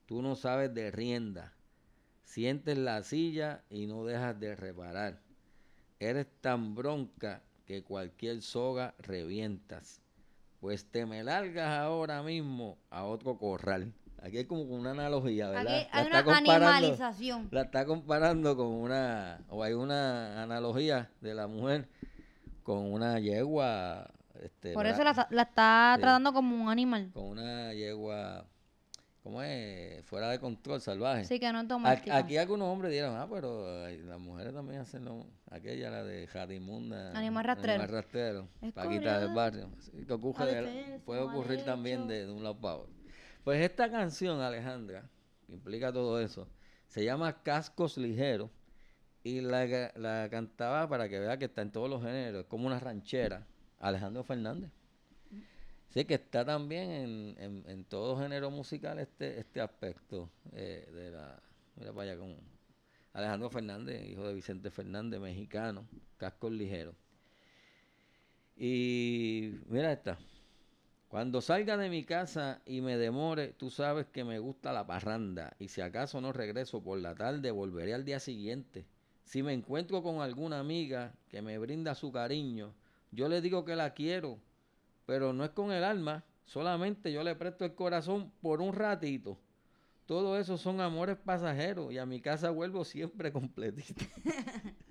Tú 0.06 0.22
no 0.22 0.34
sabes 0.34 0.74
de 0.74 0.90
rienda. 0.90 1.52
Sientes 2.24 2.76
la 2.76 3.04
silla 3.04 3.62
y 3.70 3.86
no 3.86 4.04
dejas 4.04 4.38
de 4.40 4.56
reparar. 4.56 5.20
Eres 6.00 6.26
tan 6.40 6.74
bronca 6.74 7.42
que 7.64 7.84
cualquier 7.84 8.42
soga 8.42 8.94
revientas. 8.98 10.00
Pues 10.60 10.84
te 10.84 11.06
me 11.06 11.22
largas 11.22 11.78
ahora 11.78 12.24
mismo 12.24 12.76
a 12.90 13.04
otro 13.04 13.38
corral. 13.38 13.92
Aquí 14.22 14.38
hay 14.38 14.44
como 14.44 14.62
una 14.62 14.92
analogía, 14.92 15.48
¿verdad? 15.48 15.62
Aquí 15.66 15.88
hay 15.90 16.04
La 16.10 16.20
está 16.20 16.22
una 16.22 16.24
comparando- 16.44 16.66
animalización. 16.68 17.48
La 17.50 17.62
está 17.62 17.84
comparando 17.84 18.56
con 18.56 18.66
una, 18.68 19.40
o 19.48 19.62
hay 19.64 19.72
una 19.72 20.42
analogía 20.42 21.10
de 21.20 21.34
la 21.34 21.48
mujer 21.48 21.88
con 22.62 22.92
una 22.92 23.18
yegua. 23.18 24.08
Este, 24.40 24.72
Por 24.74 24.84
¿verdad? 24.84 24.94
eso 25.00 25.04
la, 25.04 25.10
está- 25.10 25.28
la 25.30 25.42
está 25.42 25.92
Sí. 25.96 26.02
tratando 26.02 26.32
como 26.32 26.54
un 26.64 26.68
animal. 26.70 27.10
Con 27.12 27.24
una 27.24 27.72
yegua, 27.74 28.46
¿cómo 29.24 29.42
es? 29.42 30.04
Fuera 30.04 30.30
de 30.30 30.38
control, 30.38 30.80
salvaje. 30.80 31.24
Sí, 31.24 31.40
que 31.40 31.52
no 31.52 31.60
es 31.62 32.02
Aquí, 32.12 32.36
algunos 32.36 32.68
hombres 32.68 32.92
dirán, 32.92 33.16
ah, 33.16 33.26
pero 33.28 33.88
las 33.88 34.18
mujeres 34.20 34.54
también 34.54 34.80
hacen 34.82 35.04
lo... 35.04 35.26
Aquella, 35.50 35.90
la 35.90 36.02
de 36.04 36.26
Jarimunda. 36.28 37.10
Animal 37.18 37.44
rastrero. 37.44 37.82
Animal 37.82 37.88
rastrero. 38.02 38.48
Paquita 38.72 39.18
del 39.20 39.34
barrio. 39.34 39.68
Sí, 39.80 40.06
que 40.06 40.12
ocurre 40.12 40.42
a 40.44 40.46
de- 40.46 40.60
veces 40.62 41.00
puede 41.04 41.20
ocurrir 41.20 41.62
también 41.64 42.06
de, 42.08 42.24
de 42.26 42.32
un 42.32 42.42
lado 42.42 42.58
para 42.58 42.76
otro. 42.76 43.01
Pues 43.44 43.60
esta 43.60 43.90
canción, 43.90 44.40
Alejandra, 44.40 45.10
que 45.46 45.52
implica 45.52 45.92
todo 45.92 46.20
eso, 46.20 46.48
se 46.86 47.04
llama 47.04 47.42
Cascos 47.42 47.98
Ligeros 47.98 48.50
y 49.24 49.40
la, 49.40 49.92
la 49.96 50.28
cantaba 50.30 50.88
para 50.88 51.08
que 51.08 51.18
vea 51.18 51.36
que 51.38 51.46
está 51.46 51.62
en 51.62 51.72
todos 51.72 51.90
los 51.90 52.02
géneros, 52.02 52.46
como 52.46 52.66
una 52.68 52.78
ranchera, 52.78 53.46
Alejandro 53.80 54.22
Fernández. 54.22 54.70
Sí, 55.88 56.04
que 56.04 56.14
está 56.14 56.44
también 56.44 56.90
en, 56.90 57.36
en, 57.38 57.64
en 57.68 57.84
todo 57.84 58.16
género 58.18 58.50
musical 58.50 58.98
este, 58.98 59.40
este 59.40 59.60
aspecto 59.60 60.30
eh, 60.52 60.88
de 60.94 61.10
la... 61.10 61.42
Mira 61.76 61.92
para 61.92 62.12
allá 62.12 62.20
con 62.20 62.36
Alejandro 63.12 63.50
Fernández, 63.50 64.08
hijo 64.08 64.26
de 64.26 64.34
Vicente 64.34 64.70
Fernández, 64.70 65.20
mexicano, 65.20 65.86
cascos 66.16 66.52
ligeros. 66.52 66.94
Y 68.56 69.58
mira 69.66 69.92
esta. 69.92 70.18
Cuando 71.12 71.42
salga 71.42 71.76
de 71.76 71.90
mi 71.90 72.04
casa 72.04 72.62
y 72.64 72.80
me 72.80 72.96
demore, 72.96 73.48
tú 73.48 73.68
sabes 73.68 74.06
que 74.06 74.24
me 74.24 74.38
gusta 74.38 74.72
la 74.72 74.86
parranda. 74.86 75.54
Y 75.58 75.68
si 75.68 75.82
acaso 75.82 76.22
no 76.22 76.32
regreso 76.32 76.82
por 76.82 76.98
la 77.00 77.14
tarde, 77.14 77.50
volveré 77.50 77.92
al 77.92 78.06
día 78.06 78.18
siguiente. 78.18 78.86
Si 79.22 79.42
me 79.42 79.52
encuentro 79.52 80.02
con 80.02 80.22
alguna 80.22 80.58
amiga 80.58 81.12
que 81.28 81.42
me 81.42 81.58
brinda 81.58 81.94
su 81.94 82.10
cariño, 82.12 82.72
yo 83.10 83.28
le 83.28 83.42
digo 83.42 83.66
que 83.66 83.76
la 83.76 83.92
quiero, 83.92 84.38
pero 85.04 85.34
no 85.34 85.44
es 85.44 85.50
con 85.50 85.70
el 85.70 85.84
alma, 85.84 86.24
solamente 86.46 87.12
yo 87.12 87.22
le 87.22 87.34
presto 87.34 87.66
el 87.66 87.74
corazón 87.74 88.32
por 88.40 88.62
un 88.62 88.72
ratito. 88.72 89.38
Todo 90.06 90.38
eso 90.38 90.56
son 90.56 90.80
amores 90.80 91.18
pasajeros 91.18 91.92
y 91.92 91.98
a 91.98 92.06
mi 92.06 92.22
casa 92.22 92.48
vuelvo 92.48 92.86
siempre 92.86 93.30
completito. 93.30 94.02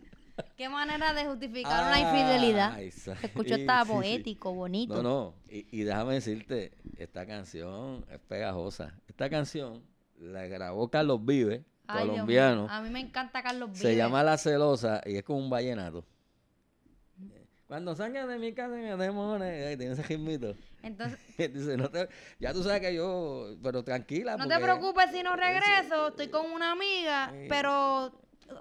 ¿Qué 0.61 0.69
manera 0.69 1.11
de 1.15 1.25
justificar 1.25 1.87
una 1.87 1.99
infidelidad? 1.99 2.77
Se 2.91 3.13
escuchó 3.25 3.55
sí, 3.55 3.61
hasta 3.67 3.81
sí, 3.83 3.87
sí. 3.87 3.93
poético, 3.95 4.53
bonito. 4.53 4.93
No, 4.93 5.01
no, 5.01 5.33
y, 5.49 5.65
y 5.75 5.81
déjame 5.81 6.13
decirte, 6.13 6.73
esta 6.99 7.25
canción 7.25 8.05
es 8.11 8.19
pegajosa. 8.19 8.93
Esta 9.07 9.27
canción 9.27 9.81
la 10.19 10.45
grabó 10.45 10.87
Carlos 10.91 11.19
Ay, 11.19 11.25
mío, 11.25 11.63
colombiano. 11.87 12.67
A 12.69 12.79
mí 12.79 12.91
me 12.91 12.99
encanta 12.99 13.41
Carlos 13.41 13.69
Vives. 13.69 13.81
Se 13.81 13.95
llama 13.95 14.21
La 14.21 14.37
Celosa 14.37 15.01
y 15.03 15.15
es 15.15 15.23
como 15.23 15.39
un 15.39 15.49
vallenato. 15.49 16.05
Cuando 17.65 17.95
salga 17.95 18.27
de 18.27 18.37
mi 18.37 18.53
casa 18.53 18.75
me 18.75 18.95
demore, 18.97 19.65
ay, 19.65 19.77
tiene 19.77 19.93
ese 19.93 20.03
ritmito. 20.03 20.55
Entonces, 20.83 21.17
Dice, 21.53 21.75
no 21.75 21.89
te- 21.89 22.07
ya 22.39 22.53
tú 22.53 22.61
sabes 22.61 22.81
que 22.81 22.93
yo, 22.93 23.55
pero 23.63 23.83
tranquila. 23.83 24.37
no 24.37 24.47
te 24.47 24.59
preocupes 24.59 25.09
si 25.11 25.23
no 25.23 25.35
regreso, 25.37 26.09
estoy 26.09 26.27
con 26.27 26.51
una 26.51 26.73
amiga, 26.73 27.31
Sí. 27.31 27.47
pero 27.49 28.11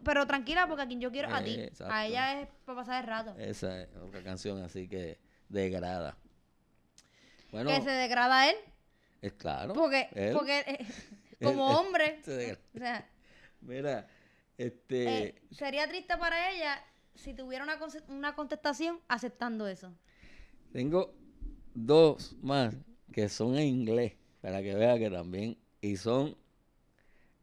pero 0.05 0.27
tranquila 0.27 0.67
porque 0.67 0.83
a 0.83 0.87
quien 0.87 1.01
yo 1.01 1.11
quiero 1.11 1.29
es 1.29 1.35
a 1.35 1.43
ti. 1.45 1.55
Eh, 1.55 1.65
exacto. 1.65 1.95
A 1.95 2.07
ella 2.07 2.41
es 2.41 2.49
para 2.65 2.81
pasar 2.81 3.03
el 3.03 3.09
rato. 3.09 3.35
Esa 3.39 3.83
es 3.83 3.89
otra 3.97 4.23
canción 4.23 4.63
así 4.63 4.89
que 4.89 5.19
degrada. 5.49 6.17
Bueno, 7.51 7.71
que 7.71 7.81
se 7.83 7.91
degrada 7.91 8.49
él, 8.49 8.57
es 9.23 9.33
claro. 9.33 9.73
porque 9.75 10.09
él 10.15 10.35
porque 10.35 10.61
eh, 10.61 10.87
como 11.43 11.69
él- 11.71 11.77
hombre, 11.77 12.21
se 12.25 12.33
degrada. 12.33 12.61
o 12.75 12.79
sea, 12.79 13.11
Mira, 13.61 14.07
este... 14.57 15.25
eh, 15.29 15.35
sería 15.51 15.87
triste 15.89 16.17
para 16.17 16.51
ella 16.51 16.83
si 17.15 17.35
tuviera 17.35 17.65
una, 17.65 17.79
una 18.09 18.35
contestación 18.35 18.99
aceptando 19.09 19.67
eso. 19.67 19.93
Tengo 20.73 21.13
dos 21.75 22.37
más 22.41 22.75
que 23.13 23.29
son 23.29 23.57
en 23.57 23.67
inglés, 23.67 24.15
para 24.41 24.63
que 24.63 24.75
vea 24.75 24.99
que 24.99 25.11
también, 25.11 25.59
y 25.81 25.97
son, 25.97 26.37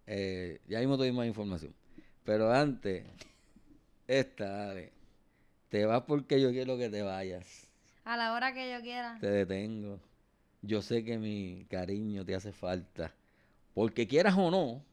eh, 0.05 0.61
ya 0.67 0.79
mismo 0.79 0.95
te 0.97 1.03
doy 1.03 1.11
más 1.11 1.27
información, 1.27 1.75
pero 2.27 2.51
antes, 2.51 3.05
esta, 4.05 4.49
dale, 4.49 4.91
te 5.69 5.85
vas 5.85 6.01
porque 6.01 6.41
yo 6.41 6.51
quiero 6.51 6.77
que 6.77 6.89
te 6.89 7.01
vayas, 7.01 7.71
A 8.03 8.17
la 8.17 8.33
hora 8.33 8.53
que 8.53 8.69
yo 8.69 8.81
quiera. 8.81 9.17
te 9.21 9.27
detengo, 9.27 10.01
yo 10.61 10.81
sé 10.81 11.05
que 11.05 11.17
mi 11.17 11.65
cariño 11.69 12.25
te 12.25 12.35
hace 12.35 12.51
falta, 12.51 13.13
porque 13.73 14.09
quieras 14.09 14.35
o 14.37 14.51
no, 14.51 14.83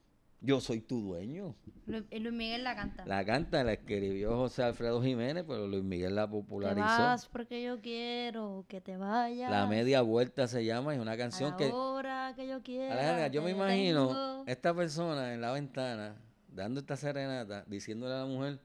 yo 0.42 0.60
soy 0.60 0.80
tu 0.80 1.00
dueño. 1.00 1.56
Luis, 1.86 2.04
Luis 2.12 2.32
Miguel 2.32 2.62
la 2.62 2.76
canta. 2.76 3.04
La 3.04 3.24
canta, 3.24 3.64
la 3.64 3.72
escribió 3.72 4.36
José 4.36 4.62
Alfredo 4.62 5.02
Jiménez, 5.02 5.44
pero 5.44 5.66
Luis 5.66 5.82
Miguel 5.82 6.14
la 6.14 6.26
te 6.26 6.30
popularizó. 6.30 6.86
vas 6.86 7.26
porque 7.26 7.64
yo 7.64 7.80
quiero 7.80 8.64
que 8.68 8.80
te 8.80 8.96
vayas. 8.96 9.50
La 9.50 9.66
media 9.66 10.02
vuelta 10.02 10.46
se 10.46 10.64
llama, 10.64 10.94
es 10.94 11.00
una 11.00 11.12
a 11.12 11.16
canción 11.16 11.50
la 11.50 11.56
que 11.56 11.72
hora 11.72 12.32
que 12.36 12.46
yo 12.46 12.62
quiera. 12.62 12.94
Alejandra, 12.94 13.26
yo 13.26 13.40
te 13.40 13.46
me 13.46 13.50
imagino 13.50 14.44
esta 14.46 14.72
persona 14.72 15.34
en 15.34 15.40
la 15.40 15.50
ventana 15.50 16.14
dando 16.54 16.80
esta 16.80 16.96
serenata, 16.96 17.64
diciéndole 17.66 18.14
a 18.14 18.18
la 18.20 18.26
mujer, 18.26 18.58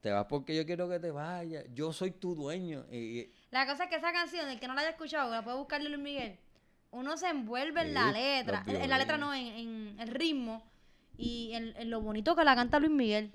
te 0.00 0.10
vas 0.10 0.26
porque 0.26 0.54
yo 0.54 0.66
quiero 0.66 0.88
que 0.88 1.00
te 1.00 1.10
vayas, 1.10 1.64
yo 1.74 1.92
soy 1.92 2.10
tu 2.10 2.34
dueño. 2.34 2.84
Y, 2.92 3.30
La 3.50 3.66
cosa 3.66 3.84
es 3.84 3.90
que 3.90 3.96
esa 3.96 4.12
canción, 4.12 4.48
el 4.48 4.60
que 4.60 4.68
no 4.68 4.74
la 4.74 4.82
haya 4.82 4.90
escuchado, 4.90 5.30
la 5.30 5.42
puede 5.42 5.56
buscarle 5.56 5.88
Luis 5.88 6.02
Miguel. 6.02 6.38
Uno 6.90 7.16
se 7.16 7.28
envuelve 7.28 7.80
en 7.80 7.94
la 7.94 8.12
letra, 8.12 8.62
en, 8.66 8.76
en 8.76 8.90
la 8.90 8.98
letra 8.98 9.16
no, 9.16 9.34
en, 9.34 9.46
en 9.46 9.96
el 10.00 10.08
ritmo 10.08 10.62
y 11.16 11.52
en, 11.54 11.74
en 11.76 11.90
lo 11.90 12.00
bonito 12.00 12.36
que 12.36 12.44
la 12.44 12.54
canta 12.54 12.78
Luis 12.78 12.92
Miguel. 12.92 13.32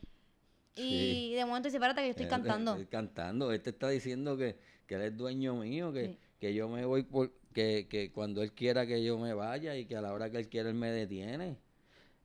Y 0.75 0.81
Sí. 1.31 1.33
de 1.35 1.45
momento 1.45 1.67
dice, 1.67 1.77
espérate 1.77 2.01
que 2.01 2.07
yo 2.07 2.11
estoy 2.11 2.23
él- 2.25 2.29
cantando. 2.29 2.75
él 2.75 2.87
cantando, 2.87 3.51
él 3.51 3.61
te 3.61 3.71
está 3.71 3.89
diciendo 3.89 4.37
que, 4.37 4.55
que 4.87 4.95
él 4.95 5.01
es 5.01 5.17
dueño 5.17 5.55
mío, 5.55 5.91
que, 5.91 6.05
Sí. 6.05 6.17
que 6.39 6.53
yo 6.53 6.69
me 6.69 6.85
voy 6.85 7.03
por, 7.03 7.33
que, 7.53 7.87
que 7.89 8.11
cuando 8.13 8.43
él 8.43 8.53
quiera 8.53 8.85
que 8.85 9.03
yo 9.03 9.17
me 9.17 9.33
vaya 9.33 9.75
y 9.75 9.85
que 9.85 9.97
a 9.97 10.01
la 10.01 10.13
hora 10.13 10.29
que 10.29 10.37
él 10.37 10.47
quiera 10.47 10.69
él 10.69 10.75
me 10.75 10.91
detiene. 10.91 11.57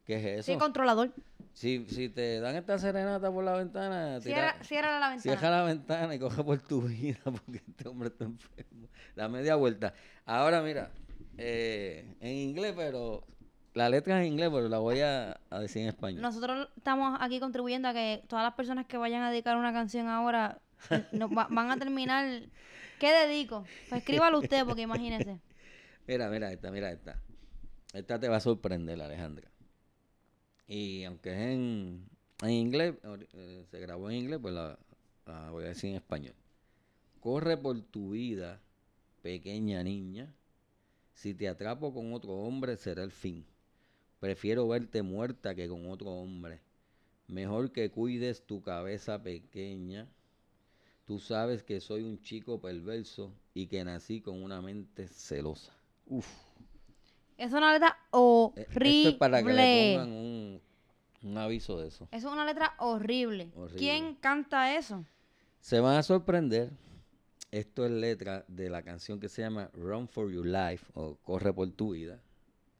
¿Qué 0.04 0.38
es 0.38 0.44
Sí, 0.46 0.52
eso? 0.52 0.58
controlador. 0.60 1.10
Si, 1.52 1.86
si 1.88 2.08
te 2.08 2.40
dan 2.40 2.56
esta 2.56 2.78
serenata 2.78 3.30
por 3.30 3.44
la 3.44 3.52
ventana, 3.54 4.20
Cierra, 4.20 4.56
cierra 4.62 4.98
la 4.98 5.10
ventana. 5.10 5.22
Cierra 5.22 5.50
la 5.50 5.62
ventana 5.62 6.14
y 6.14 6.18
coge 6.18 6.42
por 6.42 6.58
tu 6.60 6.82
vida 6.82 7.18
porque 7.24 7.62
este 7.66 7.88
hombre 7.88 8.08
está 8.08 8.24
enfermo. 8.24 8.88
La 9.14 9.28
media 9.28 9.54
vuelta. 9.54 9.94
Ahora 10.26 10.62
mira, 10.62 10.90
eh, 11.38 12.16
en 12.20 12.32
inglés, 12.36 12.74
pero 12.76 13.24
la 13.72 13.88
letra 13.88 14.20
es 14.20 14.26
en 14.26 14.32
inglés, 14.32 14.50
pero 14.52 14.68
la 14.68 14.78
voy 14.78 15.00
a, 15.00 15.40
a 15.48 15.58
decir 15.60 15.82
en 15.82 15.88
español. 15.88 16.22
Nosotros 16.22 16.68
estamos 16.76 17.16
aquí 17.20 17.38
contribuyendo 17.40 17.88
a 17.88 17.92
que 17.92 18.24
todas 18.28 18.44
las 18.44 18.54
personas 18.54 18.86
que 18.86 18.96
vayan 18.96 19.22
a 19.22 19.30
dedicar 19.30 19.56
una 19.56 19.72
canción 19.72 20.08
ahora 20.08 20.58
no, 21.12 21.30
va- 21.30 21.48
van 21.50 21.70
a 21.70 21.76
terminar. 21.78 22.42
¿Qué 22.98 23.12
dedico? 23.12 23.64
Pues 23.88 24.00
escríbalo 24.02 24.38
usted, 24.40 24.64
porque 24.66 24.82
imagínese. 24.82 25.40
Mira, 26.06 26.28
mira 26.28 26.52
esta, 26.52 26.70
mira 26.70 26.90
esta. 26.92 27.16
Esta 27.94 28.18
te 28.20 28.28
va 28.28 28.36
a 28.36 28.40
sorprender, 28.40 29.00
Alejandra. 29.00 29.48
Y 30.66 31.04
aunque 31.04 31.30
es 31.30 31.38
en, 31.38 32.08
en 32.42 32.50
inglés, 32.50 32.94
eh, 33.32 33.64
se 33.70 33.80
grabó 33.80 34.10
en 34.10 34.16
inglés, 34.16 34.38
pues 34.40 34.54
la, 34.54 34.78
la 35.26 35.50
voy 35.50 35.64
a 35.64 35.68
decir 35.68 35.90
en 35.90 35.96
español. 35.96 36.34
Corre 37.20 37.56
por 37.56 37.80
tu 37.82 38.10
vida, 38.10 38.60
pequeña 39.22 39.82
niña. 39.82 40.32
Si 41.14 41.34
te 41.34 41.48
atrapo 41.48 41.94
con 41.94 42.12
otro 42.12 42.32
hombre, 42.32 42.76
será 42.76 43.02
el 43.02 43.12
fin. 43.12 43.44
Prefiero 44.20 44.68
verte 44.68 45.02
muerta 45.02 45.54
que 45.54 45.68
con 45.68 45.90
otro 45.90 46.10
hombre. 46.10 46.60
Mejor 47.28 47.72
que 47.72 47.90
cuides 47.90 48.44
tu 48.46 48.62
cabeza 48.62 49.22
pequeña. 49.22 50.08
Tú 51.06 51.18
sabes 51.18 51.62
que 51.62 51.80
soy 51.80 52.02
un 52.02 52.20
chico 52.22 52.60
perverso 52.60 53.32
y 53.52 53.66
que 53.66 53.84
nací 53.84 54.20
con 54.20 54.42
una 54.42 54.60
mente 54.60 55.08
celosa. 55.08 55.72
Uf. 56.06 56.26
Es 57.36 57.52
una 57.52 57.72
letra 57.72 57.88
Eh, 57.88 58.06
horrible. 58.10 58.98
Esto 58.98 59.08
es 59.08 59.14
para 59.16 59.42
que 59.42 59.52
le 59.52 59.94
pongan 59.94 60.12
un, 60.12 60.60
un 61.22 61.38
aviso 61.38 61.80
de 61.80 61.88
eso. 61.88 62.08
Es 62.10 62.24
una 62.24 62.44
letra 62.44 62.74
horrible. 62.78 63.50
Horrible. 63.56 63.78
¿Quién 63.78 64.14
canta 64.16 64.76
eso? 64.76 65.04
Se 65.60 65.80
van 65.80 65.96
a 65.96 66.02
sorprender. 66.02 66.70
Esto 67.50 67.84
es 67.84 67.92
letra 67.92 68.44
de 68.48 68.68
la 68.68 68.82
canción 68.82 69.20
que 69.20 69.28
se 69.28 69.42
llama 69.42 69.70
Run 69.74 70.08
for 70.08 70.30
Your 70.32 70.46
Life 70.46 70.86
o 70.94 71.16
Corre 71.22 71.52
por 71.52 71.70
tu 71.70 71.92
vida 71.92 72.20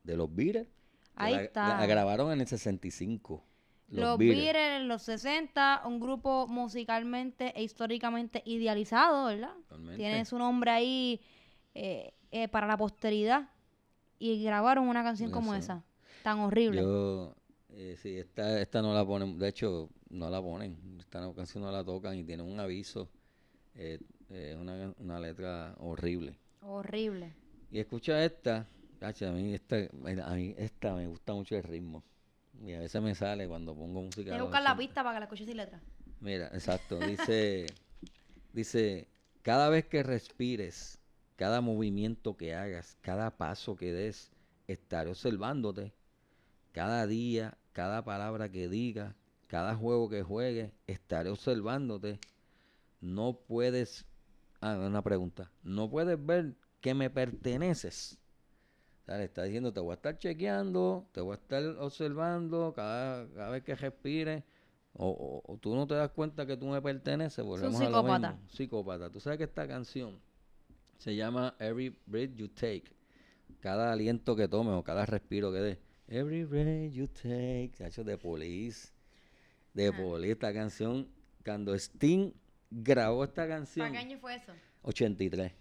de 0.03 0.17
los 0.17 0.35
Beatles. 0.35 0.67
Ahí 1.15 1.35
la, 1.35 1.43
está. 1.43 1.79
La 1.79 1.87
grabaron 1.87 2.33
en 2.33 2.41
el 2.41 2.47
65. 2.49 3.45
Los, 3.89 4.01
Los 4.01 4.19
Beatles. 4.19 4.43
Beatles 4.45 4.81
en 4.81 4.89
los 4.89 5.03
60, 5.03 5.83
un 5.87 6.01
grupo 6.01 6.49
musicalmente 6.49 7.53
e 7.55 7.63
históricamente 7.63 8.43
idealizado, 8.47 9.27
¿verdad? 9.27 9.55
Totalmente. 9.69 9.97
Tiene 9.97 10.25
su 10.25 10.39
nombre 10.39 10.73
ahí 10.73 11.21
eh, 11.75 12.13
eh, 12.33 12.49
para 12.49 12.67
la 12.67 12.77
posteridad. 12.77 13.49
Y 14.33 14.43
grabaron 14.43 14.89
una 14.89 15.03
canción 15.03 15.31
como 15.31 15.55
esa, 15.55 15.85
tan 16.23 16.39
horrible. 16.41 16.81
Yo, 16.81 17.35
eh, 17.71 17.97
sí, 18.01 18.17
esta, 18.17 18.61
esta 18.61 18.81
no 18.81 18.95
la 18.95 19.05
ponen, 19.05 19.39
de 19.39 19.49
hecho, 19.49 19.91
no 20.09 20.31
la 20.31 20.41
ponen. 20.41 20.97
Esta 20.99 21.21
canción 21.35 21.63
no 21.65 21.71
la 21.71 21.85
tocan 21.85 22.17
y 22.17 22.25
tiene 22.25 22.43
un 22.43 22.59
aviso. 22.59 23.09
eh, 23.75 23.99
eh, 24.31 24.53
Es 24.53 24.57
una, 24.57 24.95
una 24.99 25.21
letra 25.21 25.75
horrible. 25.79 26.39
Horrible. 26.63 27.33
Y 27.71 27.79
escucha 27.81 28.25
esta, 28.25 28.67
cacha, 28.99 29.29
a 29.29 29.33
mí 29.33 29.53
esta, 29.55 29.77
a 29.77 30.35
mí 30.35 30.55
esta 30.57 30.95
me 30.95 31.07
gusta 31.07 31.35
mucho 31.35 31.57
el 31.57 31.63
ritmo. 31.63 32.03
Y 32.65 32.73
a 32.73 32.81
veces 32.81 33.03
me 33.03 33.15
sale 33.15 33.47
cuando 33.49 33.75
pongo 33.75 34.01
música. 34.03 34.31
Los 34.39 34.43
buscar 34.47 34.63
la 34.63 34.73
80. 34.73 34.79
pista 34.79 35.03
para 35.03 35.17
que 35.17 35.21
la 35.21 35.25
escuches 35.27 35.47
sin 35.47 35.57
letra. 35.57 35.81
Mira, 36.21 36.47
exacto. 36.55 36.99
Dice, 37.01 37.67
dice, 38.53 39.09
cada 39.43 39.69
vez 39.69 39.87
que 39.87 40.03
respires, 40.03 40.99
cada 41.37 41.61
movimiento 41.61 42.37
que 42.37 42.55
hagas, 42.55 42.97
cada 43.01 43.37
paso 43.37 43.77
que 43.77 43.93
des, 43.93 44.31
estaré 44.69 45.11
observándote. 45.11 45.93
Cada 46.73 47.07
día, 47.07 47.57
cada 47.73 48.05
palabra 48.05 48.51
que 48.51 48.69
digas, 48.69 49.15
cada 49.47 49.75
juego 49.77 50.09
que 50.09 50.23
juegues, 50.23 50.73
estaré 50.87 51.31
observándote. 51.31 52.19
No 53.01 53.35
puedes, 53.47 54.07
ah, 54.61 54.77
una 54.79 55.03
pregunta, 55.03 55.51
no 55.63 55.89
puedes 55.91 56.25
ver 56.25 56.55
que 56.81 56.95
me 56.95 57.11
perteneces. 57.11 58.19
O 59.03 59.05
sea, 59.07 59.19
le 59.19 59.25
está 59.25 59.43
diciendo, 59.43 59.73
te 59.73 59.81
voy 59.81 59.91
a 59.93 59.95
estar 59.95 60.17
chequeando, 60.19 61.07
te 61.13 61.21
voy 61.21 61.33
a 61.33 61.41
estar 61.41 61.63
observando 61.79 62.73
cada, 62.75 63.29
cada 63.35 63.51
vez 63.51 63.63
que 63.63 63.75
respires. 63.75 64.43
O, 64.97 65.09
o- 65.09 65.53
o 65.53 65.59
tú 65.59 65.75
no 65.75 65.87
te 65.87 65.95
das 65.95 66.11
cuenta 66.13 66.47
que 66.47 66.57
tú 66.57 66.67
me 66.69 66.81
perteneces. 66.81 67.45
volvemos 67.45 67.81
a 67.81 67.85
lo 67.91 67.99
psicópata. 67.99 68.33
mismo. 68.33 68.49
Psicópata. 68.51 69.11
Tú 69.11 69.21
sabes 69.21 69.39
que 69.39 69.45
esta 69.45 69.67
canción 69.69 70.19
se 70.99 71.15
llama 71.17 71.55
Every 71.59 71.97
Breath 72.07 72.35
You 72.35 72.49
Take. 72.49 72.85
Cada 73.61 73.93
aliento 73.93 74.37
que 74.37 74.49
tomes 74.49 74.75
o 74.75 74.83
cada 74.85 75.07
respiro 75.07 75.53
que 75.53 75.59
des. 75.59 75.79
Every 76.09 76.45
breath 76.45 76.93
you 76.93 77.07
take. 77.09 77.71
Chacho, 77.79 78.05
de 78.05 78.19
Police. 78.19 78.91
De 79.73 79.89
Ah. 79.89 79.97
Police. 79.97 80.33
Esta 80.33 80.53
canción, 80.53 81.09
cuando 81.45 81.75
Sting 81.75 82.33
grabó 82.71 83.25
esta 83.25 83.49
canción. 83.49 83.87
¿Para 83.89 84.01
qué 84.01 84.07
año 84.07 84.19
fue 84.19 84.35
eso? 84.35 84.53
83. 84.83 85.51
En 85.51 85.57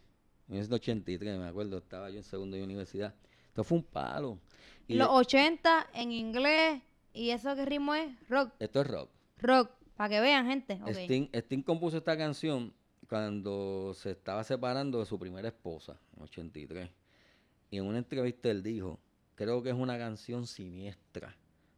1983, 0.50 1.40
me 1.40 1.46
acuerdo, 1.48 1.78
estaba 1.78 2.10
yo 2.10 2.18
en 2.18 2.24
segundo 2.24 2.58
de 2.58 2.64
universidad. 2.64 3.16
Esto 3.48 3.64
fue 3.64 3.78
un 3.78 3.84
palo. 3.84 4.38
Y 4.88 4.96
Los 4.96 5.08
de- 5.08 5.14
80 5.16 5.88
en 5.94 6.12
inglés. 6.12 6.82
¿Y 7.14 7.30
eso 7.30 7.56
qué 7.56 7.66
ritmo 7.66 7.94
es? 7.96 8.12
Rock. 8.28 8.52
esto 8.60 8.82
es 8.82 8.88
rock. 8.88 9.10
Rock. 9.38 9.72
Para 9.96 10.10
que 10.10 10.20
vean, 10.20 10.48
gente. 10.48 10.80
Ok. 10.82 10.90
Sting, 10.90 11.30
Sting 11.34 11.62
compuso 11.62 11.98
esta 11.98 12.18
canción 12.18 12.74
cuando 13.08 13.94
se 13.96 14.12
estaba 14.12 14.44
separando 14.44 15.00
de 15.00 15.06
su 15.06 15.20
primera 15.20 15.48
esposa, 15.48 16.00
en 16.16 16.24
83. 16.24 16.90
Y 17.72 17.78
en 17.78 17.86
una 17.86 17.98
entrevista 17.98 18.50
él 18.50 18.64
dijo, 18.64 19.00
creo 19.36 19.64
que 19.64 19.70
es 19.70 19.76
una 19.76 19.98
canción 19.98 20.48
siniestra. 20.48 21.36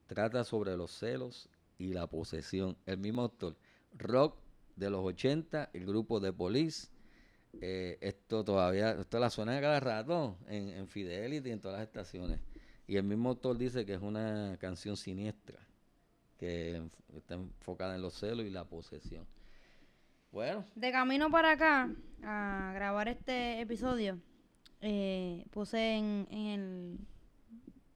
Trata 0.07 0.43
sobre 0.43 0.75
los 0.77 0.91
celos 0.91 1.49
y 1.77 1.93
la 1.93 2.07
posesión. 2.07 2.77
El 2.85 2.97
mismo 2.97 3.21
autor. 3.23 3.55
Rock 3.93 4.37
de 4.75 4.89
los 4.89 5.03
80, 5.03 5.69
el 5.73 5.85
grupo 5.85 6.19
de 6.19 6.33
Police. 6.33 6.89
Eh, 7.61 7.97
esto 8.01 8.43
todavía, 8.43 8.91
esto 8.91 9.17
la 9.19 9.29
suena 9.29 9.59
cada 9.61 9.79
rato 9.79 10.37
en, 10.47 10.69
en 10.69 10.87
Fidelity, 10.87 11.51
en 11.51 11.61
todas 11.61 11.79
las 11.79 11.87
estaciones. 11.87 12.39
Y 12.87 12.97
el 12.97 13.03
mismo 13.03 13.29
autor 13.29 13.57
dice 13.57 13.85
que 13.85 13.93
es 13.93 14.01
una 14.01 14.57
canción 14.59 14.97
siniestra, 14.97 15.59
que 16.37 16.83
está 17.15 17.35
enfocada 17.35 17.95
en 17.95 18.01
los 18.01 18.13
celos 18.13 18.45
y 18.45 18.49
la 18.49 18.65
posesión. 18.65 19.25
Bueno, 20.35 20.65
De 20.75 20.91
camino 20.91 21.31
para 21.31 21.51
acá 21.51 21.89
a 22.21 22.73
grabar 22.75 23.07
este 23.07 23.61
episodio, 23.61 24.19
eh, 24.81 25.45
puse 25.49 25.95
en, 25.95 26.27
en 26.29 26.99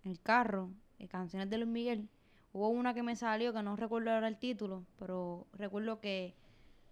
el, 0.06 0.22
carro 0.22 0.70
eh, 1.00 1.10
canciones 1.10 1.50
de 1.50 1.58
Luis 1.58 1.70
Miguel. 1.70 2.08
Hubo 2.54 2.70
una 2.70 2.94
que 2.94 3.04
me 3.04 3.18
salió 3.18 3.52
que 3.52 3.62
no 3.62 3.76
recuerdo 3.76 4.12
ahora 4.12 4.30
el 4.30 4.38
título, 4.38 4.86
pero 4.98 5.48
recuerdo 5.52 6.00
que 6.00 6.34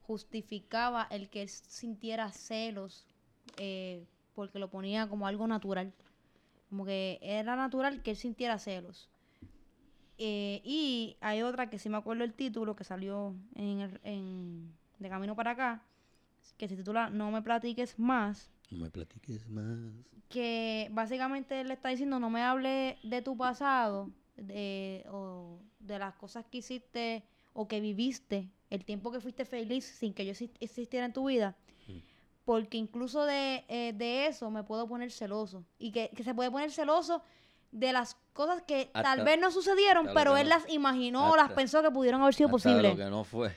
justificaba 0.01 1.07
el 1.11 1.29
que 1.29 1.43
él 1.43 1.47
sintiera 1.49 2.29
celos 2.33 3.07
eh, 3.55 4.03
porque 4.35 4.59
lo 4.59 4.69
ponía 4.69 5.07
como 5.07 5.27
algo 5.27 5.47
natural. 5.47 5.93
Como 6.69 6.83
que 6.83 7.19
era 7.21 7.55
natural 7.55 8.01
que 8.03 8.11
él 8.11 8.17
sintiera 8.17 8.59
celos. 8.59 9.07
Y 10.17 11.15
hay 11.21 11.41
otra 11.41 11.69
que 11.69 11.79
sí 11.79 11.87
me 11.87 11.95
acuerdo 11.95 12.25
el 12.25 12.33
título 12.33 12.75
que 12.75 12.83
salió 12.83 13.33
en, 13.55 13.79
el- 13.79 13.99
en 14.03 14.73
De 14.99 15.09
Camino 15.09 15.35
para 15.35 15.51
acá, 15.51 15.83
que 16.57 16.67
se 16.67 16.75
titula 16.75 17.09
No 17.09 17.31
me 17.31 17.41
platiques 17.41 17.97
más, 17.99 18.49
no 18.71 18.79
me 18.79 18.89
platiques 18.89 19.47
más. 19.47 19.65
que 20.29 20.89
básicamente 20.91 21.61
él 21.61 21.67
le 21.67 21.73
está 21.75 21.89
diciendo 21.89 22.19
no 22.19 22.29
me 22.29 22.41
hable 22.41 22.97
de 23.03 23.21
tu 23.21 23.37
pasado 23.37 24.09
de, 24.35 25.05
o 25.09 25.59
de 25.79 25.99
las 25.99 26.15
cosas 26.15 26.45
que 26.45 26.57
hiciste 26.59 27.23
o 27.53 27.67
que 27.67 27.79
viviste, 27.79 28.49
el 28.69 28.85
tiempo 28.85 29.11
que 29.11 29.19
fuiste 29.19 29.45
feliz 29.45 29.85
sin 29.85 30.13
que 30.13 30.25
yo 30.25 30.31
exist- 30.33 30.55
existiera 30.59 31.05
en 31.05 31.13
tu 31.13 31.27
vida. 31.27 31.55
Porque 32.45 32.77
incluso 32.77 33.25
de, 33.25 33.65
eh, 33.67 33.93
de 33.95 34.27
eso 34.27 34.49
me 34.51 34.63
puedo 34.63 34.87
poner 34.87 35.11
celoso. 35.11 35.65
Y 35.79 35.91
que, 35.91 36.09
que 36.15 36.23
se 36.23 36.33
puede 36.33 36.49
poner 36.49 36.71
celoso 36.71 37.21
de 37.71 37.91
las 37.91 38.15
cosas 38.31 38.61
que 38.61 38.89
tal 39.03 39.17
vez 39.25 39.39
no 39.39 39.51
sucedieron, 39.51 40.05
pero 40.13 40.37
él 40.37 40.47
no- 40.47 40.55
las 40.55 40.69
imaginó 40.71 41.23
o 41.31 41.35
las 41.35 41.47
pensó 41.55 41.81
que 41.81 41.91
pudieron 41.91 42.21
haber 42.21 42.33
sido 42.35 42.49
posibles. 42.49 42.91
lo 42.97 43.03
que 43.03 43.09
no 43.09 43.23
fue. 43.25 43.53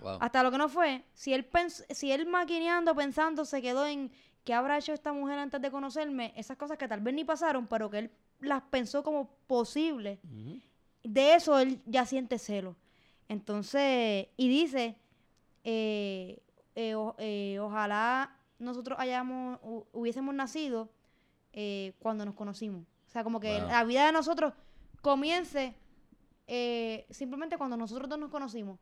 Wow. 0.00 0.18
Hasta 0.20 0.42
lo 0.42 0.50
que 0.50 0.58
no 0.58 0.68
fue. 0.68 1.04
Si 1.12 1.32
él, 1.34 1.48
pens- 1.50 1.84
si 1.90 2.10
él 2.12 2.26
maquineando, 2.26 2.94
pensando, 2.94 3.44
se 3.44 3.60
quedó 3.62 3.86
en 3.86 4.10
qué 4.44 4.54
habrá 4.54 4.78
hecho 4.78 4.92
esta 4.92 5.12
mujer 5.12 5.38
antes 5.38 5.60
de 5.60 5.70
conocerme, 5.70 6.32
esas 6.36 6.56
cosas 6.56 6.78
que 6.78 6.88
tal 6.88 7.00
vez 7.00 7.14
ni 7.14 7.24
pasaron, 7.24 7.66
pero 7.66 7.90
que 7.90 7.98
él 7.98 8.10
las 8.40 8.62
pensó 8.62 9.02
como 9.02 9.28
posibles, 9.46 10.18
Ujú. 10.24 10.58
de 11.04 11.34
eso 11.34 11.58
él 11.58 11.80
ya 11.86 12.06
siente 12.06 12.38
celo. 12.38 12.76
Entonces, 13.28 14.28
y 14.36 14.48
dice, 14.48 14.96
eh, 15.64 16.42
eh, 16.74 16.94
o- 16.94 17.14
eh, 17.18 17.58
ojalá 17.60 18.34
nosotros 18.58 18.98
hayamos, 18.98 19.60
hu- 19.60 19.86
hubiésemos 19.92 20.34
nacido 20.34 20.88
eh, 21.52 21.92
cuando 21.98 22.24
nos 22.24 22.34
conocimos. 22.34 22.84
O 23.06 23.10
sea, 23.10 23.24
como 23.24 23.40
que 23.40 23.58
Wow. 23.60 23.68
la 23.68 23.84
vida 23.84 24.06
de 24.06 24.12
nosotros 24.12 24.54
comience 25.02 25.74
simplemente 27.10 27.56
cuando 27.58 27.76
nosotros 27.76 28.08
dos 28.08 28.18
nos 28.18 28.30
conocimos. 28.30 28.78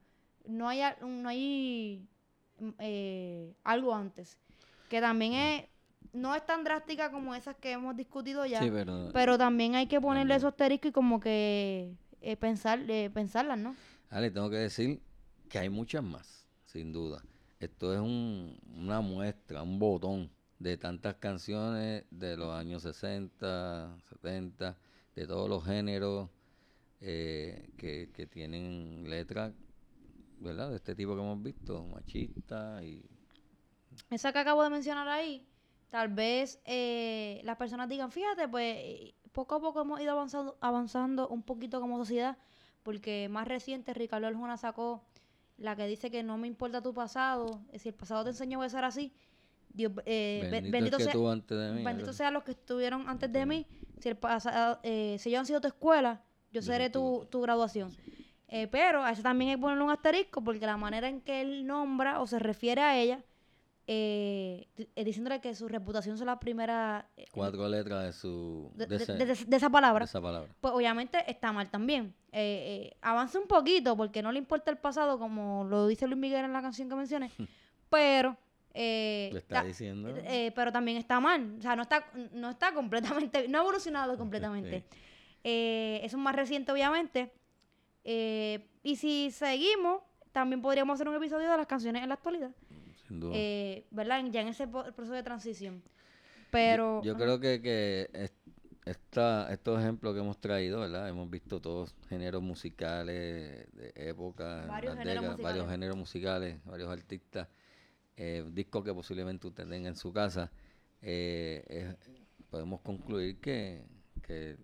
No 0.49 0.69
hay, 0.69 0.81
no 1.03 1.29
hay 1.29 2.07
mm, 2.59 2.69
eh, 2.79 3.55
algo 3.65 3.95
antes. 3.95 4.37
Que 4.89 5.01
también 5.01 5.35
es, 5.35 5.65
no 6.13 6.35
es 6.35 6.45
tan 6.47 6.65
drástica 6.65 7.11
como 7.11 7.35
esas 7.35 7.55
que 7.57 7.73
hemos 7.73 7.95
discutido 7.97 8.47
ya. 8.47 8.63
Sí, 8.63 8.71
pero, 8.71 9.11
Pero 9.13 9.37
también 9.39 9.75
hay 9.75 9.87
que 9.87 10.01
ponerle 10.01 10.35
esos 10.37 10.49
asteriscos 10.49 10.89
y 10.89 10.93
como 10.93 11.21
que 11.21 11.93
eh, 12.23 12.37
pensar, 12.37 12.81
eh, 12.91 13.11
pensarlas, 13.13 13.59
¿no? 13.59 13.77
Ale, 14.11 14.31
tengo 14.31 14.49
que 14.49 14.57
decir 14.57 15.01
que 15.51 15.59
hay 15.59 15.69
muchas 15.69 16.03
más, 16.03 16.47
sin 16.65 16.93
duda. 16.93 17.23
Esto 17.61 17.93
es 17.93 18.01
un- 18.01 18.59
una 18.77 19.01
muestra, 19.03 19.63
un 19.63 19.79
botón 19.79 20.31
de 20.59 20.77
tantas 20.79 21.17
canciones 21.17 22.05
de 22.11 22.37
los 22.39 22.55
años 22.55 22.83
60, 22.85 23.95
70, 24.09 24.77
de 25.15 25.27
todos 25.27 25.49
los 25.49 25.65
géneros 25.65 26.31
eh, 27.01 27.69
que, 27.77 28.11
que 28.15 28.27
tienen 28.27 29.05
letras, 29.09 29.53
¿verdad? 30.41 30.71
De 30.71 30.77
este 30.77 30.95
tipo 30.95 31.15
que 31.15 31.21
hemos 31.21 31.43
visto, 31.43 31.85
machista 31.87 32.83
y... 32.83 33.05
Esa 34.11 34.33
que 34.33 34.39
acabo 34.39 34.63
de 34.63 34.71
mencionar 34.71 35.09
ahí, 35.09 35.47
tal 35.89 36.09
vez 36.09 36.61
eh, 36.65 37.41
las 37.45 37.57
personas 37.57 37.89
digan, 37.89 38.11
fíjate, 38.13 38.49
pues 38.49 39.13
poco 39.33 39.57
a 39.57 39.61
poco 39.61 39.81
hemos 39.83 40.01
ido 40.01 40.13
avanzando, 40.13 40.57
avanzando 40.61 41.29
un 41.29 41.43
poquito 41.43 41.81
como 41.81 41.99
sociedad, 41.99 42.39
porque 42.83 43.29
más 43.29 43.47
reciente 43.49 43.93
Ricardo 43.95 44.27
Arjona 44.27 44.57
sacó 44.57 45.05
la 45.57 45.75
que 45.77 45.87
dice 45.87 46.11
que 46.11 46.23
no 46.23 46.39
me 46.39 46.47
importa 46.47 46.81
tu 46.81 46.95
pasado, 46.95 47.61
eh, 47.73 47.79
si 47.79 47.89
el 47.89 47.95
pasado 47.95 48.23
te 48.25 48.31
enseñó 48.31 48.63
a 48.63 48.69
ser 48.69 48.85
así, 48.85 49.13
Dios, 49.71 49.93
eh, 50.07 50.41
be- 50.45 50.51
bendito, 50.51 50.73
bendito 50.73 50.97
es 50.97 50.99
que 50.99 51.05
sea, 51.05 51.13
tú 51.13 51.29
antes 51.29 51.59
de 51.59 51.73
mí. 51.73 51.85
Bendito 51.85 52.13
sean 52.13 52.33
los 52.35 52.45
que 52.45 52.53
estuvieron 52.53 53.09
antes 53.09 53.31
de 53.33 53.45
mí. 53.47 53.67
Si 54.01 54.09
el 54.09 54.17
pasado, 54.17 54.79
eh, 54.83 55.17
si 55.19 55.29
ellos 55.29 55.41
han 55.41 55.47
sido 55.47 55.61
tu 55.61 55.69
escuela, 55.69 56.23
yo 56.53 56.61
Yo 56.61 56.63
seré 56.63 56.89
tu, 56.89 57.27
tu 57.31 57.41
graduación. 57.43 57.95
Eh, 58.49 58.67
pero 58.67 59.03
a 59.05 59.11
eso 59.13 59.23
también 59.23 59.51
hay 59.51 59.57
que 59.57 59.61
ponerle 59.61 59.85
un 59.85 59.91
asterisco 59.91 60.43
porque 60.43 60.65
la 60.65 60.77
manera 60.77 61.09
en 61.09 61.21
que 61.21 61.43
él 61.43 61.67
nombra 61.67 62.21
o 62.21 62.27
se 62.27 62.39
refiere 62.39 62.81
a 62.81 62.99
ella, 62.99 63.23
eh, 63.87 64.67
di- 64.77 64.89
diciéndole 65.05 65.41
que 65.41 65.55
su 65.55 65.67
reputación 65.69 66.15
es 66.15 66.21
la 66.23 66.39
primera 66.39 67.07
eh, 67.17 67.25
Cuatro 67.33 67.67
letras 67.69 68.05
de 68.05 68.13
su... 68.13 68.71
de, 68.75 68.87
de, 68.87 68.97
de- 68.99 69.03
ese- 69.05 69.13
de- 69.15 69.45
de 69.47 69.57
esa 69.57 69.71
palabra, 69.71 70.01
de 70.01 70.05
esa 70.09 70.21
palabra. 70.21 70.49
pues 70.61 70.75
obviamente 70.75 71.19
está 71.31 71.53
mal 71.53 71.71
también. 71.71 72.15
Eh, 72.33 72.93
avanza 73.01 73.39
un 73.39 73.47
poquito 73.47 73.97
porque 73.97 74.23
no 74.23 74.31
le 74.33 74.39
importa 74.39 74.71
el 74.71 74.77
pasado, 74.79 75.19
como 75.19 75.65
lo 75.65 75.87
dice 75.87 76.07
Luis 76.07 76.19
Miguel 76.19 76.45
en 76.45 76.53
la 76.53 76.61
canción 76.63 76.89
que 76.89 76.95
mencioné, 76.97 77.31
pero... 77.91 78.37
eh, 78.75 79.31
Lo 79.33 79.39
está 79.39 79.63
diciendo. 79.63 80.15
eh, 80.25 80.53
pero 80.55 80.71
también 80.71 80.99
está 80.99 81.19
mal. 81.21 81.57
O 81.59 81.63
sea, 81.63 81.75
no 81.75 81.83
está, 81.83 82.05
no 82.33 82.51
está 82.51 82.73
completamente, 82.75 83.47
no 83.49 83.59
ha 83.59 83.61
evolucionado 83.63 84.17
completamente. 84.17 84.85
Eh, 85.45 86.01
eso 86.03 86.17
es 86.17 86.23
más 86.23 86.35
reciente, 86.35 86.73
obviamente. 86.73 87.33
Eh, 88.11 88.67
y 88.83 88.97
si 88.97 89.31
seguimos, 89.31 90.01
también 90.33 90.63
podríamos 90.63 90.95
hacer 90.95 91.07
un 91.09 91.15
episodio 91.17 91.51
de 91.51 91.57
las 91.59 91.67
canciones 91.67 92.03
en 92.03 92.09
la 92.09 92.15
actualidad. 92.15 92.51
sin 93.07 93.21
duda. 93.21 93.33
Eh, 93.37 93.85
¿Verdad? 93.91 94.25
Ya 94.31 94.41
en 94.41 94.49
ese 94.49 94.67
proceso 94.67 95.13
de 95.13 95.23
transición. 95.23 95.83
Pero. 96.51 97.03
Yo, 97.03 97.17
creo 97.17 97.39
que, 97.39 97.61
que 97.61 98.09
es- 98.15 98.33
esta, 98.87 99.53
estos 99.53 99.79
ejemplos 99.79 100.15
que 100.15 100.21
hemos 100.21 100.39
traído, 100.41 100.81
¿verdad? 100.81 101.07
Hemos 101.07 101.29
visto 101.29 101.61
todos 101.61 101.95
géneros 102.09 102.41
musicales 102.43 103.67
de 103.75 103.93
época, 103.95 104.65
Varios 104.67 104.95
géneros 104.97 104.97
décadas, 104.97 105.23
musicales. 105.33 105.43
varios 105.43 105.71
géneros 105.71 105.97
musicales, 105.99 106.65
varios 106.65 106.91
artistas, 106.91 107.49
eh, 108.17 108.43
discos 108.51 108.83
que 108.85 108.95
posiblemente 108.95 109.47
usted 109.47 109.69
tenga 109.69 109.89
en 109.89 109.97
su 109.97 110.11
casa. 110.11 110.51
Eh, 111.03 111.95
podemos 112.49 112.81
concluir 112.81 113.39
que, 113.41 113.85
que, 114.23 114.57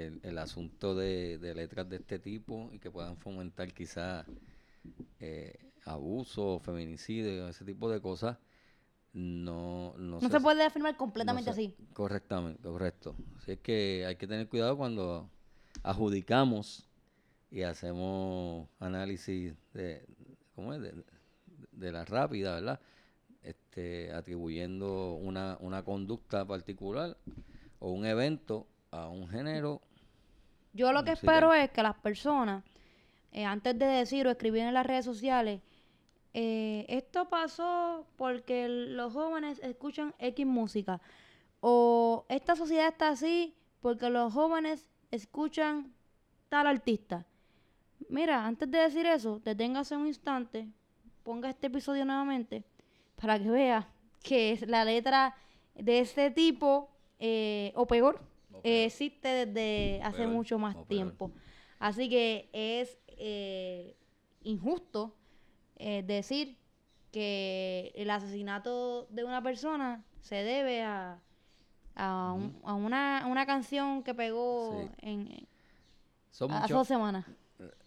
que 0.00 0.06
el, 0.06 0.20
el 0.22 0.38
asunto 0.38 0.94
de, 0.94 1.38
de 1.38 1.54
letras 1.54 1.88
de 1.88 1.96
este 1.96 2.18
tipo 2.18 2.70
y 2.72 2.78
que 2.78 2.90
puedan 2.90 3.16
fomentar 3.16 3.72
quizás 3.72 4.26
eh, 5.18 5.54
abuso, 5.84 6.58
feminicidio, 6.60 7.48
ese 7.48 7.64
tipo 7.64 7.90
de 7.90 8.00
cosas, 8.00 8.38
no, 9.12 9.94
no, 9.98 10.20
No 10.20 10.28
se 10.30 10.40
puede 10.40 10.64
afirmar 10.64 10.96
completamente 10.96 11.50
no 11.50 11.54
se- 11.54 11.62
así. 11.62 11.76
Correctamente, 11.92 12.62
correcto. 12.62 13.16
Así 13.38 13.52
es 13.52 13.58
que 13.58 14.04
hay 14.06 14.16
que 14.16 14.26
tener 14.26 14.48
cuidado 14.48 14.76
cuando 14.76 15.28
adjudicamos 15.82 16.86
y 17.50 17.62
hacemos 17.62 18.68
análisis 18.78 19.54
de, 19.74 20.06
¿cómo 20.54 20.72
es? 20.74 20.80
de, 20.80 20.94
de 21.72 21.92
la 21.92 22.04
rápida, 22.04 22.54
¿verdad? 22.54 22.80
Este, 23.42 24.12
atribuyendo 24.12 25.14
una, 25.14 25.56
una 25.60 25.82
conducta 25.82 26.46
particular 26.46 27.16
o 27.80 27.90
un 27.90 28.06
evento 28.06 28.66
a 28.92 29.08
un 29.08 29.28
género. 29.28 29.82
Yo 30.72 30.92
lo 30.92 31.04
que 31.04 31.12
espero 31.12 31.52
es 31.52 31.70
que 31.70 31.82
las 31.82 31.96
personas, 31.96 32.64
eh, 33.32 33.44
antes 33.44 33.78
de 33.78 33.86
decir 33.86 34.26
o 34.26 34.30
escribir 34.30 34.62
en 34.62 34.74
las 34.74 34.86
redes 34.86 35.04
sociales, 35.04 35.60
eh, 36.32 36.86
esto 36.88 37.28
pasó 37.28 38.06
porque 38.16 38.68
los 38.68 39.12
jóvenes 39.12 39.60
escuchan 39.64 40.14
X 40.18 40.46
música, 40.46 41.00
o 41.60 42.24
esta 42.28 42.54
sociedad 42.54 42.88
está 42.88 43.08
así 43.08 43.54
porque 43.80 44.10
los 44.10 44.32
jóvenes 44.32 44.88
escuchan 45.10 45.92
tal 46.48 46.66
artista. 46.66 47.26
Mira, 48.08 48.46
antes 48.46 48.70
de 48.70 48.78
decir 48.78 49.06
eso, 49.06 49.40
deténgase 49.44 49.96
un 49.96 50.06
instante, 50.06 50.68
ponga 51.24 51.50
este 51.50 51.66
episodio 51.66 52.04
nuevamente 52.04 52.64
para 53.20 53.38
que 53.38 53.50
vea 53.50 53.88
que 54.22 54.52
es 54.52 54.66
la 54.66 54.84
letra 54.84 55.34
de 55.74 56.00
este 56.00 56.30
tipo 56.30 56.90
eh, 57.18 57.72
o 57.74 57.86
peor 57.86 58.29
Eh, 58.64 58.84
existe 58.86 59.28
desde 59.46 60.02
hace 60.02 60.18
peor, 60.18 60.28
mucho 60.30 60.58
más 60.58 60.76
tiempo. 60.86 61.32
Así 61.78 62.08
que 62.08 62.48
es 62.52 62.98
eh, 63.08 63.96
injusto 64.42 65.16
eh, 65.76 66.02
decir 66.02 66.58
que 67.10 67.92
el 67.94 68.10
asesinato 68.10 69.06
de 69.10 69.24
una 69.24 69.42
persona 69.42 70.04
se 70.20 70.36
debe 70.36 70.82
a, 70.82 71.20
a, 71.94 72.32
un- 72.34 72.60
a 72.64 72.74
una, 72.74 73.26
una 73.26 73.46
canción 73.46 74.02
que 74.02 74.14
pegó 74.14 74.70
Sí. 74.70 74.90
en, 75.02 75.48
Son 76.30 76.50
hace 76.52 76.60
muchos, 76.62 76.76
dos 76.76 76.88
semanas. 76.88 77.26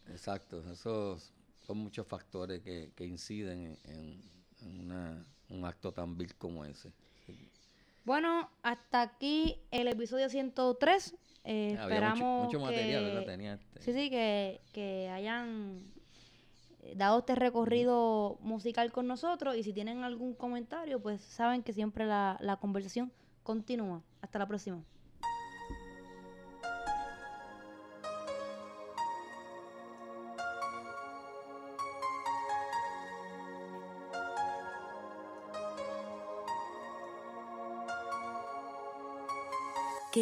Exacto, 0.09 0.63
esos 0.71 1.33
son 1.61 1.77
muchos 1.77 2.05
factores 2.05 2.61
que, 2.61 2.91
que 2.95 3.05
inciden 3.05 3.77
en, 3.85 3.95
en- 3.95 4.21
en 4.61 4.79
una- 4.81 5.25
un 5.49 5.65
acto 5.65 5.91
tan 5.91 6.17
vil 6.17 6.35
como 6.35 6.65
ese. 6.65 6.91
Bueno, 8.05 8.49
hasta 8.63 9.01
aquí 9.01 9.57
el 9.71 9.87
episodio 9.87 10.29
103. 10.29 11.15
Eh, 11.45 11.75
Había 11.79 11.83
esperamos 11.95 12.45
mucho 12.45 12.59
material, 12.59 13.03
¿verdad? 13.05 13.25
Tenía 13.25 13.53
este- 13.53 13.81
Sí, 13.81 13.93
sí, 13.93 14.09
que, 14.09 14.61
que 14.73 15.09
hayan 15.09 15.81
eh, 16.81 16.93
dado 16.95 17.19
este 17.19 17.35
recorrido 17.35 18.37
musical 18.41 18.91
con 18.91 19.07
nosotros 19.07 19.55
y 19.57 19.63
si 19.63 19.73
tienen 19.73 20.03
algún 20.03 20.33
comentario, 20.33 21.01
pues 21.01 21.21
saben 21.21 21.63
que 21.63 21.73
siempre 21.73 22.05
la, 22.05 22.37
la 22.41 22.57
conversación 22.57 23.11
continúa. 23.43 24.01
Hasta 24.21 24.39
la 24.39 24.47
próxima. 24.47 24.81